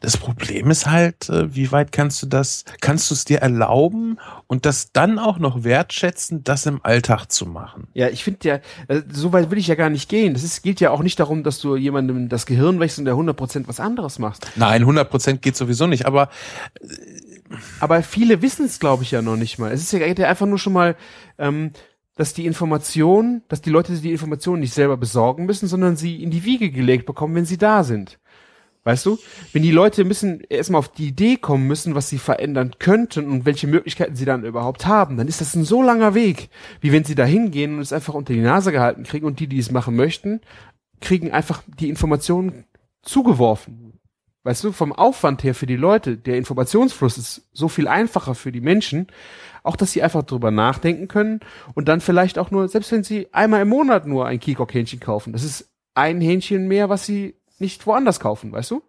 [0.00, 4.18] Das Problem ist halt, äh, wie weit kannst du das, kannst du es dir erlauben
[4.46, 7.88] und das dann auch noch wertschätzen, das im Alltag zu machen?
[7.94, 8.54] Ja, ich finde ja,
[8.88, 10.34] äh, so weit will ich ja gar nicht gehen.
[10.34, 13.14] Das ist, geht ja auch nicht darum, dass du jemandem das Gehirn wächst und der
[13.14, 14.46] 100% was anderes machst.
[14.56, 16.28] Nein, 100% geht sowieso nicht, aber
[17.80, 19.72] Aber viele wissen es, glaube ich, ja noch nicht mal.
[19.72, 20.96] Es ist ja geht ja einfach nur schon mal,
[21.38, 21.72] ähm,
[22.14, 26.30] dass die Information, dass die Leute die Informationen nicht selber besorgen müssen, sondern sie in
[26.30, 28.18] die Wiege gelegt bekommen, wenn sie da sind.
[28.84, 29.18] Weißt du?
[29.52, 33.44] Wenn die Leute müssen erstmal auf die Idee kommen müssen, was sie verändern könnten und
[33.44, 36.48] welche Möglichkeiten sie dann überhaupt haben, dann ist das ein so langer Weg,
[36.80, 39.46] wie wenn sie da hingehen und es einfach unter die Nase gehalten kriegen und die,
[39.46, 40.40] die es machen möchten,
[41.00, 42.64] kriegen einfach die Informationen
[43.02, 43.88] zugeworfen.
[44.44, 48.52] Weißt du, vom Aufwand her für die Leute, der Informationsfluss ist so viel einfacher für
[48.52, 49.08] die Menschen,
[49.62, 51.40] auch dass sie einfach drüber nachdenken können
[51.74, 55.32] und dann vielleicht auch nur, selbst wenn sie einmal im Monat nur ein Kikok-Hähnchen kaufen,
[55.32, 58.82] das ist ein Hähnchen mehr, was sie nicht woanders kaufen, weißt du?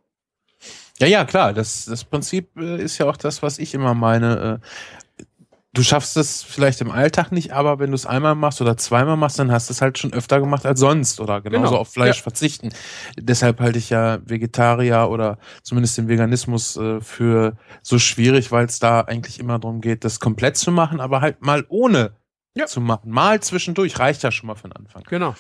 [1.00, 1.54] Ja, ja, klar.
[1.54, 4.62] Das, das Prinzip äh, ist ja auch das, was ich immer meine.
[4.62, 5.26] Äh,
[5.74, 9.16] du schaffst es vielleicht im Alltag nicht, aber wenn du es einmal machst oder zweimal
[9.16, 11.94] machst, dann hast du es halt schon öfter gemacht als sonst oder genauso Genau, auf
[11.94, 12.24] Fleisch ja.
[12.24, 12.70] verzichten.
[13.18, 18.80] Deshalb halte ich ja Vegetarier oder zumindest den Veganismus äh, für so schwierig, weil es
[18.80, 22.12] da eigentlich immer darum geht, das komplett zu machen, aber halt mal ohne
[22.56, 22.66] Ja.
[22.66, 23.12] zu machen.
[23.12, 25.04] Mal zwischendurch reicht ja schon mal für den Anfang.
[25.08, 25.36] Genau.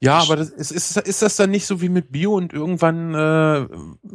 [0.00, 3.14] Ja, aber das ist, ist, ist das dann nicht so wie mit Bio und irgendwann
[3.14, 3.66] äh,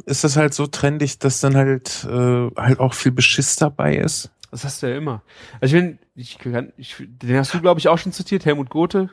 [0.06, 4.30] ist das halt so trendig, dass dann halt äh, halt auch viel Beschiss dabei ist?
[4.52, 5.22] Das hast du ja immer.
[5.60, 8.70] Also ich bin, ich kann, ich, den hast du, glaube ich, auch schon zitiert, Helmut
[8.70, 9.10] Gothe.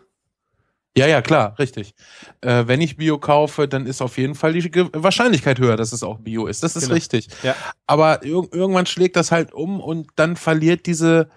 [0.97, 1.93] Ja, ja, klar, richtig.
[2.41, 5.93] Äh, wenn ich Bio kaufe, dann ist auf jeden Fall die Ge Wahrscheinlichkeit höher, dass
[5.93, 6.63] es auch Bio ist.
[6.63, 6.95] Das ist Genau.
[6.95, 7.27] richtig.
[7.43, 7.55] Ja.
[7.85, 11.29] Aber ir irgendwann schlägt das halt um und dann verliert diese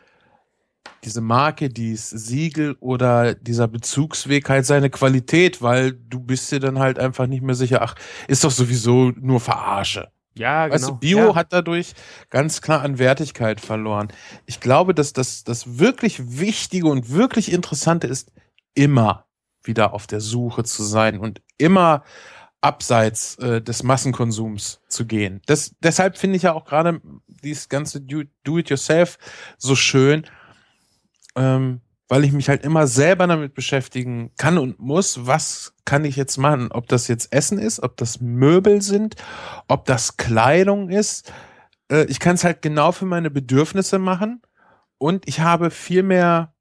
[1.04, 6.78] diese Marke, dieses Siegel oder dieser Bezugsweg halt seine Qualität, weil du bist dir dann
[6.78, 7.94] halt einfach nicht mehr sicher, ach,
[8.28, 10.10] ist doch sowieso nur Verarsche.
[10.34, 10.74] Ja, genau.
[10.74, 11.34] Weißt du, Bio ja.
[11.34, 11.94] hat dadurch
[12.28, 14.08] ganz klar an Wertigkeit verloren.
[14.46, 18.32] Ich glaube, dass das, das wirklich Wichtige und wirklich Interessante ist,
[18.74, 19.26] immer
[19.62, 22.04] wieder auf der Suche zu sein und immer
[22.62, 25.40] abseits äh, des Massenkonsums zu gehen.
[25.46, 29.18] Das, deshalb finde ich ja auch gerade dieses ganze Do- Do-it-yourself
[29.58, 30.26] so schön,
[31.36, 36.16] ähm, weil ich mich halt immer selber damit beschäftigen kann und muss, was kann ich
[36.16, 36.72] jetzt machen?
[36.72, 39.14] Ob das jetzt Essen ist, ob das Möbel sind,
[39.68, 41.32] ob das Kleidung ist.
[41.90, 44.42] Äh, ich kann es halt genau für meine Bedürfnisse machen
[44.98, 46.52] und ich habe viel mehr,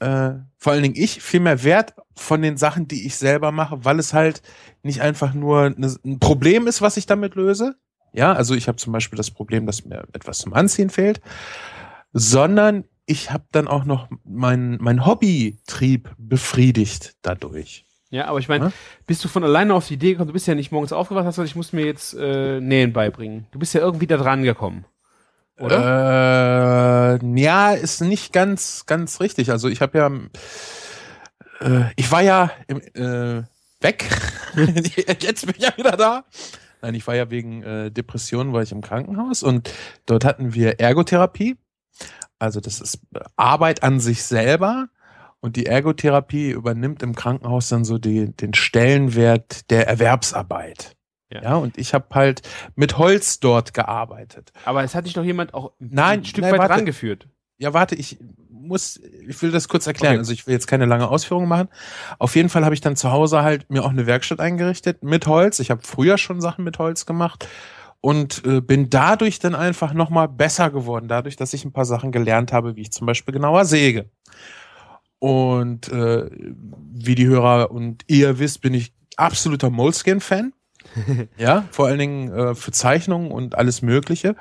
[0.00, 3.86] äh, vor allen Dingen ich, viel mehr Wert von den Sachen, die ich selber mache,
[3.86, 4.42] weil es halt
[4.82, 7.76] nicht einfach nur ne, ein Problem ist, was ich damit löse.
[8.12, 11.22] Ja, also ich habe zum Beispiel das Problem, dass mir etwas zum Anziehen fehlt,
[12.12, 17.84] sondern ich habe dann auch noch mein, mein Hobbytrieb befriedigt dadurch.
[18.08, 18.72] Ja, aber ich meine, Ja?
[19.06, 21.36] bist du von alleine auf die Idee gekommen, du bist ja nicht morgens aufgewacht, hast
[21.36, 23.46] gesagt, ich muss mir jetzt äh, Nähen beibringen.
[23.52, 24.86] Du bist ja irgendwie da dran gekommen.
[25.58, 27.20] Oder?
[27.22, 29.50] Äh, ja, ist nicht ganz, ganz richtig.
[29.50, 30.10] Also ich habe ja,
[31.60, 33.42] äh, ich war ja im, äh,
[33.80, 34.08] weg.
[35.20, 36.24] Jetzt bin ich ja wieder da.
[36.80, 39.70] Nein, ich war ja wegen äh, Depressionen, war ich im Krankenhaus und
[40.06, 41.56] dort hatten wir Ergotherapie.
[42.42, 42.98] Also das ist
[43.36, 44.88] Arbeit an sich selber.
[45.38, 50.96] Und die Ergotherapie übernimmt im Krankenhaus dann so die, den Stellenwert der Erwerbsarbeit.
[51.30, 51.42] Ja.
[51.42, 52.42] Ja, und ich habe halt
[52.74, 54.52] mit Holz dort gearbeitet.
[54.64, 56.74] Aber es hat dich doch jemand auch Nein, ein Stück nein, weit warte.
[56.74, 57.28] rangeführt.
[57.58, 58.18] Ja, warte, ich
[58.50, 60.14] muss, ich will das kurz erklären.
[60.14, 60.18] Okay.
[60.18, 61.68] Also ich will jetzt keine lange Ausführung machen.
[62.18, 65.26] Auf jeden Fall habe ich dann zu Hause halt mir auch eine Werkstatt eingerichtet mit
[65.26, 65.60] Holz.
[65.60, 67.46] Ich habe früher schon Sachen mit Holz gemacht
[68.02, 72.10] und äh, bin dadurch dann einfach nochmal besser geworden, dadurch, dass ich ein paar Sachen
[72.10, 74.10] gelernt habe, wie ich zum Beispiel genauer säge.
[75.20, 80.52] Und äh, wie die Hörer und ihr wisst, bin ich absoluter Moleskin-Fan.
[81.38, 84.34] ja, vor allen Dingen äh, für Zeichnungen und alles Mögliche.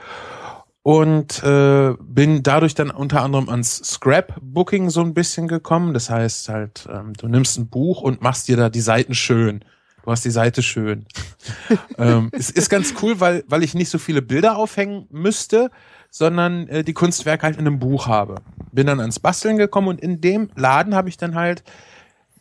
[0.81, 5.93] Und äh, bin dadurch dann unter anderem ans Scrapbooking so ein bisschen gekommen.
[5.93, 9.63] Das heißt halt, ähm, du nimmst ein Buch und machst dir da die Seiten schön.
[10.03, 11.05] Du hast die Seite schön.
[11.97, 15.69] ähm, es ist ganz cool, weil, weil ich nicht so viele Bilder aufhängen müsste,
[16.09, 18.35] sondern äh, die Kunstwerke halt in einem Buch habe.
[18.71, 21.63] Bin dann ans Basteln gekommen und in dem Laden habe ich dann halt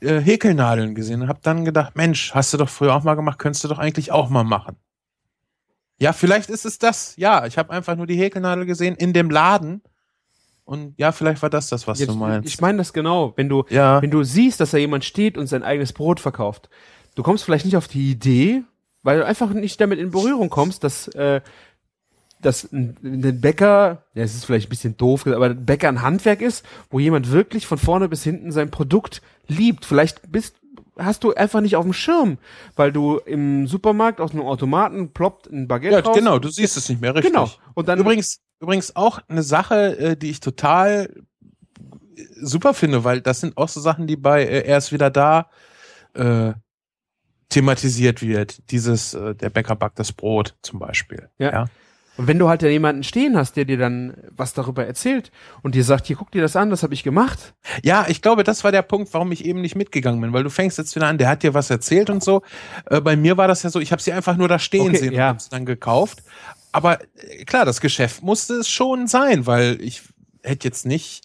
[0.01, 3.39] äh, Häkelnadeln gesehen und habe dann gedacht, Mensch, hast du doch früher auch mal gemacht,
[3.39, 4.77] könntest du doch eigentlich auch mal machen.
[5.99, 7.15] Ja, vielleicht ist es das.
[7.17, 9.83] Ja, ich habe einfach nur die Häkelnadel gesehen in dem Laden.
[10.65, 12.49] Und ja, vielleicht war das das, was Ja, du meinst.
[12.49, 13.35] Ich meine das genau.
[13.37, 14.01] Wenn du, Ja.
[14.01, 16.71] wenn du siehst, dass da jemand steht und sein eigenes Brot verkauft,
[17.15, 18.63] du kommst vielleicht nicht auf die Idee,
[19.03, 21.41] weil du einfach nicht damit in Berührung kommst, dass, äh,
[22.41, 26.03] dass ein, ein Bäcker, ja, es ist vielleicht ein bisschen doof, aber ein Bäcker ein
[26.03, 29.85] Handwerk ist, wo jemand wirklich von vorne bis hinten sein Produkt liebt.
[29.85, 30.57] Vielleicht bist,
[30.99, 32.39] hast du einfach nicht auf dem Schirm,
[32.77, 36.17] weil du im Supermarkt aus einem Automaten ploppt ein Baguette ja, raus.
[36.17, 37.33] genau, du siehst es nicht mehr richtig.
[37.33, 37.51] Genau.
[37.75, 41.11] Und dann Übrigens, übrigens auch eine Sache, äh, die ich total
[42.17, 45.11] äh, super finde, weil das sind auch so Sachen, die bei äh, Er ist wieder
[45.11, 45.49] da
[46.15, 46.53] äh,
[47.51, 48.71] thematisiert wird.
[48.71, 51.29] Dieses, äh, der Bäcker backt das Brot zum Beispiel.
[51.39, 51.67] Ja.
[52.17, 55.31] Und wenn du halt ja jemanden stehen hast, der dir dann was darüber erzählt
[55.63, 57.55] und dir sagt, hier guck dir das an, das habe ich gemacht.
[57.83, 60.51] Ja, ich glaube, das war der Punkt, warum ich eben nicht mitgegangen bin, weil du
[60.51, 62.43] fängst jetzt wieder an, der hat dir was erzählt und so.
[62.91, 64.99] Äh, bei mir war das ja so, ich habe sie einfach nur da stehen Okay,
[64.99, 65.29] sehen ja.
[65.29, 66.23] und hab's dann gekauft.
[66.73, 70.03] Aber äh, klar, das Geschäft musste es schon sein, weil ich
[70.43, 71.25] hätte jetzt nicht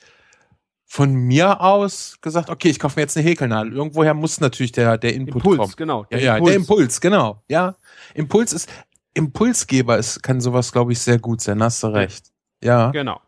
[0.86, 3.74] von mir aus gesagt, okay, ich kaufe mir jetzt eine Häkelnadel.
[3.74, 5.74] Irgendwoher muss natürlich der, der Input Impuls, kommen.
[5.78, 6.06] genau.
[6.10, 7.42] Ja, ja, der Impuls, genau.
[7.48, 7.76] Ja,
[8.14, 8.70] Impuls ist,
[9.14, 11.62] Impulsgeber ist, kann sowas, glaube ich, sehr gut sein.
[11.64, 12.28] Hast du recht.
[12.64, 13.20] Ja, Genau.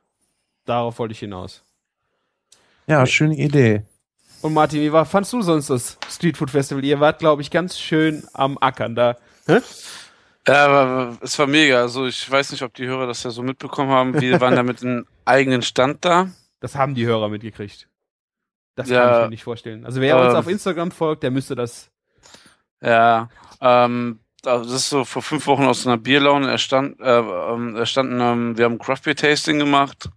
[0.65, 1.63] Darauf wollte ich hinaus.
[2.87, 3.83] ja, schöne Idee.
[4.41, 6.83] Und Martin, wie war, fandst du sonst das Street Food Festival?
[6.83, 9.17] Ihr wart, glaube ich, ganz schön am Ackern da.
[9.47, 9.59] Hä?
[10.47, 11.81] Ja, aber es war mega.
[11.81, 14.19] Also ich weiß nicht, ob die Hörer das ja so mitbekommen haben.
[14.21, 16.29] Wir waren da mit einem eigenen Stand da.
[16.59, 17.87] Das haben die Hörer mitgekriegt.
[18.75, 19.01] Das Ja.
[19.03, 19.85] kann ich mir nicht vorstellen.
[19.85, 20.39] Also wer uns Ähm.
[20.39, 21.89] auf Instagram folgt, der müsste das.
[22.81, 23.29] Ja,
[23.59, 28.57] ähm, das ist so vor fünf Wochen aus einer Bierlaune erstand, äh, ähm, erstanden, ähm,
[28.57, 30.09] wir haben Craft Beer Tasting gemacht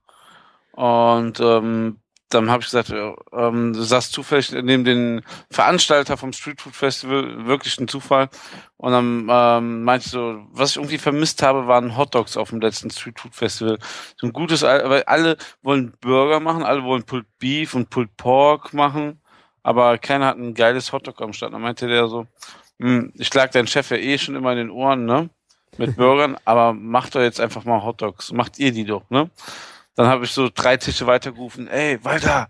[0.73, 2.00] und ähm,
[2.31, 6.77] dann habe ich gesagt, äh, ähm, du saß zufällig neben den Veranstalter vom Street Food
[6.77, 8.29] Festival, wirklich ein Zufall.
[8.77, 12.51] Und dann ähm, meinte ich so, was ich irgendwie vermisst habe, waren Hot Dogs auf
[12.51, 13.79] dem letzten Street Food Festival.
[14.17, 18.73] So ein gutes, weil alle wollen Burger machen, alle wollen Pulled Beef und Pulled Pork
[18.73, 19.21] machen,
[19.63, 21.53] aber keiner hat ein geiles Hotdog am Start.
[21.53, 22.27] Dann meinte der so,
[22.79, 25.31] hm, ich lag deinen Chef ja eh schon immer in den Ohren, ne?
[25.79, 28.33] Mit Burgern, aber macht doch jetzt einfach mal Hotdogs.
[28.33, 29.31] Macht ihr die doch, ne?
[30.01, 32.49] Dann habe ich so drei Tische weitergerufen, ey, Walter,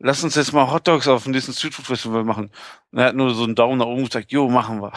[0.00, 2.50] lass uns jetzt mal Hotdogs auf dem nächsten Street Food Festival machen.
[2.90, 4.92] Und er hat nur so einen Daumen nach oben gesagt, jo, machen wir.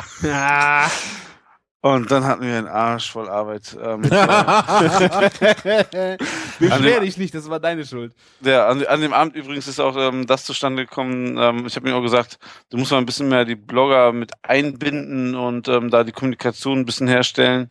[1.81, 3.77] Und dann hatten wir einen Arsch voll Arbeit.
[3.79, 4.01] Ähm,
[6.59, 8.15] beschwer dich nicht, das war deine Schuld.
[8.41, 11.37] Ja, an, an dem Abend übrigens ist auch ähm, das zustande gekommen.
[11.37, 12.39] Ähm, ich habe mir auch gesagt,
[12.71, 16.79] du musst mal ein bisschen mehr die Blogger mit einbinden und ähm, da die Kommunikation
[16.79, 17.69] ein bisschen herstellen.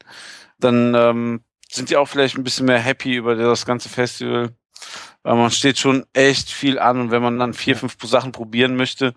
[0.60, 1.40] Dann ähm,
[1.74, 4.54] sind die auch vielleicht ein bisschen mehr happy über das ganze Festival.
[5.22, 8.76] Weil man steht schon echt viel an und wenn man dann vier, fünf Sachen probieren
[8.76, 9.14] möchte,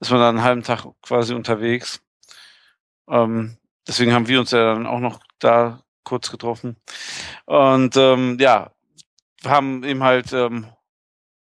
[0.00, 2.00] ist man dann einen halben Tag quasi unterwegs.
[3.08, 3.56] Ähm,
[3.86, 6.76] deswegen haben wir uns ja dann auch noch da kurz getroffen.
[7.44, 8.70] Und ähm, ja,
[9.42, 10.66] wir haben eben halt ähm,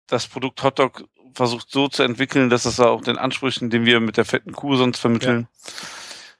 [0.07, 4.17] das Produkt Hotdog versucht so zu entwickeln, dass es auch den Ansprüchen, den wir mit
[4.17, 5.47] der fetten Kuh sonst vermitteln,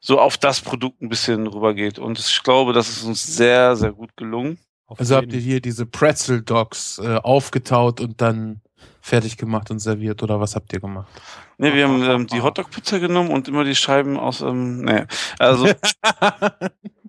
[0.05, 1.97] so auf das Produkt ein bisschen rübergeht.
[1.97, 4.59] Und ich glaube, das ist uns sehr, sehr gut gelungen.
[4.85, 8.61] Auf Also habt ihr hier diese Pretzel Dogs äh, aufgetaut und dann
[8.99, 11.07] fertig gemacht und serviert oder was habt ihr gemacht?
[11.57, 15.05] Ne, wir haben ähm, die Hotdog-Pizza genommen und immer die Scheiben aus, ähm, nee,
[15.39, 15.67] also,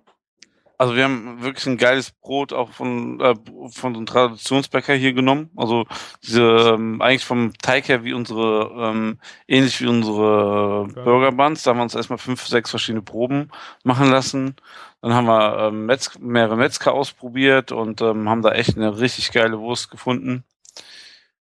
[0.77, 3.35] also wir haben wirklich ein geiles Brot auch von, äh,
[3.71, 5.49] von so einem Traditionsbäcker hier genommen.
[5.55, 5.85] Also
[6.23, 11.63] diese, ähm, eigentlich vom Teig her wie unsere, ähm, ähnlich wie unsere Burger Buns.
[11.63, 13.51] Da haben wir uns erstmal fünf, sechs verschiedene Proben
[13.83, 14.55] machen lassen.
[15.01, 19.31] Dann haben wir ähm, Metz mehrere Metzger ausprobiert und ähm, haben da echt eine richtig
[19.31, 20.43] geile Wurst gefunden,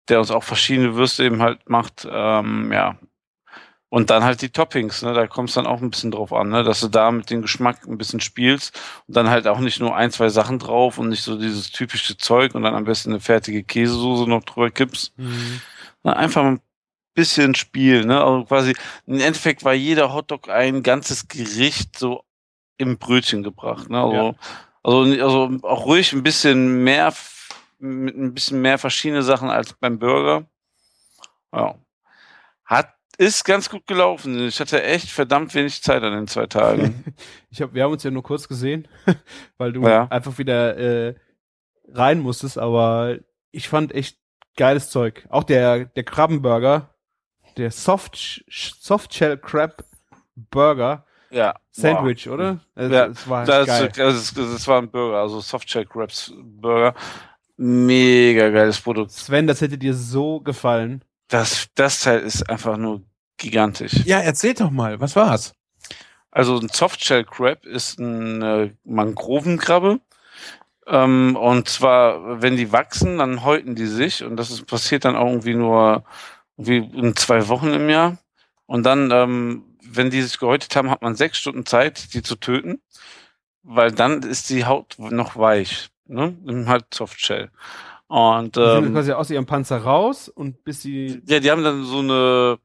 [0.08, 2.06] der uns auch verschiedene Würste eben halt macht.
[2.10, 2.98] Ähm, ja.
[3.94, 5.14] Und dann halt die Toppings, ne?
[5.14, 6.64] Da kommt es dann auch ein bisschen drauf an, ne?
[6.64, 8.76] Dass du da mit dem Geschmack ein bisschen spielst
[9.06, 12.16] und dann halt auch nicht nur ein, zwei Sachen drauf und nicht so dieses typische
[12.16, 15.16] Zeug und dann am besten eine fertige Käsesoße noch drüber kippst.
[15.16, 15.60] Mhm.
[16.02, 16.60] Na, einfach ein
[17.14, 18.20] bisschen Spiel, ne?
[18.20, 18.74] Also quasi,
[19.06, 22.24] im Endeffekt war jeder Hotdog ein ganzes Gericht, so
[22.78, 23.90] im Brötchen gebracht.
[23.90, 24.02] Ne?
[24.02, 24.34] Also, Ja.
[24.82, 27.14] also, also auch ruhig ein bisschen mehr,
[27.78, 30.46] mit ein bisschen mehr verschiedene Sachen als beim Burger.
[31.52, 31.76] Ja.
[33.18, 34.48] Ist ganz gut gelaufen.
[34.48, 37.04] Ich hatte echt verdammt wenig Zeit an den zwei Tagen.
[37.50, 38.88] Ich hab, wir haben uns ja nur kurz gesehen,
[39.58, 40.08] weil du Ja.
[40.10, 41.14] einfach wieder äh,
[41.92, 43.18] rein musstest, aber
[43.52, 44.18] ich fand echt
[44.56, 45.24] geiles Zeug.
[45.30, 46.92] Auch der, der Krabbenburger,
[47.56, 49.84] der Soft, Softshell Crab
[50.34, 51.54] Burger ja.
[51.70, 52.58] Sandwich, oder?
[52.74, 53.92] Also, Ja, das war Das, geil.
[53.94, 56.94] das, das, das war ein Burger, also Softshell Crabs Burger.
[57.56, 59.12] Mega geiles Produkt.
[59.12, 61.04] Sven, das hätte dir so gefallen.
[61.28, 63.02] Das, das Teil ist einfach nur
[63.36, 64.04] gigantisch.
[64.04, 65.54] Ja, erzähl doch mal, was war's?
[66.30, 70.00] Also ein Softshell Crab ist eine Mangrovenkrabbe.
[70.86, 75.16] Ähm, und zwar, wenn die wachsen, dann häuten die sich und das ist, passiert dann
[75.16, 76.04] auch irgendwie nur
[76.56, 78.18] irgendwie in zwei Wochen im Jahr.
[78.66, 82.36] Und dann, ähm, wenn die sich gehäutet haben, hat man sechs Stunden Zeit, die zu
[82.36, 82.80] töten,
[83.62, 85.88] weil dann ist die Haut noch weich.
[86.06, 86.36] Ne?
[86.66, 87.50] Halt Softshell.
[88.14, 91.20] Und Die sind ähm, quasi aus ihrem Panzer raus und bis sie.
[91.26, 92.58] ja, die haben dann so eine,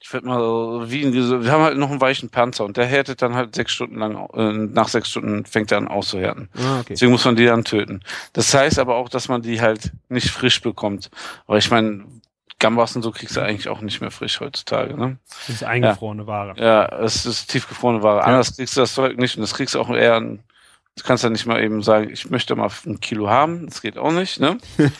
[0.00, 2.86] ich würde mal, so wie ein, wir haben halt noch einen weichen Panzer und der
[2.86, 6.48] härtet dann halt sechs Stunden lang, äh, nach sechs Stunden fängt er an auszuhärten.
[6.56, 6.94] Ah, okay.
[6.94, 8.00] Deswegen muss man die dann töten.
[8.32, 11.10] Das heißt aber auch, dass man die halt nicht frisch bekommt.
[11.46, 12.04] Aber ich meine,
[12.58, 15.18] Gambas und so kriegst du eigentlich auch nicht mehr frisch heutzutage, ne?
[15.28, 16.54] Das ist eingefrorene Ware.
[16.56, 18.20] Ja, es ist tiefgefrorene Ware.
[18.20, 18.24] Ja.
[18.24, 20.40] Anders kriegst du das Zeug nicht und das kriegst du auch eher an,
[21.00, 23.96] du kannst ja nicht mal eben sagen, ich möchte mal ein Kilo haben, das geht
[23.96, 24.58] auch nicht, ne?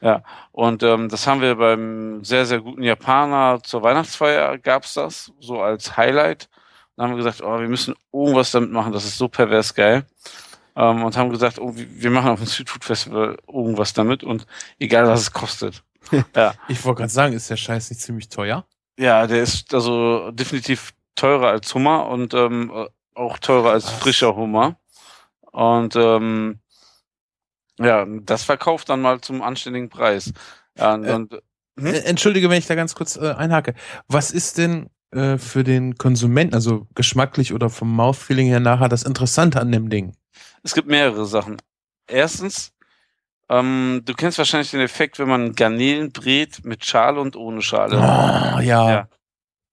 [0.00, 0.22] ja,
[0.52, 5.60] und ähm, das haben wir beim sehr, sehr guten Japaner zur Weihnachtsfeier gab's das, so
[5.60, 6.48] als Highlight.
[6.96, 10.04] Dann haben wir gesagt, oh, wir müssen irgendwas damit machen, das ist so pervers geil.
[10.76, 14.22] Ähm, und haben gesagt, oh, wir wir machen auf dem Street Food Festival irgendwas damit
[14.22, 14.46] und
[14.78, 15.82] egal was es kostet.
[16.36, 16.54] ja.
[16.68, 18.64] Ich wollte gerade sagen, ist der Scheiß nicht ziemlich teuer?
[18.98, 23.92] Ja, der ist also definitiv teurer als Hummer und ähm, äh, auch teurer als Was?
[23.94, 24.76] frischer Hummer.
[25.52, 26.60] Und ähm,
[27.78, 30.32] ja, das verkauft dann mal zum anständigen Preis.
[30.76, 31.42] Ja, und, Äh, und
[31.78, 31.86] Hm?
[31.86, 33.74] Äh, Entschuldige, wenn ich da ganz kurz äh, einhake.
[34.08, 39.04] Was ist denn äh, für den Konsumenten, also geschmacklich oder vom Mouthfeeling her nachher, das
[39.04, 40.14] Interessante an dem Ding?
[40.62, 41.56] es gibt mehrere Sachen.
[42.08, 42.72] Erstens,
[43.48, 47.96] ähm, du kennst wahrscheinlich den Effekt, wenn man Garnelen brät mit Schale und ohne Schale.
[47.96, 48.90] Oh, ja.
[48.90, 49.08] Ja.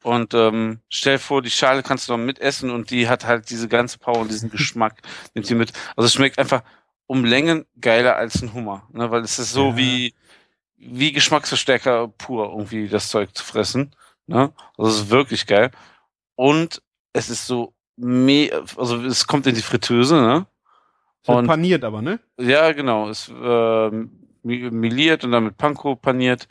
[0.05, 3.67] Und ähm, stell vor, die Schale kannst du noch mitessen und die hat halt diese
[3.67, 5.01] ganze Power und diesen Geschmack,
[5.33, 5.73] nimmt sie mit.
[5.95, 6.61] Also es schmeckt einfach
[7.07, 9.09] um Längen geiler als ein Hummer, ne?
[9.09, 9.77] weil es ist so Ja.
[9.77, 10.13] wie
[10.77, 13.95] wie Geschmacksverstärker pur irgendwie das Zeug zu fressen.
[14.27, 14.53] Ne?
[14.77, 15.71] Also es ist wirklich geil.
[16.35, 16.83] Und
[17.13, 20.45] es ist so me also es kommt in die Fritteuse, ne?
[21.25, 22.19] Und- paniert aber, ne?
[22.39, 23.09] Ja, genau.
[23.09, 26.47] Es mi- miliert und dann mit Panko paniert.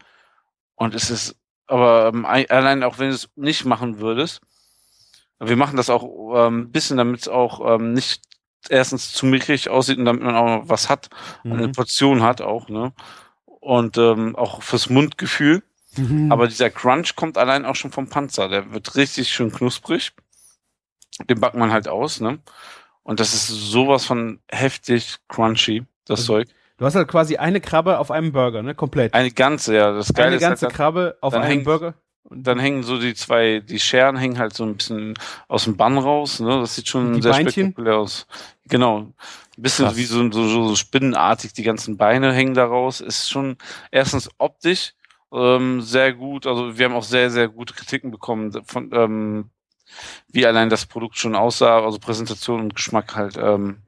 [0.75, 4.41] Und es ist, aber ähm, ein- allein auch wenn du es nicht machen würdest,
[5.41, 6.05] wir machen das auch
[6.47, 8.23] ähm, ein bisschen, damit es auch ähm, nicht
[8.69, 11.11] erstens zu mickrig aussieht und damit man auch was hat,
[11.45, 11.73] eine Mhm.
[11.73, 12.93] Portion hat auch, ne?
[13.47, 15.62] Und ähm, auch fürs Mundgefühl.
[15.97, 16.31] Mhm.
[16.32, 18.49] Aber dieser Crunch kommt allein auch schon vom Panzer.
[18.49, 20.12] Der wird richtig schön knusprig.
[21.28, 22.39] Den backt man halt aus, ne?
[23.03, 26.49] Und das ist sowas von heftig crunchy, das Also Zeug.
[26.77, 28.75] Du hast halt quasi eine Krabbe auf einem Burger, ne?
[28.75, 29.15] Komplett.
[29.15, 29.93] Eine ganze, ja.
[29.93, 31.95] Das Geile eine ist halt, ganze dann, Krabbe auf einem hängt- Burger.
[32.27, 35.13] Und dann hängen so die zwei, die Scheren hängen halt so ein bisschen
[35.47, 36.61] aus dem Bann raus, ne?
[36.61, 37.67] Das sieht schon Die sehr Beinchen?
[37.67, 38.27] spektakulär aus.
[38.67, 38.99] Genau.
[39.01, 39.15] Ein
[39.63, 39.97] bisschen Krass.
[39.97, 43.01] wie so, so, so spinnenartig, die ganzen Beine hängen da raus.
[43.03, 43.57] Ist schon
[43.91, 44.95] erstens optisch
[45.33, 46.47] ähm, sehr gut.
[46.47, 49.51] Also wir haben auch sehr, sehr gute Kritiken bekommen von ähm,
[50.28, 53.36] wie allein das Produkt schon aussah, also Präsentation und Geschmack halt.
[53.36, 53.78] Ähm,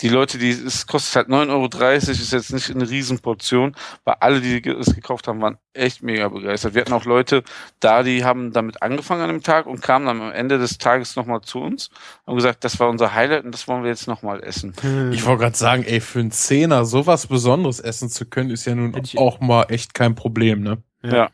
[0.00, 4.40] die Leute, die es kostet halt 9,30 Euro, ist jetzt nicht eine Riesenportion, weil alle,
[4.40, 6.74] die es gekauft haben, waren echt mega begeistert.
[6.74, 7.44] Wir hatten auch Leute
[7.78, 11.14] da, die haben damit angefangen an dem Tag und kamen dann am Ende des Tages
[11.14, 11.90] nochmal zu uns
[12.24, 14.74] und gesagt, das war unser Highlight und das wollen wir jetzt nochmal essen.
[15.12, 18.74] Ich wollte gerade sagen, ey, für einen Zehner sowas Besonderes essen zu können, ist ja
[18.74, 20.82] nun auch mal echt kein Problem, ne?
[21.02, 21.30] Ja.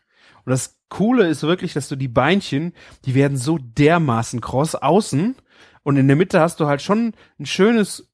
[0.51, 2.73] Und das Coole ist wirklich, dass du die Beinchen,
[3.05, 5.35] die werden so dermaßen kross außen
[5.83, 8.09] und in der Mitte hast du halt schon ein schönes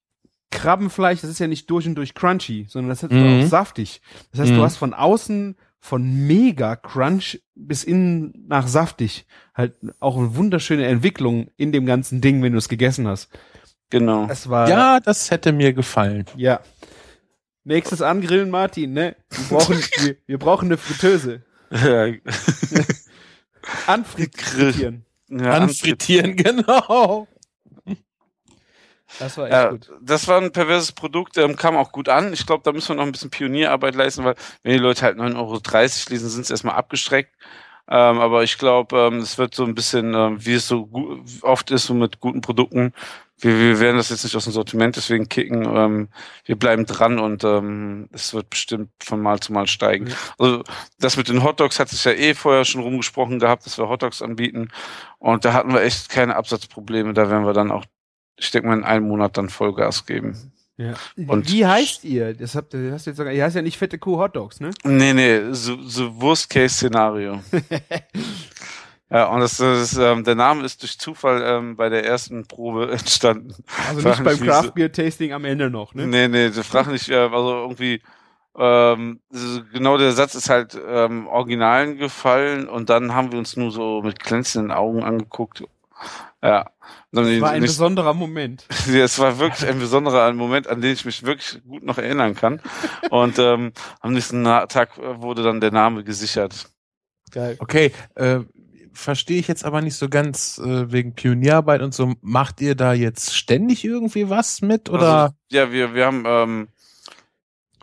[0.52, 3.42] Krabbenfleisch, das ist ja nicht durch und durch crunchy, sondern das ist Mhm.
[3.44, 4.02] auch saftig.
[4.32, 4.58] Das heißt, Mhm.
[4.58, 10.86] du hast von außen von mega crunch bis innen nach saftig halt auch eine wunderschöne
[10.86, 13.30] Entwicklung in dem ganzen Ding, wenn du es gegessen hast.
[13.90, 14.28] Genau.
[14.30, 16.26] Es war Ja, das hätte mir gefallen.
[16.36, 16.60] ja.
[17.64, 19.16] Nächstes Angrillen, Martin, ne?
[19.30, 21.42] Wir brauchen, wir, wir brauchen eine Fritteuse.
[23.86, 25.06] Anfrittieren.
[25.30, 27.28] ja, Anfrittieren, genau.
[29.20, 29.90] Das war echt Ja, gut.
[30.02, 32.34] das war ein perverses Produkt, ähm, kam auch gut an.
[32.34, 35.18] Ich glaube, da müssen wir noch ein bisschen Pionierarbeit leisten, weil wenn die Leute halt
[35.18, 35.62] 9,30 Euro
[36.10, 37.34] lesen, sind sie erstmal abgestreckt.
[37.90, 40.90] Ähm, aber ich glaube, ähm, es wird so ein bisschen, ähm, wie es so
[41.42, 42.94] oft ist, so mit guten Produkten.
[43.40, 45.64] Wir, wir werden das jetzt nicht aus dem Sortiment deswegen kicken.
[45.66, 46.08] Ähm,
[46.46, 50.12] wir bleiben dran und ähm, es wird bestimmt von Mal zu Mal steigen.
[50.40, 50.64] Also
[51.00, 54.22] das mit den Hotdogs hat sich ja eh vorher schon rumgesprochen gehabt, dass wir Hotdogs
[54.22, 54.70] anbieten.
[55.20, 57.14] Und da hatten wir echt keine Absatzprobleme.
[57.14, 57.86] Da werden wir dann auch,
[58.38, 60.52] ich denke mal, in einem Monat dann Vollgas geben.
[60.78, 60.94] Ja.
[61.28, 62.36] Und- Wie heißt ihr?
[62.36, 64.70] Das habt ihr, hast du jetzt sogar, ihr heißt ja nicht fette Kuh Hotdogs, ne?
[64.84, 67.42] Nee, nee, so, so Worst-Case-Szenario.
[69.10, 72.46] ja, und das, das ist, ähm, der Name ist durch Zufall ähm, bei der ersten
[72.48, 73.56] Probe entstanden.
[73.88, 76.08] Also nicht beim Craft Beer Tasting am Ende noch, ne?
[76.08, 78.02] Nee, nee, du frag nicht, äh, also irgendwie,
[78.58, 79.22] ähm,
[79.72, 84.02] genau der Satz ist halt ähm, Originalen gefallen und dann haben wir uns nur so
[84.02, 85.64] mit glänzenden Augen angeguckt.
[86.44, 86.70] Ja.
[87.12, 88.66] Das war ein nicht- besonderer Moment.
[88.94, 92.62] Es war wirklich ein besonderer Moment, an den ich mich wirklich gut noch erinnern kann.
[93.10, 93.72] Und ähm,
[94.02, 96.70] am nächsten Tag äh, wurde dann der Name gesichert.
[97.32, 97.56] Geil.
[97.60, 98.40] Okay, äh,
[98.98, 102.14] verstehe ich jetzt aber nicht so ganz äh, wegen Pionierarbeit und so.
[102.22, 105.14] Macht ihr da jetzt ständig irgendwie was mit oder?
[105.24, 106.68] Also, ja, wir, wir haben, ähm,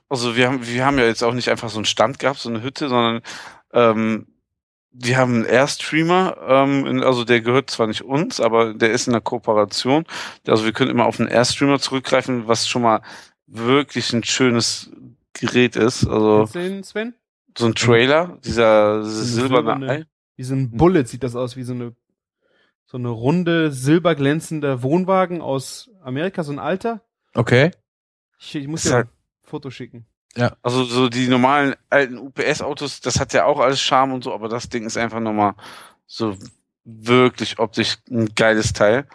[0.08, 2.48] also wir haben, wir haben ja jetzt auch nicht einfach so einen Stand gehabt, so
[2.48, 3.22] eine Hütte, sondern
[3.72, 4.26] ähm,
[4.92, 9.06] wir haben einen Airstreamer, ähm, in, also der gehört zwar nicht uns, aber der ist
[9.08, 10.04] in der Kooperation.
[10.46, 13.02] Also wir können immer auf einen Airstreamer zurückgreifen, was schon mal
[13.46, 14.90] wirklich ein schönes
[15.32, 16.06] Gerät ist.
[16.06, 17.14] Also Kennst du den, Sven?
[17.58, 20.04] so ein Trailer, dieser silberne- Ei.
[20.36, 21.94] Wie so ein Bullet sieht das aus, wie so eine,
[22.84, 27.02] so eine runde, silberglänzende Wohnwagen aus Amerika, so ein alter.
[27.34, 27.70] Okay.
[28.38, 29.10] Ich, ich muss dir halt- ein
[29.48, 30.06] Foto schicken.
[30.62, 34.48] Also so die normalen alten UPS-Autos, das hat ja auch alles Charme und so, aber
[34.48, 35.54] das Ding ist einfach nochmal
[36.06, 36.36] so
[36.84, 39.06] wirklich optisch ein geiles Teil.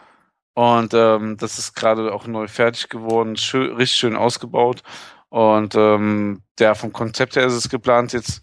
[0.54, 4.82] Und ähm, das ist gerade auch neu fertig geworden, schön, richtig schön ausgebaut.
[5.28, 8.40] Und ähm, der vom Konzept her ist es geplant jetzt.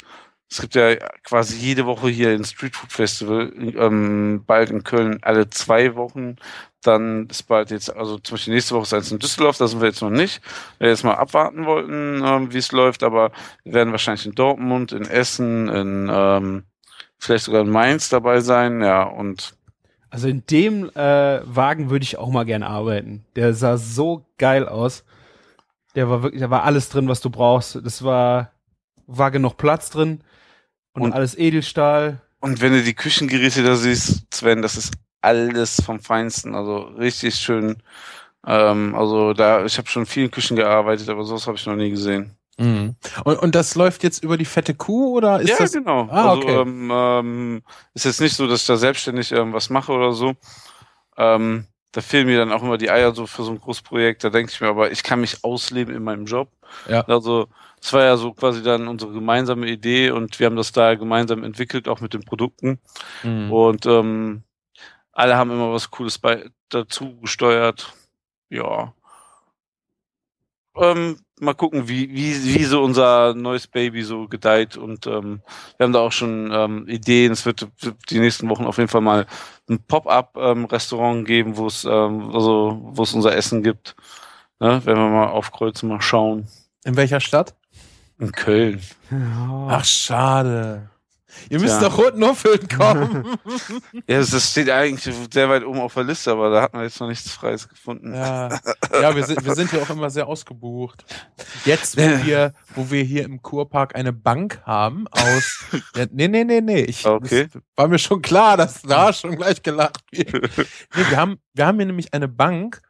[0.48, 0.94] Es gibt ja
[1.24, 6.36] quasi jede Woche hier ein Street Food Festival, ähm, bald in Köln alle zwei Wochen.
[6.82, 9.80] Dann ist bald jetzt, also zum Beispiel nächste Woche ist eins in Düsseldorf, da sind
[9.80, 10.40] wir jetzt noch nicht.
[10.78, 13.32] Wir jetzt mal abwarten wollten, ähm, wie es läuft, aber
[13.64, 16.62] wir werden wahrscheinlich in Dortmund, in Essen, in ähm,
[17.18, 19.56] vielleicht sogar in Mainz dabei sein, ja, und
[20.10, 23.24] Also in dem äh, Wagen würde ich auch mal gerne arbeiten.
[23.34, 25.04] Der sah so geil aus.
[25.96, 27.80] Der war wirklich, da war alles drin, was du brauchst.
[27.84, 28.52] Das war,
[29.08, 30.20] war genug Platz drin
[30.96, 32.20] und, Und- alles Edelstahl.
[32.40, 37.34] Und wenn du die Küchengeräte da siehst, Sven, das ist alles vom Feinsten, also richtig
[37.36, 37.82] schön.
[38.46, 41.74] Ähm, also da, ich habe schon in vielen Küchen gearbeitet, aber sowas habe ich noch
[41.74, 42.36] nie gesehen.
[42.58, 42.94] Mhm.
[43.24, 45.72] Und, und das läuft jetzt über die fette Kuh oder ist ja, das?
[45.72, 46.08] genau.
[46.10, 46.60] Ah, also okay.
[46.60, 47.62] ähm, ähm,
[47.94, 50.34] ist jetzt nicht so, dass ich da selbstständig ähm, was mache oder so.
[51.16, 54.22] Ähm, da fehlen mir dann auch immer die Eier so für so ein Großprojekt.
[54.22, 56.50] Da denke ich mir, aber ich kann mich ausleben in meinem Job.
[56.88, 57.00] Ja.
[57.02, 57.48] Also
[57.86, 61.44] es war ja so quasi dann unsere gemeinsame Idee und wir haben das da gemeinsam
[61.44, 62.80] entwickelt, auch mit den Produkten.
[63.22, 63.52] Mhm.
[63.52, 64.42] Und ähm,
[65.12, 67.94] alle haben immer was Cooles bei dazu gesteuert.
[68.50, 68.92] Ja.
[70.74, 74.76] Ähm, mal gucken, wie, wie, wie so unser neues Baby so gedeiht.
[74.76, 75.40] Und ähm,
[75.76, 77.30] wir haben da auch schon ähm, Ideen.
[77.30, 77.68] Es wird
[78.10, 79.26] die nächsten Wochen auf jeden Fall mal
[79.70, 83.94] ein Pop-up-Restaurant geben, wo es ähm, also wo es unser Essen gibt.
[84.58, 84.80] Ne?
[84.84, 86.48] Wenn wir mal aufkreuzen, mal schauen.
[86.84, 87.54] In welcher Stadt?
[88.18, 88.80] In Köln.
[89.68, 90.90] Ach, schade.
[91.50, 91.88] Ihr müsst Tja.
[91.88, 93.36] nach Rotenhofeln kommen.
[94.08, 97.00] Ja, das steht eigentlich sehr weit oben auf der Liste, aber da hatten wir jetzt
[97.00, 98.14] noch nichts Freies gefunden.
[98.14, 98.48] ja,
[98.92, 101.04] ja wir, sind, wir sind ja auch immer sehr ausgebucht.
[101.64, 105.64] Jetzt, wo wir, wo wir hier im Kurpark eine Bank haben aus.
[105.94, 106.82] Ja, nee, nee, nee, nee.
[106.82, 107.48] Ich, Okay.
[107.74, 110.32] War mir schon klar, dass da schon gleich gelacht wird.
[110.32, 112.80] Nee, wir, haben, wir haben hier nämlich eine Bank.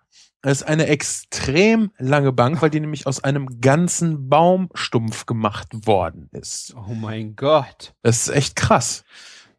[0.47, 6.29] Das ist eine extrem lange Bank, weil die nämlich aus einem ganzen Baumstumpf gemacht worden
[6.31, 6.73] ist.
[6.77, 7.95] Oh mein Gott.
[8.03, 9.03] Das ist echt krass.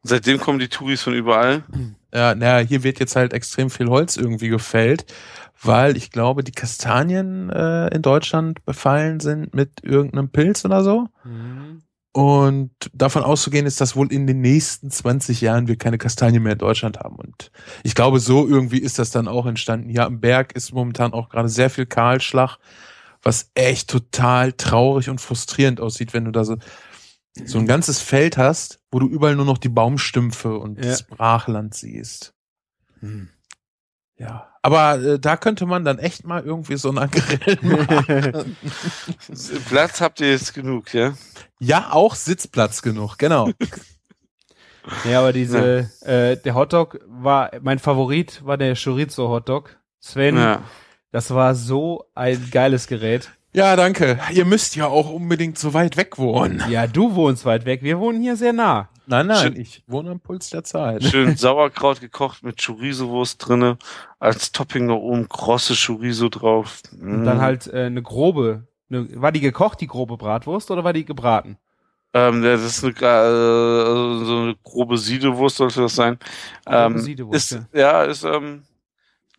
[0.03, 1.65] Seitdem kommen die Touris von überall.
[2.13, 5.13] Ja, naja, hier wird jetzt halt extrem viel Holz irgendwie gefällt,
[5.61, 11.09] weil ich glaube, die Kastanien äh, in Deutschland befallen sind mit irgendeinem Pilz oder so.
[11.25, 11.81] Mhm.
[12.17, 16.53] Und davon auszugehen ist, dass wohl in den nächsten 20 Jahren wir keine Kastanien mehr
[16.53, 17.15] in Deutschland haben.
[17.15, 17.51] Und
[17.83, 19.87] ich glaube, so irgendwie ist das dann auch entstanden.
[19.87, 22.57] Hier am Berg ist momentan auch gerade sehr viel Kahlschlag,
[23.21, 26.57] was echt total traurig und frustrierend aussieht, wenn du da so,
[27.45, 30.85] so ein ganzes Feld hast, wo du überall nur noch die Baumstümpfe und Ja.
[30.89, 32.33] das Brachland siehst.
[32.99, 33.29] Hm.
[34.17, 34.46] Ja.
[34.61, 38.57] Aber äh, da könnte man dann echt mal irgendwie so ein Angrill machen.
[39.69, 41.13] Platz habt ihr jetzt genug, ja?
[41.59, 43.49] ja, auch Sitzplatz genug, genau.
[45.09, 49.77] Ja, aber diese, äh, der Hotdog war, mein Favorit war der Chorizo Hotdog.
[49.99, 50.63] Sven, Ja.
[51.11, 53.31] das war so ein geiles Gerät.
[53.53, 54.19] Ja, danke.
[54.31, 56.63] Ihr müsst ja auch unbedingt so weit weg wohnen.
[56.69, 58.89] Ja, du wohnst weit weg, wir wohnen hier sehr nah.
[59.09, 61.01] Nein, nein, Schön- ich wohne am Puls der Zeit.
[61.03, 63.77] Schön Sauerkraut gekocht mit Chorizo-Wurst drinne.
[64.19, 66.81] Als Topping noch oben krosse Chorizo drauf.
[66.91, 67.23] Und Mm.
[67.23, 68.67] dann halt äh, eine grobe.
[68.89, 71.57] Eine, war die gekocht, die grobe Bratwurst, oder war die gebraten?
[72.13, 76.17] Ähm, das ist eine, äh, so eine grobe Siedewurst sollte das sein.
[76.65, 78.63] Grobe Ähm, Siedewurst, ist, ja, ist, ähm,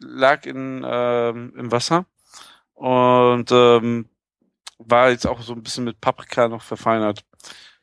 [0.00, 2.06] lag in, ähm, im Wasser
[2.74, 4.06] und ähm,
[4.78, 7.24] war jetzt auch so ein bisschen mit Paprika noch verfeinert.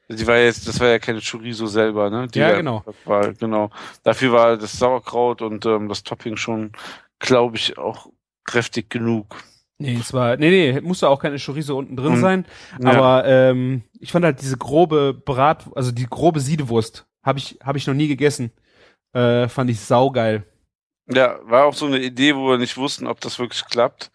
[0.10, 2.27] Die war jetzt, das war ja keine Chorizo selber, ne?
[2.27, 2.84] Die Ja, war- genau.
[3.06, 3.69] War, genau.
[4.03, 6.72] Dafür war das Sauerkraut und ähm, das Topping schon,
[7.19, 8.07] glaube ich, auch
[8.44, 9.36] kräftig genug.
[9.77, 12.45] Nee, es war, nee, nee, musste auch keine Chorizo unten drin Und- sein.
[12.80, 12.91] Ja.
[12.91, 17.76] Aber ähm, ich fand halt diese grobe Brat, also die grobe Siedewurst, habe ich, hab
[17.76, 18.52] ich noch nie gegessen.
[19.14, 20.44] Äh, fand ich saugeil.
[21.11, 24.11] Ja, war auch so eine Idee, wo wir nicht wussten, ob das wirklich klappt.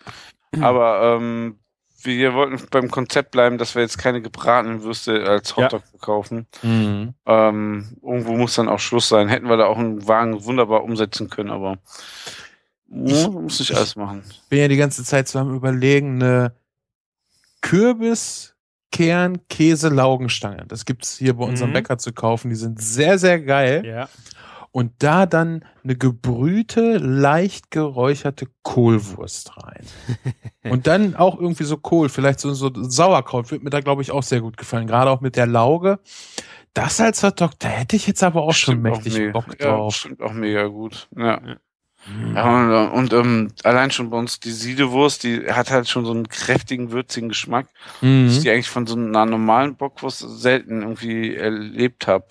[0.60, 1.59] Aber ähm,
[2.02, 5.64] wir wollten beim Konzept bleiben, dass wir jetzt keine gebratenen Würste als Ja.
[5.64, 6.46] Hotdog verkaufen.
[6.62, 7.14] Mhm.
[7.26, 9.28] Ähm, irgendwo muss dann auch Schluss sein.
[9.28, 11.78] Hätten wir da auch einen Wagen wunderbar umsetzen können, aber
[12.92, 14.24] ja, muss nicht alles machen.
[14.48, 16.52] bin ja die ganze Zeit so am überlegen, eine
[17.60, 18.54] Kürbis,
[18.92, 20.64] Kern, Käse, Laugenstange.
[20.66, 21.74] Das gibt's hier bei unserem Mhm.
[21.74, 22.48] Bäcker zu kaufen.
[22.50, 23.84] Die sind sehr, sehr geil.
[23.86, 24.08] Ja.
[24.72, 29.84] Und da dann eine gebrühte, leicht geräucherte Kohlwurst rein.
[30.70, 34.12] Und dann auch irgendwie so Kohl, vielleicht so, so Sauerkraut, wird mir da, glaube ich,
[34.12, 34.86] auch sehr gut gefallen.
[34.86, 35.98] Gerade auch mit der Lauge.
[36.72, 39.66] Das als da hätte ich jetzt aber auch schon Stimmt auch mächtig mega- Bock Ja,
[39.76, 39.96] drauf.
[39.96, 41.08] stimmt auch mega gut.
[41.16, 41.40] Ja.
[42.06, 42.36] Mhm.
[42.36, 46.12] Ja, und, und ähm, allein schon bei uns die Siedewurst, die hat halt schon so
[46.12, 47.66] einen kräftigen, würzigen Geschmack,
[48.00, 48.42] den ich Mhm.
[48.42, 52.26] die eigentlich von so einer normalen Bockwurst selten irgendwie erlebt habe.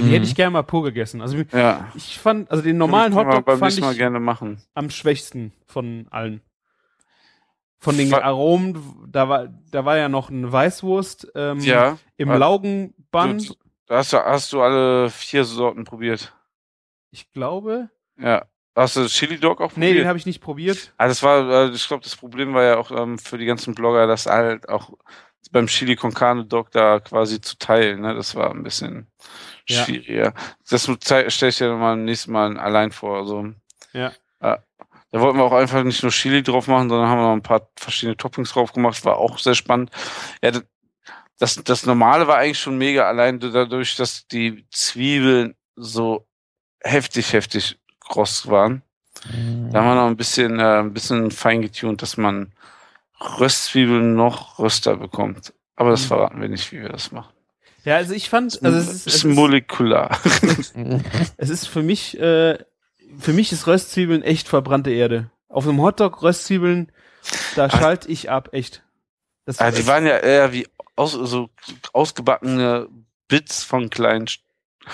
[0.00, 0.12] Die Mhm.
[0.12, 1.20] hätte ich gerne mal pur gegessen.
[1.20, 1.88] Also Ja.
[1.94, 4.62] ich fand, also den normalen Hotdog fand nächsten Mal ich gerne machen.
[4.74, 6.40] am schwächsten von allen.
[7.82, 11.96] Von den Fa- Aromen, da war, da war ja noch eine Weißwurst ähm, Ja.
[12.18, 13.56] im Laugenband.
[13.86, 16.34] Da hast du, hast du alle vier Sorten probiert.
[17.10, 17.88] Ich glaube.
[18.18, 18.44] Ja.
[18.76, 19.98] Hast du Chili Dog auch Nee, probiert?
[20.04, 20.92] den habe ich nicht probiert.
[20.98, 23.74] Ah, das war, äh, ich glaube, das Problem war ja auch ähm, für die ganzen
[23.74, 24.92] Blogger, das halt auch
[25.50, 28.02] beim Chili con Carne Dog da quasi zu teilen.
[28.02, 28.14] Ne?
[28.14, 29.08] Das war ein bisschen
[29.68, 29.84] Ja.
[29.84, 30.34] schwieriger.
[30.68, 33.18] Das stelle ich dir mal beim nächsten Mal allein vor.
[33.18, 33.52] Also,
[33.92, 34.08] Ja.
[34.40, 34.58] äh,
[35.12, 37.42] da wollten wir auch einfach nicht nur Chili drauf machen, sondern haben wir noch ein
[37.42, 39.04] paar verschiedene Toppings drauf gemacht.
[39.04, 39.90] War auch sehr spannend.
[40.42, 40.52] Ja,
[41.38, 46.26] das- das, Normale war eigentlich schon mega, allein dadurch, dass die Zwiebeln so
[46.82, 48.82] heftig, heftig kross waren.
[49.24, 52.52] Da haben wir noch ein bisschen, äh, ein bisschen fein getuned, dass man
[53.38, 55.52] Röstzwiebeln noch röster bekommt.
[55.76, 56.08] Aber das Mhm.
[56.08, 57.32] verraten wir nicht, wie wir das machen.
[57.84, 60.18] Ja, also ich fand, also es ist, es ist, molekular.
[61.36, 62.58] es ist für mich, äh,
[63.18, 65.30] für mich ist Röstzwiebeln echt verbrannte Erde.
[65.48, 66.92] Auf einem Hotdog Röstzwiebeln,
[67.56, 67.78] da Ach.
[67.78, 68.82] schalte ich ab, echt.
[69.46, 70.66] Das Ah, die waren ja eher wie
[70.96, 71.50] aus, so
[71.92, 72.88] ausgebackene
[73.28, 74.26] Bits von kleinen.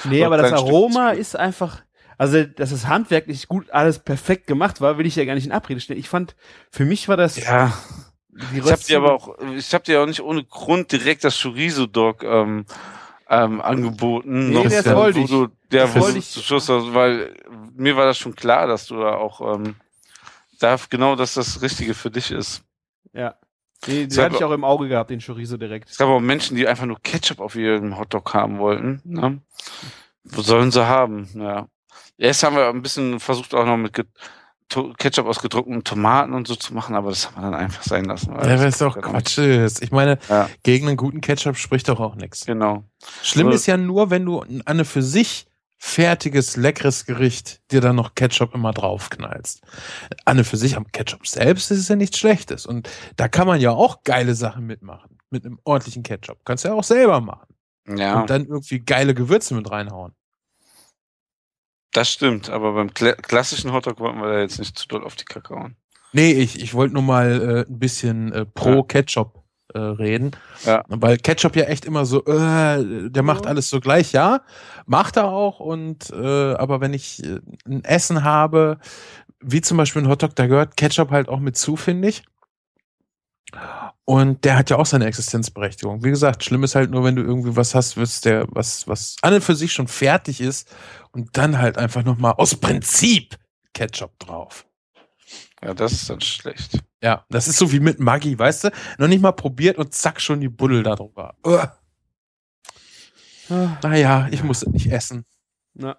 [0.04, 1.20] Nee, aber das kleine Stück Aroma Zwiebeln.
[1.20, 1.82] ist einfach,
[2.18, 5.52] also, dass es handwerklich gut alles perfekt gemacht war, will ich ja gar nicht in
[5.52, 5.98] Abrede stellen.
[6.00, 6.34] Ich fand,
[6.70, 7.76] für mich war das, Ja,
[8.54, 11.86] ich habe dir aber auch, ich habe dir auch nicht ohne Grund direkt das Chorizo
[11.86, 12.66] Dog ähm,
[13.28, 14.48] ähm, angeboten.
[14.50, 15.30] Nee, Noch, das wollte wo ich.
[15.30, 16.50] Du, der, Das wo wollte ich.
[16.50, 17.34] hast, weil
[17.74, 19.76] mir war das schon klar, dass du da auch ähm,
[20.58, 22.62] da genau, dass das Richtige für dich ist.
[23.12, 23.34] Ja.
[23.86, 25.90] Nee, den hatte ich auch im Auge gehabt, den Chorizo direkt.
[25.90, 29.00] Es gab auch Menschen, die einfach nur Ketchup auf ihrem Hotdog haben wollten.
[29.04, 29.40] Ne?
[30.24, 31.28] Wo sollen sie haben?
[31.34, 31.68] Ja.
[32.18, 33.92] Erst haben wir ein bisschen versucht, auch noch mit
[34.68, 37.82] to Ketchup aus gedruckten Tomaten und so zu machen, aber das haben wir dann einfach
[37.82, 38.32] sein lassen.
[38.34, 39.82] Ja, das es doch Quatsch ist.
[39.82, 40.48] Ich meine, Ja.
[40.64, 42.44] gegen einen guten Ketchup spricht doch auch nichts.
[42.46, 42.84] Genau.
[43.22, 45.46] Schlimm Aber- ist ja nur, wenn du eine für sich
[45.78, 49.60] fertiges, leckeres Gericht dir dann noch Ketchup immer draufknallst.
[50.24, 52.66] An eine für sich am Ketchup selbst ist es ja nichts Schlechtes.
[52.66, 55.18] Und da kann man ja auch geile Sachen mitmachen.
[55.30, 56.38] Mit einem ordentlichen Ketchup.
[56.44, 57.46] Kannst du ja auch selber machen.
[57.88, 60.12] Ja, Und dann irgendwie geile Gewürze mit reinhauen.
[61.92, 62.50] Das stimmt.
[62.50, 65.54] Aber beim Kla klassischen Hotdog wollten wir da jetzt nicht zu doll auf die Kacke
[65.54, 65.76] hauen.
[66.12, 68.82] Nee, ich, ich wollte nur mal äh, ein bisschen äh, pro Ja.
[68.82, 69.42] Ketchup
[69.74, 70.30] äh, reden.
[70.64, 70.82] Ja.
[70.88, 73.50] Weil Ketchup ja echt immer so, äh, der macht Ja.
[73.50, 74.40] alles so gleich, ja.
[74.86, 75.60] Macht er auch.
[75.60, 78.78] Und äh, aber wenn ich äh, ein Essen habe,
[79.40, 82.22] wie zum Beispiel ein Hotdog, da gehört Ketchup halt auch mit zu, finde ich.
[84.06, 86.04] Und der hat ja auch seine Existenzberechtigung.
[86.04, 89.16] Wie gesagt, schlimm ist halt nur, wenn du irgendwie was hast, was der, was, was
[89.20, 90.72] an und für sich schon fertig ist
[91.10, 93.36] und dann halt einfach nochmal aus Prinzip
[93.74, 94.64] Ketchup drauf.
[95.60, 96.78] Ja, das ist dann schlecht.
[97.02, 98.70] Ja, das ist so wie mit Maggi, weißt du?
[98.98, 101.34] Noch nicht mal probiert und zack, schon die Buddel da drüber.
[101.44, 101.76] Uah.
[103.50, 105.24] Ah, Naja, ich muss es nicht essen.
[105.74, 105.96] Na.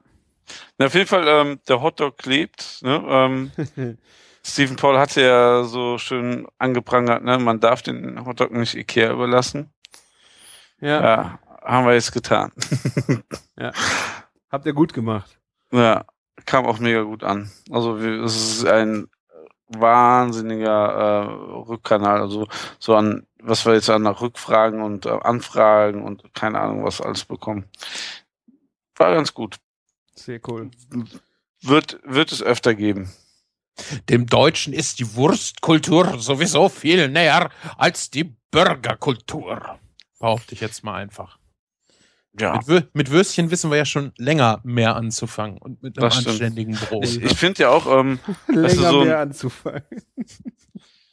[0.77, 2.79] Na, auf jeden Fall, ähm, der Hotdog klebt.
[2.83, 3.03] Ne?
[3.05, 3.51] Ähm,
[4.47, 7.37] Stephen Paul hatte ja so schön angeprangert, ne?
[7.37, 9.71] man darf den Hotdog nicht Ikea überlassen.
[10.79, 11.01] ja.
[11.03, 12.51] Ja, haben wir jetzt getan.
[13.59, 13.73] ja.
[14.49, 15.37] Habt ihr gut gemacht.
[15.71, 16.05] Ja,
[16.45, 17.51] kam auch mega gut an.
[17.69, 19.09] Also es ist ein
[19.67, 22.47] wahnsinniger äh, Rückkanal, also
[22.79, 27.25] so an was wir jetzt an Rückfragen und äh, Anfragen und keine Ahnung was alles
[27.25, 27.65] bekommen.
[28.95, 29.57] War ganz gut.
[30.15, 30.71] Sehr cool.
[31.61, 33.11] Wird, wird es öfter geben.
[34.09, 39.77] Dem Deutschen ist die Wurstkultur sowieso viel näher als die Burgerkultur.
[40.19, 41.37] Behaupte ich jetzt mal einfach.
[42.39, 42.59] Ja.
[42.67, 47.03] Mit, mit, Würstchen wissen wir ja schon länger mehr anzufangen und mit einem anständigen Brot.
[47.03, 49.83] Ich, ich finde ja auch, ähm, länger so mehr anzufangen.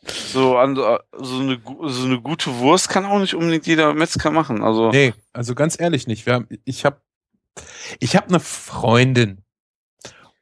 [0.06, 4.62] So, an, so, eine, so eine gute Wurst kann auch nicht unbedingt jeder Metzger machen.
[4.62, 6.26] Also nee, also ganz ehrlich nicht.
[6.26, 7.00] Wir haben, ich habe
[8.00, 9.38] ich hab eine Freundin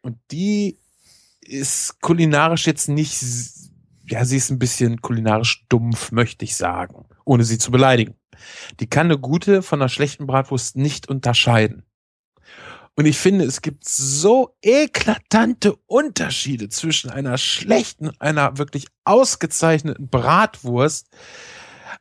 [0.01, 0.79] und die
[1.53, 3.23] ist kulinarisch jetzt nicht,
[4.09, 8.15] ja, sie ist ein bisschen kulinarisch dumpf, möchte ich sagen, ohne sie zu beleidigen.
[8.81, 11.85] Die kann eine gute von einer schlechten Bratwurst nicht unterscheiden.
[12.95, 21.09] Und ich finde, es gibt so eklatante Unterschiede zwischen einer schlechten einer wirklich ausgezeichneten Bratwurst.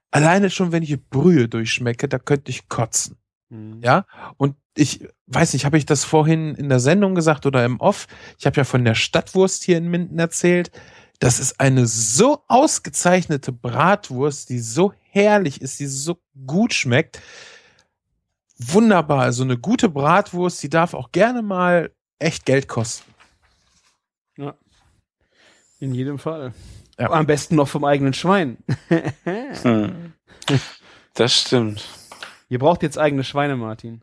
[0.09, 3.20] Alleine schon, wenn ich Brühe durchschmecke, da könnte ich kotzen.
[3.51, 3.81] Mhm.
[3.83, 4.05] Ja,
[4.37, 8.07] und ich weiß nicht, habe ich das vorhin in der Sendung gesagt oder im Off?
[8.39, 10.71] Ich habe ja von der Stadtwurst hier in Minden erzählt.
[11.19, 16.17] Das ist eine so ausgezeichnete Bratwurst, die so herrlich ist, die so
[16.47, 17.21] gut schmeckt.
[18.57, 19.21] Wunderbar.
[19.21, 23.13] Also eine gute Bratwurst, die darf auch gerne mal echt Geld kosten.
[24.37, 24.55] Ja.
[25.79, 26.53] In jedem Fall.
[26.97, 27.09] Ja.
[27.11, 28.57] Am besten noch vom eigenen Schwein.
[29.63, 30.13] hm.
[31.13, 32.00] Das stimmt.
[32.51, 34.01] Ihr braucht jetzt eigene Schweine, Martin.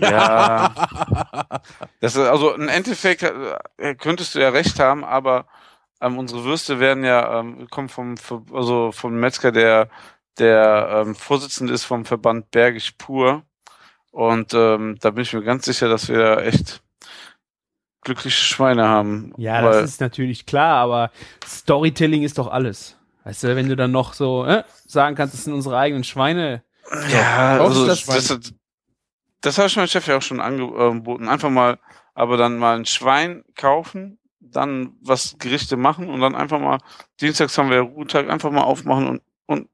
[0.00, 0.74] Ja.
[2.00, 5.46] Das ist, also im Endeffekt äh, könntest du ja recht haben, aber
[6.00, 8.16] ähm, unsere Würste werden ja, ähm, kommen vom,
[8.52, 9.88] also vom Metzger, der,
[10.38, 13.44] der ähm, Vorsitzende ist vom Verband Bergisch Pur.
[14.10, 16.82] Und ähm, da bin ich mir ganz sicher, dass wir echt
[18.02, 19.32] glückliche Schweine haben.
[19.36, 21.10] Ja, das ist natürlich klar, aber
[21.46, 22.98] Storytelling ist doch alles.
[23.24, 26.64] Weißt du, wenn du dann noch so äh, sagen kannst, das sind unsere eigenen Schweine.
[27.10, 28.52] Ja, so, also das, das,
[29.40, 31.28] das, habe ich meinem Chef ja auch schon angeboten.
[31.28, 31.78] Einfach mal,
[32.14, 36.78] aber dann mal ein Schwein kaufen, dann was Gerichte machen und dann einfach mal,
[37.20, 39.68] Dienstags haben wir ja Ruhetag, einfach mal aufmachen und, und,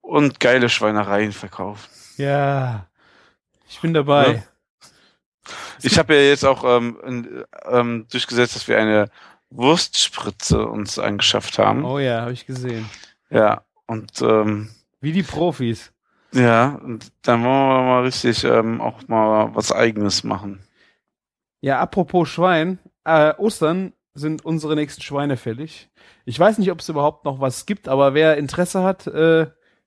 [0.00, 1.88] und geile Schweinereien verkaufen.
[2.16, 2.86] Ja,
[3.68, 4.32] ich bin dabei.
[4.32, 4.42] Ja.
[5.82, 9.10] Ich habe ja jetzt auch ähm, ähm, durchgesetzt, dass wir eine
[9.50, 11.84] Wurstspritze uns angeschafft haben.
[11.84, 12.88] Oh ja, habe ich gesehen.
[13.30, 15.92] Ja, und ähm, wie die Profis.
[16.32, 20.60] Ja, und dann wollen wir mal richtig ähm, auch mal was Eigenes machen.
[21.60, 25.88] Ja, apropos Schwein, äh, Ostern sind unsere nächsten Schweine fällig.
[26.24, 29.46] Ich weiß nicht, ob es überhaupt noch was gibt, aber wer Interesse hat, äh,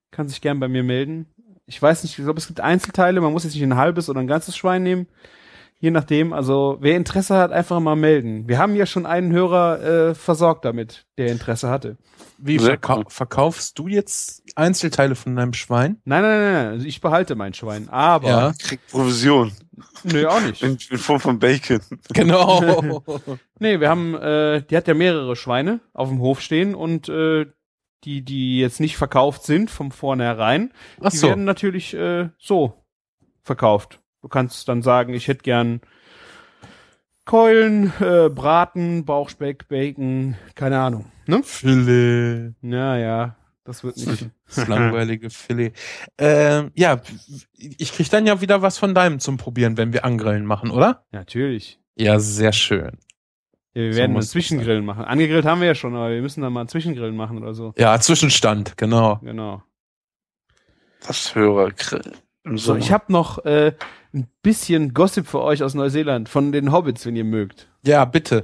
[0.09, 1.27] kann sich gern bei mir melden.
[1.65, 4.19] Ich weiß nicht, ich glaube, es gibt Einzelteile, man muss jetzt nicht ein halbes oder
[4.19, 5.07] ein ganzes Schwein nehmen.
[5.81, 8.47] Je nachdem, also wer Interesse hat, einfach mal melden.
[8.47, 11.97] Wir haben ja schon einen Hörer äh, versorgt damit, der Interesse hatte.
[12.37, 15.99] Wie verkau verkaufst du jetzt Einzelteile von deinem Schwein?
[16.05, 16.67] Nein, nein, nein, nein.
[16.67, 18.53] Also ich behalte mein Schwein, aber ja.
[18.59, 19.53] kriegt Provision.
[20.03, 20.61] Nö, auch nicht.
[20.61, 21.81] In, in Form von Bacon.
[22.13, 23.03] Genau.
[23.59, 27.47] nee, wir haben, äh, die hat ja mehrere Schweine auf dem Hof stehen und äh,
[28.03, 31.27] die, die jetzt nicht verkauft sind vom vornherein, Ach die so.
[31.27, 32.85] werden natürlich äh, so
[33.41, 34.00] verkauft.
[34.21, 35.81] Du kannst dann sagen, ich hätte gern
[37.25, 41.05] Keulen, äh, Braten, Bauchspeck, Bacon, keine Ahnung.
[41.27, 41.41] Ne?
[41.43, 42.53] Filet.
[42.61, 44.29] Ja, ja, das wird nicht.
[44.53, 45.71] Das langweilige Filet.
[46.17, 47.01] Ähm, ja,
[47.57, 51.05] ich krieg dann ja wieder was von deinem zum Probieren, wenn wir Angrillen machen, oder?
[51.11, 51.79] Natürlich.
[51.95, 52.97] Ja, sehr schön.
[53.73, 55.05] Ja, wir werden so einen Zwischengrillen machen.
[55.05, 57.73] Angegrillt haben wir ja schon, aber wir müssen dann mal einen Zwischengrillen machen oder so.
[57.77, 59.19] Ja, Zwischenstand, genau.
[59.23, 59.63] Genau.
[61.07, 62.11] Das Hörergrill.
[62.43, 63.73] So, ich habe noch äh,
[64.13, 67.67] ein bisschen Gossip für euch aus Neuseeland von den Hobbits, wenn ihr mögt.
[67.83, 68.43] Ja, bitte.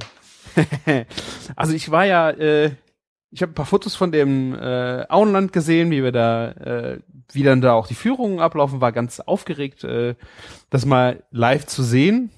[1.56, 2.72] also ich war ja, äh,
[3.30, 7.00] ich habe ein paar Fotos von dem äh, Auenland gesehen, wie wir da, äh,
[7.32, 10.16] wie dann da auch die Führungen ablaufen, war ganz aufgeregt, äh,
[10.72, 12.32] das mal live zu sehen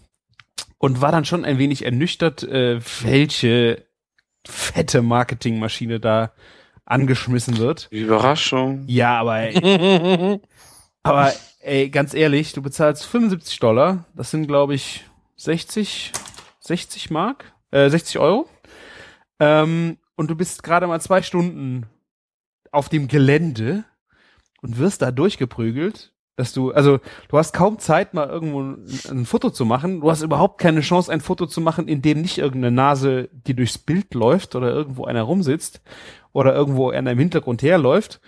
[0.77, 3.86] und war dann schon ein wenig ernüchtert, äh, welche
[4.45, 6.34] fette Marketingmaschine da
[6.84, 7.88] angeschmissen wird.
[7.91, 8.84] Überraschung.
[8.88, 9.49] Ja, aber
[11.03, 11.31] aber
[11.70, 15.06] ey, ganz ehrlich, du bezahlst 75 Dollar, das sind glaube ich
[15.38, 16.12] 60
[16.60, 18.50] 60 Mark, äh, 60 Euro.
[19.40, 21.86] Ähm, und du bist gerade mal zwei Stunden
[22.72, 23.86] auf dem Gelände
[24.62, 29.26] und wirst da durchgeprügelt dass du, also du hast kaum Zeit, mal irgendwo ein, ein,
[29.26, 30.00] Foto zu machen.
[30.00, 33.54] Du hast überhaupt keine Chance, ein Foto zu machen, in dem nicht irgendeine Nase, die
[33.54, 35.82] durchs Bild läuft oder irgendwo einer rumsitzt
[36.32, 38.22] oder irgendwo einer im Hintergrund herläuft.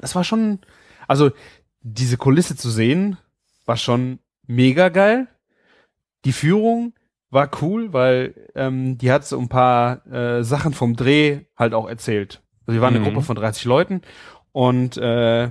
[0.00, 0.60] Das war schon,
[1.08, 1.30] also
[1.84, 3.18] diese Kulisse zu sehen,
[3.66, 5.28] war schon mega geil.
[6.24, 6.94] Die Führung
[7.30, 11.88] war cool, weil ähm, die hat so ein paar äh, Sachen vom Dreh halt auch
[11.88, 12.42] erzählt.
[12.66, 13.12] Also wir waren eine Mhm.
[13.12, 14.00] Gruppe von 30 Leuten
[14.52, 15.50] und äh,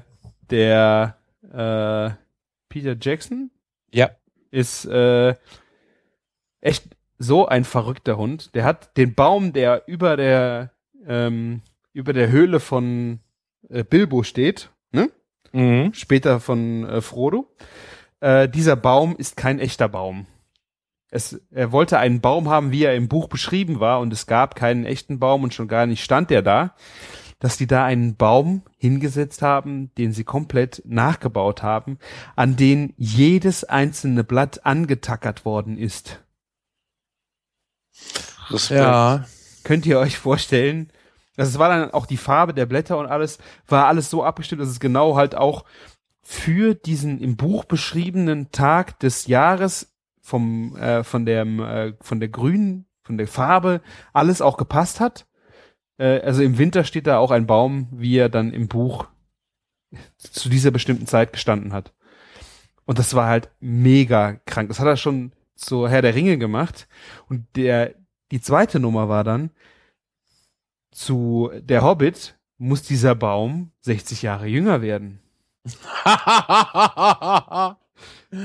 [0.50, 1.18] der
[1.52, 2.10] äh,
[2.70, 3.52] Peter Jackson
[3.92, 4.10] Ja.
[4.50, 5.36] ist äh,
[6.62, 6.86] echt
[7.20, 8.56] so ein verrückter Hund.
[8.56, 10.72] Der hat den Baum, der über der
[11.06, 11.62] ähm,
[11.92, 13.20] über der Höhle von
[13.70, 15.12] äh, Bilbo steht, ne?
[15.54, 15.94] Mhm.
[15.94, 17.48] später von äh, Frodo.
[18.20, 20.26] Äh, dieser Baum ist kein echter Baum.
[21.10, 24.56] Es, er wollte einen Baum haben, wie er im Buch beschrieben war, und es gab
[24.56, 26.76] keinen echten Baum und schon gar nicht stand der da,
[27.38, 32.00] dass die da einen Baum hingesetzt haben, den sie komplett nachgebaut haben,
[32.36, 36.24] an den jedes einzelne Blatt angetackert worden ist.
[38.50, 38.80] Respekt.
[38.80, 39.26] Ja.
[39.64, 40.90] Könnt ihr euch vorstellen?
[41.36, 44.62] Also es war dann auch die Farbe der Blätter und alles, war alles so abgestimmt,
[44.62, 45.66] dass es genau halt auch
[46.22, 52.30] für diesen im Buch beschriebenen Tag des Jahres vom äh, von der äh, von der
[52.30, 53.82] grünen von der Farbe
[54.14, 55.28] alles auch gepasst hat.
[55.98, 59.08] Äh, also im Winter steht da auch ein Baum, wie er dann im Buch
[60.18, 61.94] zu dieser bestimmten Zeit gestanden hat.
[62.86, 64.70] Und das war halt mega krank.
[64.70, 66.88] Das hat er schon zur Herr der Ringe gemacht.
[67.28, 67.96] Und der
[68.32, 69.52] die zweite Nummer war dann
[70.94, 75.20] zu der Hobbit muss dieser Baum 60 Jahre jünger werden.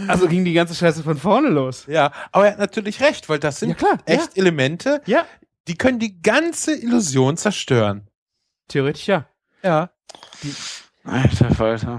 [0.07, 1.87] Also ging die ganze Scheiße von vorne los.
[1.89, 5.25] ja, aber er hat natürlich recht, weil das sind Ja, klar, echt Elemente, Ja,
[5.67, 8.07] die können die ganze Illusion zerstören.
[8.69, 9.27] theoretisch ja.
[9.63, 9.91] Ja.
[11.05, 11.99] Alter Falter.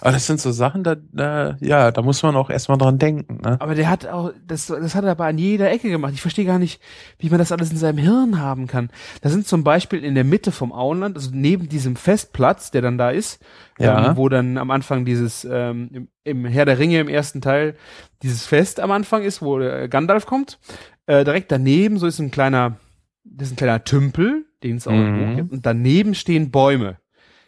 [0.00, 3.40] Aber das sind so Sachen, da, da ja, da muss man auch erstmal dran denken.
[3.42, 3.60] Ne?
[3.60, 6.12] Aber der hat auch, das, das hat er aber an jeder Ecke gemacht.
[6.14, 6.80] Ich verstehe gar nicht,
[7.18, 8.90] wie man das alles in seinem Hirn haben kann.
[9.22, 12.98] Da sind zum Beispiel in der Mitte vom Auenland, also neben diesem Festplatz, der dann
[12.98, 13.40] da ist,
[13.78, 14.10] Ja.
[14.10, 17.74] ähm, wo dann am Anfang dieses, ähm, im, im Herr der Ringe im ersten Teil,
[18.22, 20.58] dieses Fest am Anfang ist, wo äh, Gandalf kommt.
[21.06, 22.76] Äh, direkt daneben, so ist ein kleiner,
[23.24, 25.36] das ist ein kleiner Tümpel, den es auch Mhm.
[25.36, 25.52] Gibt.
[25.52, 26.96] Und daneben stehen Bäume.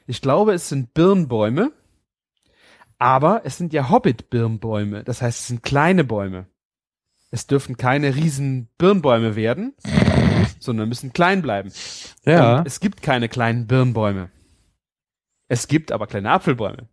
[0.07, 1.73] Ich glaube, es sind Birnbäume.
[2.99, 5.05] Aber es sind ja Hobbit-Birnbäume.
[5.05, 6.47] Das heißt, es sind kleine Bäume.
[7.31, 9.75] Es dürfen keine riesen Birnbäume werden,
[10.59, 11.71] sondern müssen klein bleiben.
[12.25, 12.59] Ja.
[12.59, 14.31] Und es gibt keine kleinen Birnbäume.
[15.49, 16.89] Es gibt aber kleine Apfelbäume.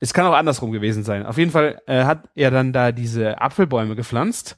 [0.00, 1.24] Es kann auch andersrum gewesen sein.
[1.24, 4.56] Auf jeden Fall äh, hat er dann da diese Apfelbäume gepflanzt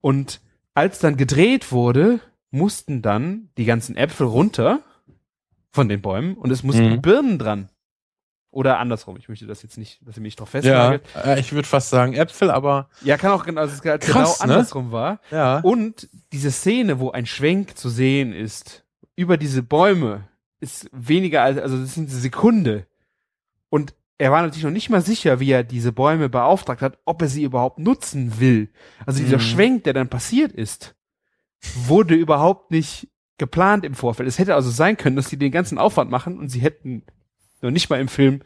[0.00, 0.40] und
[0.74, 4.80] als dann gedreht wurde, mussten dann die ganzen Äpfel runter
[5.70, 7.02] von den Bäumen und es mussten Mhm.
[7.02, 7.68] Birnen dran.
[8.56, 9.16] Oder andersrum.
[9.18, 11.06] Ich möchte das jetzt nicht, dass ihr mich drauf Ja, festlagert.
[11.24, 14.38] äh, ich würde fast sagen Äpfel, aber Ja, kann auch genau, dass es halt Krass,
[14.38, 14.54] genau ne?
[14.54, 15.20] andersrum war.
[15.30, 15.58] ja.
[15.60, 18.84] Und diese Szene, wo ein Schwenk zu sehen ist,
[19.14, 20.28] über diese Bäume,
[20.58, 22.86] ist weniger als, also das sind eine Sekunde.
[23.68, 27.20] Und er war natürlich noch nicht mal sicher, wie er diese Bäume beauftragt hat, ob
[27.20, 28.70] er sie überhaupt nutzen will.
[29.04, 29.40] Also dieser Mhm.
[29.42, 30.94] Schwenk, der dann passiert ist,
[31.74, 34.26] wurde überhaupt nicht geplant im Vorfeld.
[34.28, 37.02] Es hätte also sein können, dass sie den ganzen Aufwand machen und sie hätten
[37.62, 38.42] noch nicht mal im Film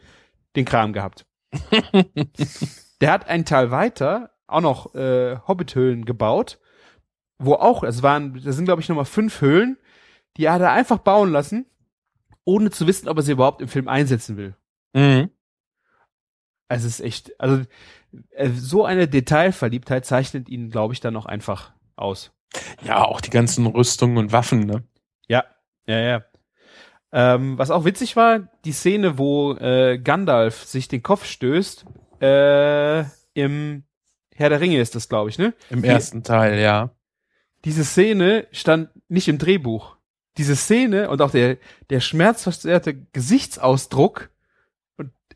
[0.55, 1.25] den Kram gehabt.
[3.01, 6.59] Der hat einen Teil weiter auch noch äh, Hobbithöhlen gebaut,
[7.39, 9.77] wo auch, es waren, da sind glaube ich nochmal fünf Höhlen,
[10.37, 11.65] die hat er einfach bauen lassen,
[12.43, 14.55] ohne zu wissen, ob er sie überhaupt im Film einsetzen will.
[14.93, 15.31] Mhm.
[16.67, 17.63] Also es ist echt, also
[18.31, 22.31] äh, so eine Detailverliebtheit zeichnet ihn, glaube ich, dann noch einfach aus.
[22.83, 24.83] Ja, auch die ganzen Rüstungen und Waffen, ne?
[25.27, 25.45] Ja,
[25.87, 26.25] ja, ja.
[27.13, 31.85] Ähm, was auch witzig war, die Szene, wo äh, Gandalf sich den Kopf stößt,
[32.21, 33.83] äh, im
[34.33, 35.53] Herr der Ringe ist das, glaube ich, ne?
[35.69, 36.91] Im Die- ersten Teil, ja.
[37.65, 39.97] Diese Szene stand nicht im Drehbuch.
[40.37, 41.57] Diese Szene und auch der,
[41.89, 44.29] der schmerzverzerrte Gesichtsausdruck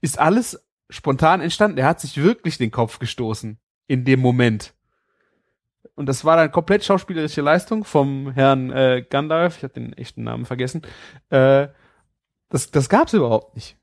[0.01, 1.77] ist alles spontan entstanden.
[1.77, 4.73] Er hat sich wirklich den Kopf gestoßen in dem Moment.
[5.95, 9.57] Und das war dann komplett schauspielerische Leistung vom Herrn äh, Gandalf.
[9.57, 10.81] Ich habe den echten Namen vergessen.
[11.29, 11.67] Äh,
[12.49, 13.77] das, das gab's überhaupt nicht.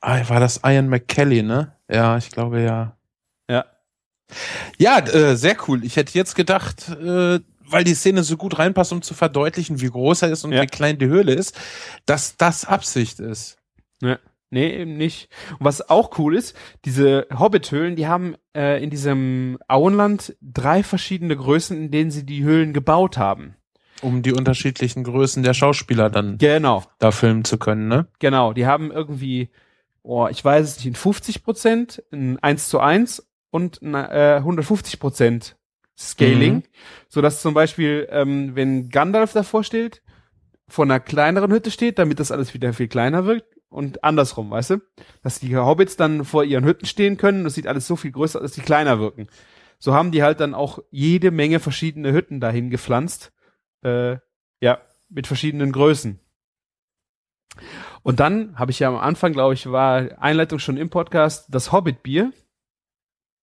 [0.00, 1.72] Ah, war das Ian McKelly, ne?
[1.90, 2.96] Ja, ich glaube ja.
[3.50, 3.64] Ja.
[4.78, 5.84] Ja, äh, sehr cool.
[5.84, 7.40] Ich hätte jetzt gedacht, äh,
[7.70, 10.62] weil die Szene so gut reinpasst, um zu verdeutlichen, wie groß er ist und Ja.
[10.62, 11.58] wie klein die Höhle ist,
[12.06, 13.56] dass das Absicht ist.
[14.50, 15.28] Nee, eben nicht.
[15.58, 21.36] Und was auch cool ist, diese Hobbit-Höhlen, die haben äh, in diesem Auenland drei verschiedene
[21.36, 23.56] Größen, in denen sie die Höhlen gebaut haben.
[24.00, 28.06] Um die unterschiedlichen Größen der Schauspieler dann Genau, da filmen zu können, ne?
[28.20, 28.52] genau.
[28.52, 29.50] Die haben irgendwie,
[30.02, 34.36] oh, ich weiß es nicht, in 50 Prozent, ein 1 zu 1 und ein, äh,
[34.38, 35.56] 150 Prozent
[35.98, 36.62] Scaling, Mhm.
[37.08, 40.00] so dass zum Beispiel, ähm, wenn Gandalf davor steht,
[40.68, 44.70] vor einer kleineren Hütte steht, damit das alles wieder viel kleiner wirkt, und andersrum, weißt
[44.70, 44.78] du?
[45.22, 48.40] Dass die Hobbits dann vor ihren Hütten stehen können, das sieht alles so viel größer,
[48.40, 49.28] dass die kleiner wirken.
[49.78, 53.32] So haben die halt dann auch jede Menge verschiedene Hütten dahin gepflanzt.
[53.82, 54.16] Äh,
[54.60, 56.18] ja, mit verschiedenen Größen.
[58.02, 61.72] Und dann habe ich ja am Anfang, glaube ich, war Einleitung schon im Podcast, das
[61.72, 62.32] Hobbit-Bier.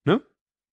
[0.05, 0.21] Ne?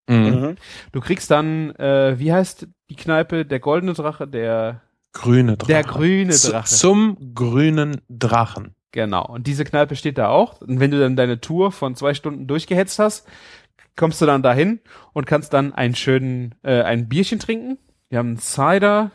[0.08, 0.56] Mhm.
[0.92, 3.46] Du kriegst dann, äh, wie heißt die Kneipe?
[3.46, 5.68] Der goldene Drache, der Grüne Drache.
[5.72, 6.74] Der grüne Z- Drache.
[6.74, 8.74] Zum grünen Drachen.
[8.92, 9.26] Genau.
[9.26, 10.60] Und diese Kneipe steht da auch.
[10.60, 13.26] Und wenn du dann deine Tour von zwei Stunden durchgehetzt hast,
[13.96, 14.80] kommst du dann dahin
[15.12, 17.78] und kannst dann einen schönen, äh, ein Bierchen trinken.
[18.10, 19.10] Wir haben einen Cider,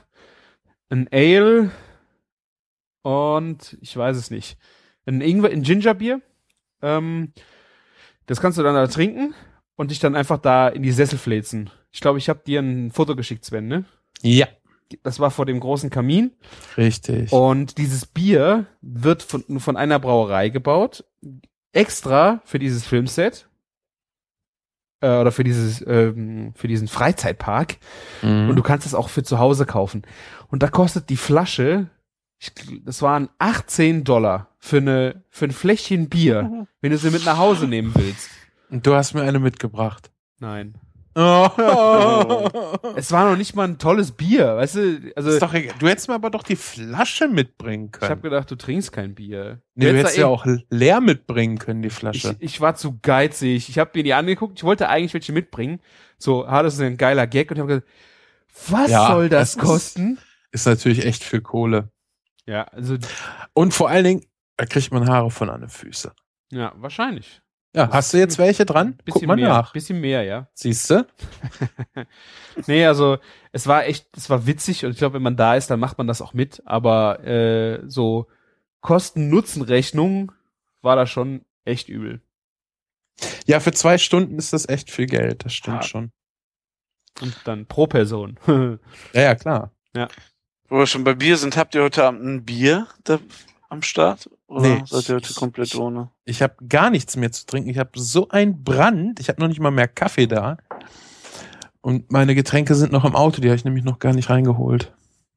[0.90, 1.72] ein Ale
[3.04, 4.58] und ich weiß es nicht.
[5.06, 6.22] Ein Ingwer, ein Gingerbier.
[6.82, 7.32] Ähm,
[8.26, 9.34] das kannst du dann da trinken
[9.76, 11.70] und dich dann einfach da in die Sessel fläzen.
[11.92, 13.86] Ich glaube, ich habe dir ein Foto geschickt, Sven, ne?
[14.22, 14.48] Ja.
[15.04, 16.32] Das war vor dem großen Kamin.
[16.78, 17.32] Richtig.
[17.32, 21.04] Und dieses Bier wird von, von einer Brauerei gebaut,
[21.72, 23.48] extra für dieses Filmset
[25.02, 27.78] äh, oder für dieses ähm, für diesen Freizeitpark.
[28.22, 28.50] Mhm.
[28.50, 30.04] Und du kannst es auch für zu Hause kaufen.
[30.50, 31.90] Und da kostet die Flasche,
[32.40, 32.52] ich,
[32.84, 37.38] das waren 18 Dollar für eine für ein Fläschchen Bier, wenn du sie mit nach
[37.38, 38.30] Hause nehmen willst.
[38.70, 40.12] Und du hast mir eine mitgebracht.
[40.40, 40.76] Nein.
[41.20, 42.50] Oh.
[42.96, 45.12] Es war noch nicht mal ein tolles Bier, weißt du?
[45.16, 45.76] Also ist doch egal.
[45.80, 48.10] Du hättest mir aber doch die Flasche mitbringen ich können.
[48.12, 49.62] habe gedacht, du trinkst kein Bier.
[49.76, 52.36] nee, du hättest hättest ja auch leer mitbringen können, die Ich, Flasche.
[52.40, 53.70] ich war zu geizig.
[53.70, 54.58] Ich habe mir die angeguckt.
[54.60, 55.80] Ich wollte eigentlich welche mitbringen.
[56.18, 57.50] So, ah, das ist ein geiler Gag.
[57.52, 57.88] Und ich habe gesagt,
[58.70, 60.18] was Ja, soll das das ist- kosten?
[60.52, 61.90] ist natürlich echt viel Kohle.
[62.46, 62.98] Ja, also,
[63.54, 64.26] Und vor allen Dingen,
[64.56, 66.12] da kriegt man Haare von an den Füßen.
[66.52, 67.42] ja, wahrscheinlich.
[67.78, 68.96] Ja, hast du jetzt welche dran?
[68.98, 69.72] Guck Bisschen mal mehr, nach.
[69.74, 70.48] bisschen mehr, ja.
[70.54, 71.06] Siehst du?
[72.66, 73.20] Nee, also,
[73.52, 76.00] es war echt, es war witzig und ich glaube, wenn man da ist, dann macht
[76.00, 76.64] man das auch mit.
[76.66, 78.28] Aber äh, so
[78.82, 80.32] Kosten-Nutzen-Rechnung
[80.82, 82.22] war da schon echt übel.
[83.46, 85.46] Ja, für zwei Stunden ist das echt viel Geld.
[85.46, 85.84] Das stimmt Ah.
[85.84, 86.12] schon.
[87.22, 88.40] Und dann pro Person.
[89.14, 89.72] Ja, ja, klar.
[90.70, 93.20] Wo wir schon bei Bier sind, habt ihr heute Abend ein Bier da
[93.70, 94.30] am Start?
[94.48, 94.84] Oder Nee.
[94.86, 96.10] seid ihr heute komplett ohne?
[96.26, 97.70] Ich habe gar nichts mehr zu trinken.
[97.70, 99.20] Ich habe so einen Brand.
[99.20, 100.58] Ich habe noch nicht mal mehr Kaffee da.
[101.82, 103.42] Und meine Getränke sind noch im Auto.
[103.42, 104.94] Die habe ich nämlich noch gar nicht reingeholt.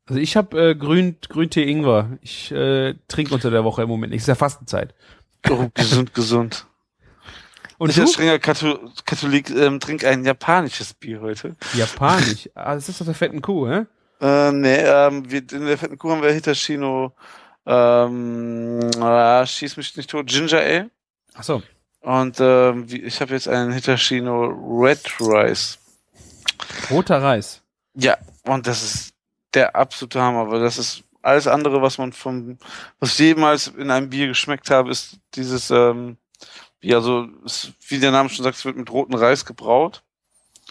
[0.06, 2.18] Also ich habe äh, Grün, Grüntee Ingwer.
[2.22, 4.22] Ich äh, trinke unter der Woche im Moment nicht.
[4.22, 4.94] Ist ja Fastenzeit.
[5.48, 6.66] Oh, gesund, gesund.
[7.78, 11.56] Und ich als strenger Katho Katholik ähm, trinke ein japanisches Bier heute.
[11.74, 12.50] Japanisch.
[12.54, 13.86] Ah, das ist doch der fetten Kuh, hä?
[14.20, 17.12] Äh, nee, ähm, wir, in der fetten Kuh haben wir Hitachino,
[17.66, 20.90] ähm, ah, schieß mich nicht tot, Ginger Ale.
[21.34, 21.62] Ach so.
[22.00, 25.78] Und ähm, ich habe jetzt einen Hitachino Red Rice.
[26.90, 27.62] Roter Reis.
[27.94, 29.14] Ja, und das ist
[29.54, 32.58] der absolute Hammer, weil das ist alles andere, was man vom,
[32.98, 36.16] was ich jemals in einem Bier geschmeckt habe, ist dieses, ähm,
[36.80, 40.02] Bier, also es, wie der Name schon sagt, es wird mit rotem Reis gebraut.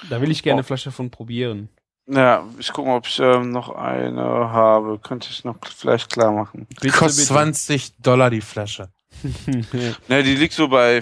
[0.09, 0.59] Da will ich gerne Oh.
[0.59, 1.69] eine Flasche von probieren.
[2.11, 4.97] Ja, ich gucke mal, ob ich ähm, noch eine habe.
[4.97, 6.65] Könnte ich noch vielleicht klar machen.
[6.81, 8.89] Bitte, Kostet 20 Dollar die Flasche.
[9.45, 9.95] bitte.
[10.07, 11.01] Ne, die liegt so bei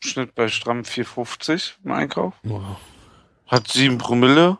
[0.00, 2.34] Schnitt bei stramm 4,50 im Einkauf.
[2.42, 2.76] Wow.
[3.46, 4.58] Hat 7 Promille.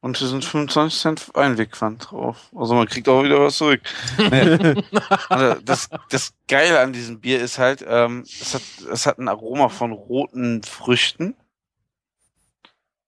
[0.00, 2.50] Und hier sind 25 Cent Einwegpfand drauf.
[2.54, 3.80] Also man kriegt auch wieder was zurück.
[5.28, 8.62] Also das, das Geile an diesem Bier ist halt, ähm, es, hat,
[8.92, 11.34] es hat ein Aroma von roten Früchten.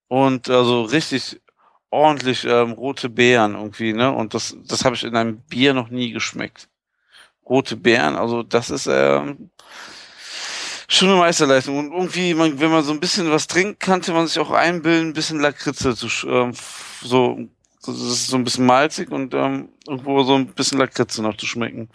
[0.09, 1.41] Und also richtig
[1.91, 4.13] ordentlich ähm, rote Beeren irgendwie, ne?
[4.13, 6.69] Und das, das habe ich in einem Bier noch nie geschmeckt.
[7.49, 9.51] Rote Beeren, also das ist ähm,
[10.89, 11.79] schon eine Meisterleistung.
[11.79, 15.11] Und irgendwie, man, wenn man so ein bisschen was trinkt, kannte man sich auch einbilden,
[15.11, 16.53] ein bisschen Lakritze zu ähm,
[17.03, 17.39] so,
[17.85, 21.47] das ist so ein bisschen malzig und ähm, irgendwo so ein bisschen Lakritze noch zu
[21.47, 21.89] schmecken.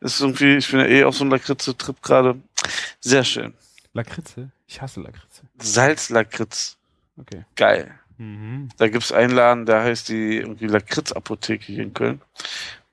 [0.00, 2.40] Das ist irgendwie, ich bin ja eh auf so einem Lakritze-Trip gerade.
[3.00, 3.54] Sehr schön.
[3.92, 4.50] Lakritze?
[4.66, 5.42] Ich hasse Lakritze.
[5.58, 6.77] Salzlakritz.
[7.18, 7.44] Okay.
[7.56, 7.98] Geil.
[8.18, 8.68] Mhm.
[8.76, 12.20] Da gibt's einen Laden, der heißt die irgendwie Lakritz-Apotheke hier in Köln.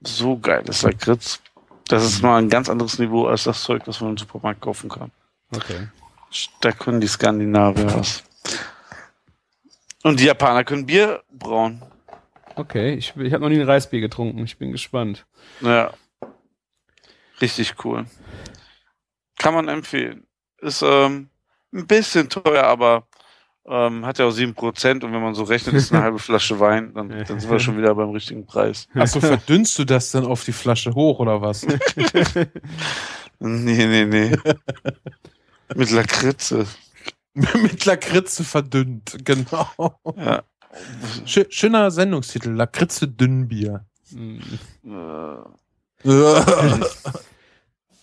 [0.02, 1.41] So geiles Lakritz.
[1.88, 4.89] Das ist mal ein ganz anderes Niveau als das Zeug, was man im Supermarkt kaufen
[4.89, 5.11] kann.
[5.56, 5.88] Okay.
[6.61, 8.23] Da können die Skandinavier was.
[10.03, 11.81] Und die Japaner können Bier brauen.
[12.56, 14.39] Okay, ich, ich habe noch nie ein Reisbier getrunken.
[14.39, 15.26] Ich bin gespannt.
[15.61, 15.93] Ja.
[17.41, 18.06] Richtig cool.
[19.38, 20.26] Kann man empfehlen.
[20.60, 21.30] Ist ähm,
[21.73, 23.07] ein bisschen teuer, aber
[23.68, 26.94] ähm, hat ja auch 7% und wenn man so rechnet, ist eine halbe Flasche Wein,
[26.94, 28.88] dann, dann sind wir schon wieder beim richtigen Preis.
[28.94, 31.66] Achso, verdünnst du das dann auf die Flasche hoch oder was?
[33.40, 34.38] Nee, nee, nee.
[35.76, 36.66] Mit Lakritze.
[37.34, 39.68] Mit Lakritze verdünnt, genau.
[40.16, 40.44] Ja.
[41.26, 43.86] Schö- Schöner Sendungstitel, Lakritze Dünnbier.
[44.12, 44.42] Mhm.
[46.04, 46.08] Äh,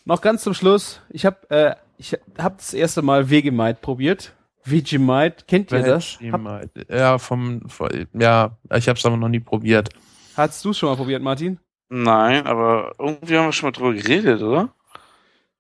[0.05, 1.01] noch ganz zum Schluss.
[1.11, 4.35] Ich habe äh, ich hab das erste Mal Vegemite probiert.
[4.65, 6.21] Vegemite, kennt ihr das?
[6.21, 6.87] Vegemite.
[6.89, 9.91] Ja, vom, vom ja, ich habe es aber noch nie probiert.
[10.37, 11.59] hast du schon mal probiert, Martin?
[11.89, 14.71] Nein, aber irgendwie haben wir schon mal drüber geredet, oder?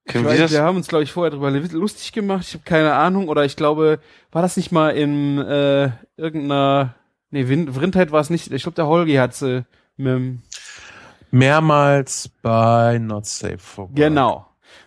[0.07, 0.53] Wir weiß, das?
[0.53, 2.47] wir haben uns, glaube ich, vorher drüber lustig gemacht.
[2.49, 3.29] Ich habe keine Ahnung.
[3.29, 4.01] Oder ich glaube,
[4.33, 6.95] war das nicht mal in äh, irgendeiner.
[7.31, 8.51] Nee, Wind, Vrindheit war es nicht.
[8.53, 9.65] Ich glaube, der Holgi hat sie
[9.97, 10.43] mit dem
[11.31, 13.97] Mehrmals bei Not Safe for Work.
[13.97, 14.47] Genau.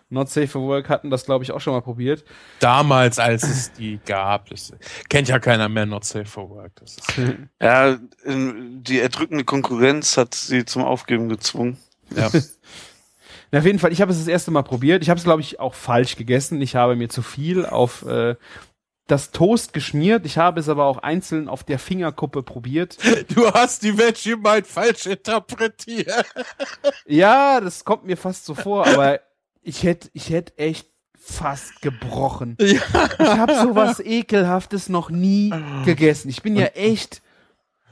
[0.09, 2.23] Not Safe for Work hatten das, glaube ich, auch schon mal probiert.
[2.59, 4.49] Damals, als es die gab.
[4.49, 4.71] Das
[5.09, 6.73] kennt ja keiner mehr Not Safe for Work.
[6.75, 7.13] Das ist,
[7.61, 11.77] Ja, in- die erdrückende Konkurrenz hat sie zum Aufgeben gezwungen.
[12.15, 12.29] ja.
[13.51, 15.03] Na, auf jeden Fall, ich habe es das erste Mal probiert.
[15.03, 16.61] Ich habe es, glaube ich, auch falsch gegessen.
[16.61, 18.35] Ich habe mir zu viel auf äh,
[19.07, 20.25] das Toast geschmiert.
[20.25, 22.97] Ich habe es aber auch einzeln auf der Fingerkuppe probiert.
[23.35, 26.25] Du hast die Vegemite falsch interpretiert.
[27.05, 29.19] Ja, das kommt mir fast so vor, aber
[29.65, 30.87] ich hätte ich hätte echt
[31.17, 32.55] fast gebrochen.
[32.61, 32.81] Ja.
[33.19, 35.51] Ich habe sowas ekelhaftes noch nie
[35.83, 36.29] gegessen.
[36.29, 37.21] Ich bin ja echt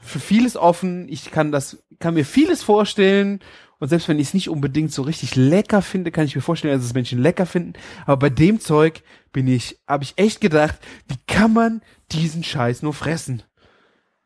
[0.00, 1.08] für vieles offen.
[1.08, 3.40] Ich kann das kann mir vieles vorstellen
[3.80, 6.76] und selbst wenn ich es nicht unbedingt so richtig lecker finde, kann ich mir vorstellen,
[6.76, 7.74] dass es Menschen lecker finden,
[8.06, 9.02] aber bei dem Zeug
[9.32, 10.78] bin ich habe ich echt gedacht,
[11.08, 11.82] wie kann man
[12.12, 13.42] diesen Scheiß nur fressen?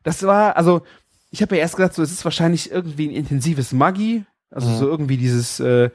[0.03, 0.83] Das war also
[1.31, 4.87] ich habe ja erst gedacht, so es ist wahrscheinlich irgendwie ein intensives Maggi, also so
[4.87, 5.89] irgendwie dieses äh,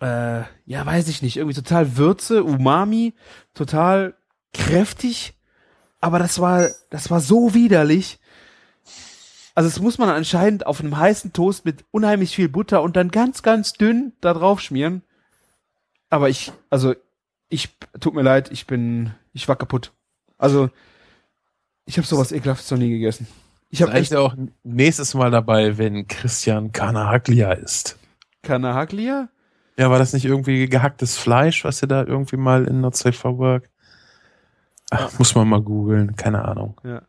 [0.00, 3.14] äh, ja, weiß ich nicht, irgendwie total Würze, Umami,
[3.54, 4.14] total
[4.52, 5.34] kräftig,
[6.00, 8.18] aber das war, das war so widerlich.
[9.54, 13.10] Also das muss man anscheinend auf einem heißen Toast mit unheimlich viel Butter und dann
[13.10, 15.02] ganz, ganz dünn da drauf schmieren.
[16.10, 16.94] Aber ich, also
[17.48, 17.70] ich,
[18.00, 19.92] tut mir leid, ich bin, ich war kaputt.
[20.36, 20.68] Also
[21.86, 23.26] ich habe sowas ekelhaftes noch nie gegessen.
[23.70, 27.98] Ich habe Vielleicht echt auch nächstes Mal dabei, wenn Christian Kanahaglia isst.
[28.42, 29.28] Kanahaglia.
[29.78, 33.12] Ja, war das nicht irgendwie gehacktes Fleisch, was ihr da irgendwie mal in Not Safe
[33.12, 33.68] for Work?
[34.90, 36.80] Ach, muss man mal googeln, keine Ahnung.
[36.84, 37.02] Ja.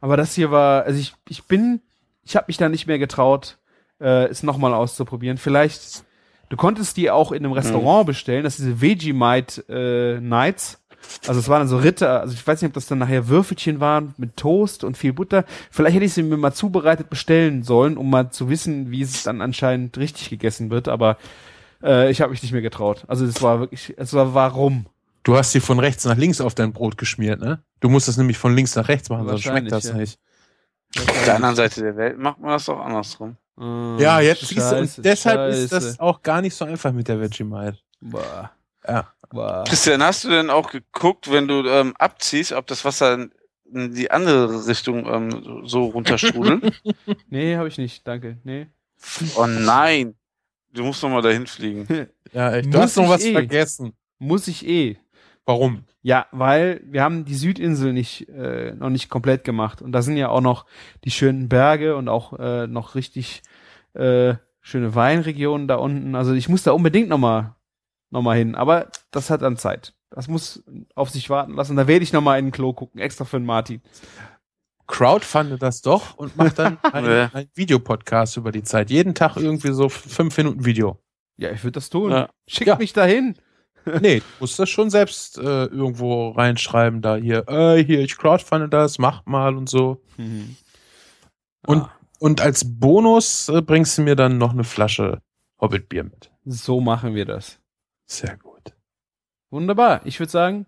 [0.00, 1.80] Aber das hier war, also ich, ich bin,
[2.22, 3.58] ich habe mich da nicht mehr getraut,
[4.00, 5.38] äh, es nochmal auszuprobieren.
[5.38, 6.04] Vielleicht,
[6.48, 10.82] du konntest die auch in einem Restaurant bestellen, das ist diese Vegemite äh, Nights.
[11.26, 13.80] Also es waren dann so Ritter, also ich weiß nicht, ob das dann nachher Würfelchen
[13.80, 15.44] waren mit Toast und viel Butter.
[15.70, 19.22] Vielleicht hätte ich sie mir mal zubereitet bestellen sollen, um mal zu wissen, wie es
[19.22, 21.16] dann anscheinend richtig gegessen wird, aber
[21.86, 23.04] äh, ich habe mich nicht mehr getraut.
[23.08, 24.86] Also es war wirklich, es war warum?
[25.22, 27.62] Du hast sie von rechts nach links auf dein Brot geschmiert, ne?
[27.80, 30.18] Du musst es nämlich von links nach rechts machen, sonst schmeckt das Wahrscheinlich,
[30.96, 31.10] nicht.
[31.10, 33.36] Auf der anderen Seite der Welt macht man das doch andersrum.
[33.56, 35.86] Mm, Ja, jetzt siehst du, Scheiße, und deshalb ist Scheiße.
[35.88, 37.78] das auch gar nicht so einfach mit der Vegemite.
[38.00, 38.50] Boah.
[38.86, 39.08] Ja.
[39.30, 39.64] Boah.
[39.66, 43.32] Christian, hast du denn auch geguckt, wenn du ähm, abziehst, ob das Wasser in,
[43.72, 46.72] in die andere Richtung ähm, so runterstrudelt?
[47.30, 48.38] Nee, habe ich nicht, danke.
[48.44, 48.68] Nee.
[49.36, 50.14] oh nein.
[50.76, 51.86] Du musst noch mal dahin fliegen.
[52.32, 52.66] Ja, echt.
[52.66, 53.32] Muss Du hast noch was eh.
[53.32, 53.92] vergessen.
[54.18, 54.98] Muss ich eh.
[55.46, 55.84] Warum?
[56.02, 60.16] Ja, weil wir haben die Südinsel nicht äh, noch nicht komplett gemacht und da sind
[60.16, 60.66] ja auch noch
[61.04, 63.42] die schönen Berge und auch äh, noch richtig
[63.94, 66.14] äh, schöne Weinregionen da unten.
[66.14, 67.54] Also ich muss da unbedingt noch mal
[68.10, 69.94] noch mal hin, aber das hat dann Zeit.
[70.10, 70.62] Das muss
[70.94, 71.76] auf sich warten lassen.
[71.76, 73.80] Da werde ich noch mal in den Klo gucken, extra für den Martin.
[74.86, 78.90] Crowdfundet das doch und macht dann einen, einen Videopodcast über die Zeit.
[78.90, 80.98] Jeden Tag irgendwie so fünf Minuten Video.
[81.38, 82.10] Ja, ich würde das tun.
[82.12, 82.28] Ja.
[82.46, 82.76] Schickt Ja.
[82.76, 83.36] mich dahin.
[84.00, 88.68] Nee, du musst das schon selbst äh, irgendwo reinschreiben, da hier, äh, hier, ich crowdfunde
[88.68, 90.02] das, mach mal und so.
[91.64, 95.22] Und, Ah, und als Bonus äh, bringst du mir dann noch eine Flasche
[95.60, 96.32] Hobbitbier mit.
[96.44, 97.60] so machen wir das.
[98.06, 98.74] Sehr gut.
[99.50, 100.00] Wunderbar.
[100.04, 100.66] Ich würde sagen,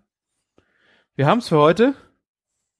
[1.17, 1.95] wir haben's für heute.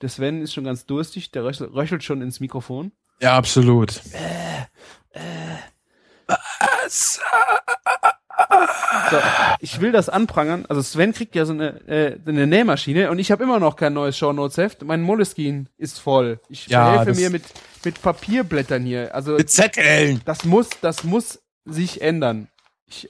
[0.02, 2.92] Der Sven ist schon ganz durstig, der röchelt, röchelt schon ins Mikrofon.
[3.22, 4.00] Ja, absolut.
[9.12, 9.18] So,
[9.60, 10.66] ich will das anprangern.
[10.70, 13.94] Also Sven kriegt ja so eine, äh, eine Nähmaschine und ich habe immer noch kein
[13.94, 14.84] neues Shownotes-Heft.
[14.84, 16.40] Mein Moleskine ist voll.
[16.50, 17.44] Ich Ja, helfe mir mit,
[17.84, 19.14] mit Papierblättern hier.
[19.14, 20.22] Also Mit Zetteln.
[20.26, 22.48] das muss, das muss sich ändern.
[22.88, 23.10] Ich,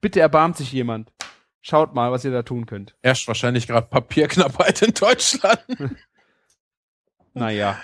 [0.00, 1.12] bitte erbarmt sich jemand.
[1.68, 2.94] Schaut mal, was ihr da tun könnt.
[3.02, 5.58] Herrscht wahrscheinlich gerade Papierknappheit in Deutschland.
[7.38, 7.78] Naja.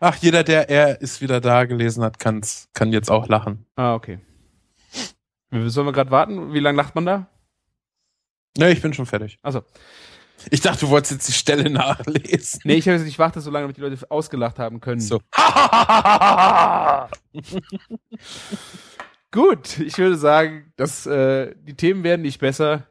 [0.00, 3.66] Ach, jeder, der er ist wieder da gelesen hat, kann's, kann jetzt auch lachen.
[3.76, 4.18] Ah, okay.
[5.52, 6.52] Sollen wir gerade warten?
[6.52, 7.28] Wie lange lacht man da?
[8.58, 9.38] Ne, ich bin schon fertig.
[9.42, 9.62] Also,
[10.50, 12.62] Ich dachte, du wolltest jetzt die Stelle nachlesen.
[12.64, 15.00] nee, ich habe warte so lange, damit die Leute ausgelacht haben können.
[15.00, 15.20] So.
[19.36, 22.86] Gut, ich würde sagen, dass äh, die Themen werden nicht besser.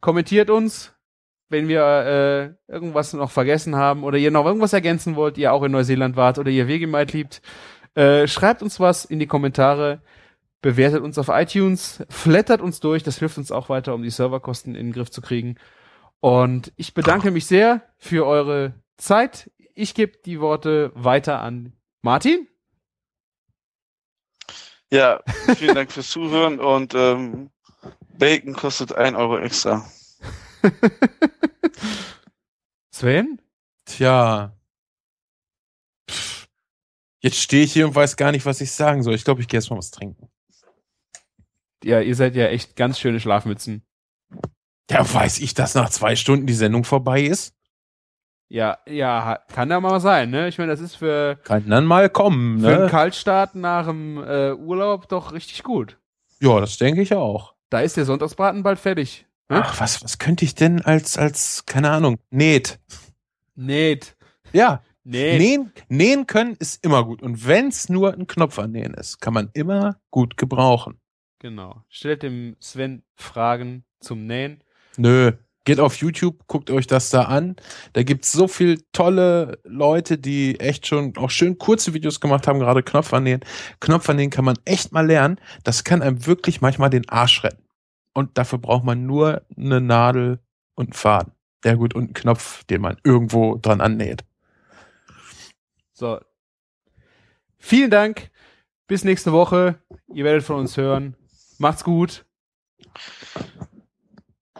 [0.00, 0.94] Kommentiert uns,
[1.50, 5.62] wenn wir äh, irgendwas noch vergessen haben oder ihr noch irgendwas ergänzen wollt, ihr auch
[5.62, 7.42] in Neuseeland wart oder ihr Wegemite liebt.
[7.94, 10.00] Äh, schreibt uns was in die Kommentare.
[10.62, 14.74] bewertet uns auf iTunes, flattert uns durch, das hilft uns auch weiter, um die Serverkosten
[14.74, 15.56] in den Griff zu kriegen.
[16.20, 19.50] Und ich bedanke mich sehr für eure Zeit.
[19.74, 22.48] Ich gebe die Worte weiter an Martin.
[24.92, 25.22] Ja,
[25.56, 27.50] vielen Dank fürs Zuhören und ähm,
[28.18, 29.90] Bacon kostet ein Euro extra.
[32.94, 33.40] Sven?
[33.86, 34.54] Tja.
[36.10, 36.46] Pff.
[37.20, 39.14] Jetzt stehe ich hier und weiß gar nicht, was ich sagen soll.
[39.14, 40.28] Ich glaube, ich gehe erstmal was trinken.
[41.82, 43.86] Ja, ihr seid ja echt ganz schöne Schlafmützen.
[44.90, 47.54] Ja, weiß ich, dass nach zwei Stunden die Sendung vorbei ist?
[48.52, 50.46] Ja, ja, kann ja mal sein, ne?
[50.46, 52.90] Ich meine, das ist für, Kann dann mal kommen, für einen ne?
[52.90, 55.96] Kaltstart nach dem äh, Urlaub doch richtig gut.
[56.38, 57.54] Ja, das denke ich auch.
[57.70, 59.24] Da ist der Sonntagsbraten bald fertig.
[59.48, 59.62] Ne?
[59.64, 62.78] Ach, was, was könnte ich denn als, als, keine Ahnung, näht?
[63.54, 64.16] Näht.
[64.52, 65.38] Ja, Näht.
[65.40, 67.22] nähen, nähen können ist immer gut.
[67.22, 71.00] Und wenn's nur ein Knopf annähen ist, kann man immer gut gebrauchen.
[71.38, 71.84] Genau.
[71.88, 74.62] Stellt dem Sven Fragen zum Nähen.
[74.98, 75.32] Nö.
[75.64, 77.54] Geht auf YouTube, guckt euch das da an.
[77.92, 82.58] Da gibt's so viel tolle Leute, die echt schon auch schön kurze Videos gemacht haben,
[82.58, 83.44] gerade Knopf annähen.
[83.78, 85.38] Knopf annähen kann man echt mal lernen.
[85.62, 87.62] Das kann einem wirklich manchmal den Arsch retten.
[88.12, 90.40] Und dafür braucht man nur eine Nadel
[90.74, 91.32] und einen Faden.
[91.64, 94.24] Ja gut, und einen Knopf, den man irgendwo dran annäht.
[95.92, 96.18] So.
[97.58, 98.30] Vielen Dank.
[98.88, 99.78] Bis nächste Woche.
[100.12, 101.16] Ihr werdet von uns hören.
[101.58, 102.26] Macht's gut.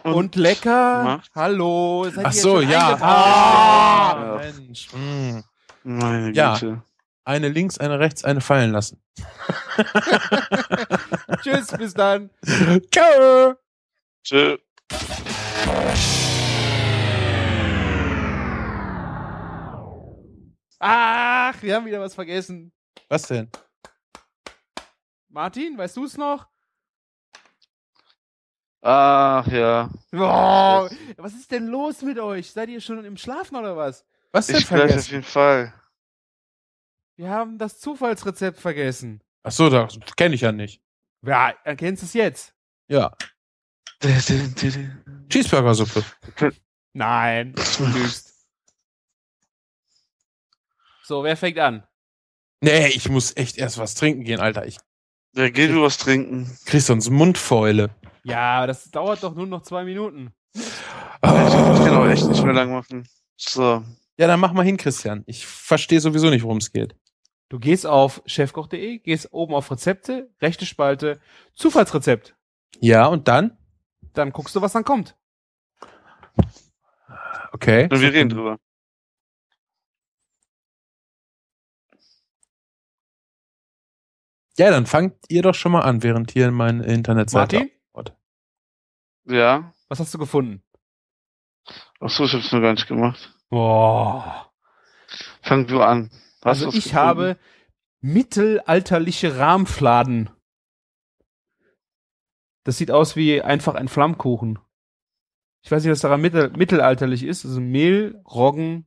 [0.03, 1.03] Und, lecker.
[1.03, 2.05] macht- Hallo.
[2.09, 2.97] Seid Ach so, ja.
[3.01, 4.35] Ah, Ja.
[4.51, 4.87] Mensch.
[4.93, 5.39] Mm.
[5.83, 6.53] Meine Ja.
[6.55, 6.81] Güte.
[7.25, 9.01] Eine links, eine rechts, eine fallen lassen.
[11.41, 12.29] Tschüss, bis dann.
[12.91, 13.53] Ciao.
[14.23, 14.57] Tschö.
[20.79, 22.73] Ach, wir haben wieder was vergessen.
[23.09, 23.49] Was denn?
[25.29, 26.47] Martin, weißt du es noch?
[28.85, 29.89] Ach ja.
[30.11, 32.51] Boah, was ist denn los mit euch?
[32.51, 34.05] Seid ihr schon im Schlafen oder was?
[34.33, 35.11] Was denn Ich auf vergessen?
[35.11, 35.73] jeden Fall.
[37.15, 39.21] Wir haben das Zufallsrezept vergessen.
[39.43, 40.81] Ach so, das kenne ich ja nicht.
[41.21, 42.53] Ja, erkennst du es jetzt?
[42.89, 43.15] Ja.
[45.29, 46.03] Cheeseburger-Suppe.
[46.91, 48.33] Nein, du lügst.
[51.03, 51.87] So, wer fängt an?
[52.61, 54.65] Nee, ich muss echt erst was trinken gehen, Alter.
[54.65, 54.77] Ich
[55.35, 56.57] Ja, geh du was trinken.
[56.65, 57.89] krieg sonst Mundfäule.
[58.23, 60.33] Ja, das dauert doch nur noch zwei Minuten.
[60.55, 61.53] Ja, Ich
[61.85, 63.07] kann auch echt nicht mehr lang machen.
[63.37, 63.83] So.
[64.17, 65.23] Ja, dann mach mal hin, Christian.
[65.25, 66.95] Ich verstehe sowieso nicht, worum es geht.
[67.49, 71.19] Du gehst auf chefkoch.de, gehst oben auf Rezepte, rechte Spalte,
[71.55, 72.35] Zufallsrezept.
[72.79, 73.57] Ja, und dann?
[74.13, 75.15] Dann guckst du, was dann kommt.
[77.51, 77.83] Okay.
[77.91, 78.57] Und wir reden drüber.
[84.57, 87.55] Ja, dann fangt ihr doch schon mal an, während hier mein Internetseite.
[87.57, 87.71] Martin,
[89.25, 89.73] Ja.
[89.89, 90.61] was hast du gefunden?
[91.99, 93.33] Ach so, ich hab's noch gar nicht gemacht.
[93.49, 94.51] Boah.
[95.41, 96.09] Fang du an.
[96.41, 96.95] Hast Also ich gefunden?
[96.97, 97.37] habe
[98.01, 100.29] mittelalterliche Rahmfladen.
[102.65, 104.59] Das sieht aus wie einfach ein Flammkuchen.
[105.61, 107.45] Ich weiß nicht, was daran mittel mittelalterlich ist.
[107.45, 108.85] Also Mehl, Roggen,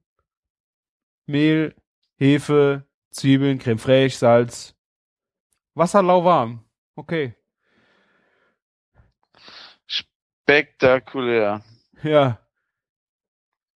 [1.27, 1.75] Mehl,
[2.17, 4.75] Hefe, Zwiebeln, Creme fraiche, Salz.
[5.75, 6.65] Wasser lauwarm.
[6.95, 7.35] Okay.
[10.47, 11.61] Spektakulär.
[12.05, 12.39] Ja.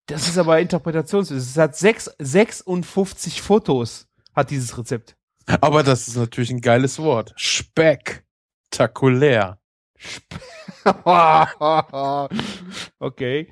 [0.06, 1.32] Das ist aber Interpretations.
[1.32, 5.18] Es hat sechs, 56 Fotos, hat dieses Rezept.
[5.62, 7.34] Aber das ist natürlich ein geiles Wort.
[7.38, 9.58] Spektakulär.
[13.00, 13.52] okay.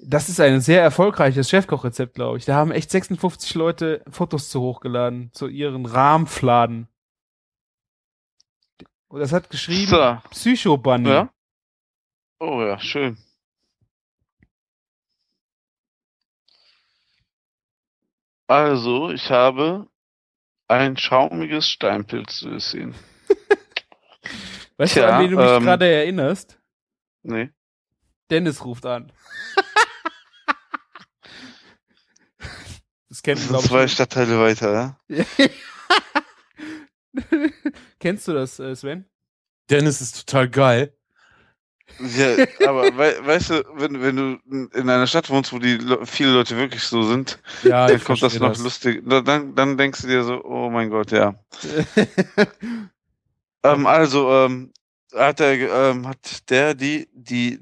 [0.00, 2.46] Das ist ein sehr erfolgreiches Chefkochrezept, glaube ich.
[2.46, 6.88] Da haben echt 56 Leute Fotos zu hochgeladen, zu ihren Rahmfladen.
[9.08, 10.18] Und das hat geschrieben So.
[10.30, 11.08] Psycho Bunny.
[11.08, 11.32] Ja?
[12.40, 13.16] Oh ja, schön.
[18.46, 19.88] Also, ich habe
[20.68, 22.94] ein schaumiges Steinpilzdöschen.
[24.76, 26.58] Weißt du, Tja, an wen du mich ähm, gerade erinnerst?
[27.22, 27.50] Nee.
[28.30, 29.12] Dennis ruft an.
[33.08, 33.92] das kennt Das man, sind glaube zwei ich.
[33.92, 35.08] Stadtteile weiter, ja?
[38.00, 39.04] Kennst du das, äh, Sven?
[39.70, 40.94] Dennis ist total geil.
[42.16, 42.36] Ja,
[42.68, 44.38] aber wei weißt du, wenn, wenn du
[44.78, 48.04] in einer Stadt wohnst, wo die Le viele Leute wirklich so sind, Ja, dann ich
[48.04, 49.02] kommt das noch lustig.
[49.08, 51.34] Da- Dann, dann denkst du dir so, oh mein Gott, ja.
[53.64, 54.72] Ähm, also, ähm,
[55.12, 55.54] hat der,
[55.90, 57.58] ähm, hat der, die, die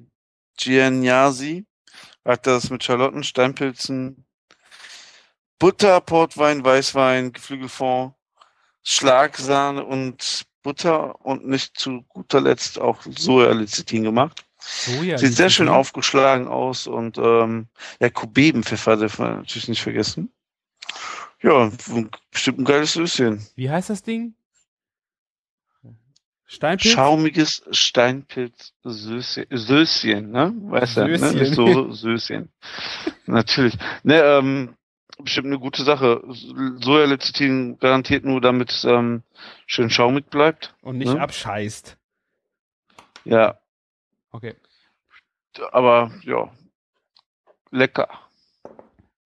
[0.58, 1.64] Giannasi,
[2.24, 4.26] hat das mit Schalotten, Steinpilzen,
[5.58, 8.14] Butter, Portwein, Weißwein, Geflügelfond,
[8.88, 14.46] Schlagsahne und Butter und nicht zu guter Letzt auch Sojalecithin gemacht.
[14.60, 15.18] Soja.
[15.18, 17.66] Sieht sehr schön aufgeschlagen aus und ähm,
[17.98, 20.32] ja, Kubebenpfeffer darf man natürlich nicht vergessen.
[21.42, 21.72] Ja,
[22.30, 23.44] bestimmt ein geiles Süßchen.
[23.56, 24.36] Wie heißt das Ding?
[26.44, 26.94] Steinpilz?
[26.94, 30.54] Schaumiges Steinpilz-Söschen, ne?
[30.56, 31.32] Weißt du, ne?
[31.32, 32.52] Nicht so Söschen.
[33.26, 33.76] Natürlich.
[34.04, 34.76] Ne, ähm,
[35.18, 36.22] bestimmt eine gute Sache.
[36.80, 39.22] Sojalecithin garantiert nur, damit ähm,
[39.66, 40.74] schön schaumig bleibt.
[40.82, 41.20] Und nicht ne?
[41.20, 41.97] abscheißt.
[43.24, 43.59] Ja.
[44.30, 44.55] Okay.
[45.72, 46.51] Aber ja,
[47.70, 48.09] lecker.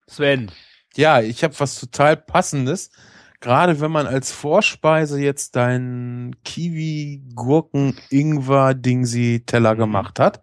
[0.08, 0.52] Sven.
[0.96, 2.90] Ja, ich habe was total passendes.
[3.40, 9.80] Gerade wenn man als Vorspeise jetzt deinen Kiwi, Gurken, Ingwer, Dingsi Teller Mhm.
[9.80, 10.42] gemacht hat,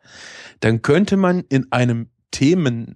[0.61, 2.95] dann könnte man in einem Themenmenü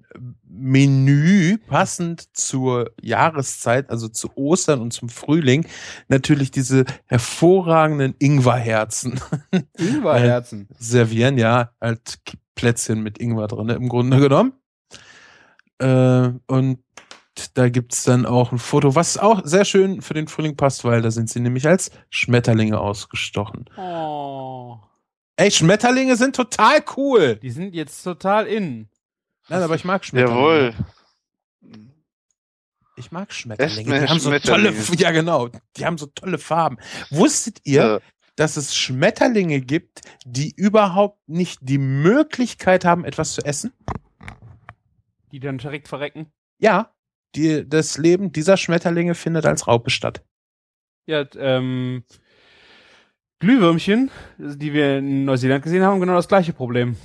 [1.69, 5.65] passend zur Jahreszeit, also zu Ostern und zum Frühling,
[6.09, 9.21] natürlich diese hervorragenden Ingwerherzen
[9.79, 10.67] Ingwerherzen.
[10.77, 12.19] servieren, ja, halt
[12.57, 14.55] Plätzchen mit Ingwer drin, im Grunde genommen.
[15.79, 16.81] Äh, und
[17.55, 21.01] da gibt's dann auch ein Foto, was auch sehr schön für den Frühling passt, weil
[21.01, 23.67] da sind sie nämlich als Schmetterlinge ausgestochen.
[23.77, 24.79] Oh.
[25.37, 27.37] Ey, Schmetterlinge sind total cool.
[27.37, 28.89] Die sind jetzt total in.
[29.49, 30.39] Nein, aber ich mag Schmetterlinge.
[30.41, 30.75] Jawohl.
[32.97, 34.01] Ich mag Schmetterlinge.
[34.01, 36.79] Die haben so tolle, ja genau, die haben so tolle Farben.
[37.11, 38.01] Wusstet ihr, Ja.
[38.37, 43.73] dass es Schmetterlinge gibt, die überhaupt nicht die Möglichkeit haben, etwas zu essen?
[45.33, 46.33] Die dann direkt verrecken.
[46.59, 46.93] Ja,
[47.37, 50.25] die, das Leben dieser Schmetterlinge findet als Raupe statt.
[51.07, 52.03] Ja, ähm,
[53.39, 56.97] Glühwürmchen, die wir in Neuseeland gesehen haben, genau das gleiche Problem.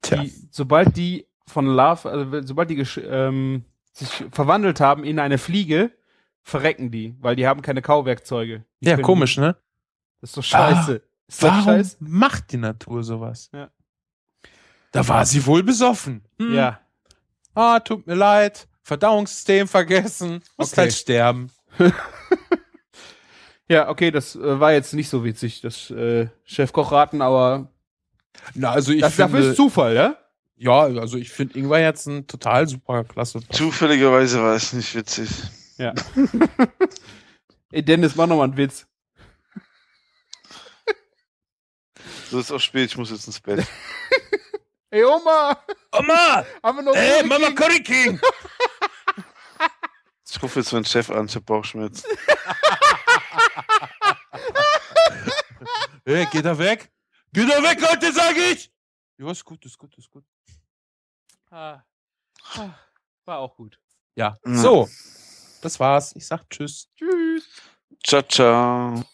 [0.00, 0.22] Tja.
[0.22, 5.90] Die, sobald die von Larve, also sobald die ähm, sich verwandelt haben in eine Fliege,
[6.42, 8.64] verrecken die, weil die haben keine Kauwerkzeuge.
[8.80, 9.56] Die Ja, komisch, ne?
[10.20, 11.02] Das ist doch scheiße.
[11.26, 11.96] ist das Warum scheiße?
[12.00, 13.50] macht die Natur sowas?
[13.52, 13.70] Ja.
[14.92, 16.24] Da war sie wohl besoffen.
[16.38, 16.54] Hm.
[16.54, 16.80] Ja.
[17.54, 18.68] Ah, tut mir leid.
[18.82, 20.40] Verdauungssystem vergessen.
[20.56, 20.80] Muss Okay.
[20.82, 21.50] halt sterben.
[23.70, 27.70] Ja, okay, das äh, war jetzt nicht so witzig, das äh, Chefkochraten, aber
[28.54, 30.16] Na, also ich das, dafür finde, ist Zufall, ja?
[30.58, 33.40] Ja, also ich finde Ingwer jetzt ein total super klasse.
[33.50, 35.30] Zufälligerweise war es nicht witzig.
[35.76, 35.94] Ja.
[37.70, 38.86] Ey, Dennis, mach noch mal einen Witz.
[42.30, 43.66] So ist auch spät, ich muss jetzt ins Bett.
[44.90, 45.62] Ey, Oma!
[45.92, 46.44] Oma!
[46.62, 47.56] Haben wir noch Ey, Curry Mama King?
[47.56, 48.20] Curry King!
[50.28, 52.04] Ich rufe jetzt meinen Chef an, ich hab Bauchschmerzen.
[56.04, 56.90] Hey, geht er weg?
[57.32, 58.70] Geht er weg, Leute, sag ich!
[59.18, 60.24] Ja, ist gut, ist gut, ist gut.
[61.50, 61.82] Ah.
[62.54, 62.70] Ah,
[63.24, 63.78] War auch gut.
[64.14, 64.54] Ja, Ja.
[64.54, 64.88] so.
[65.62, 66.14] Das war's.
[66.16, 66.88] Ich sag Tschüss.
[66.96, 67.48] Tschüss.
[68.04, 69.04] Ciao, ciao.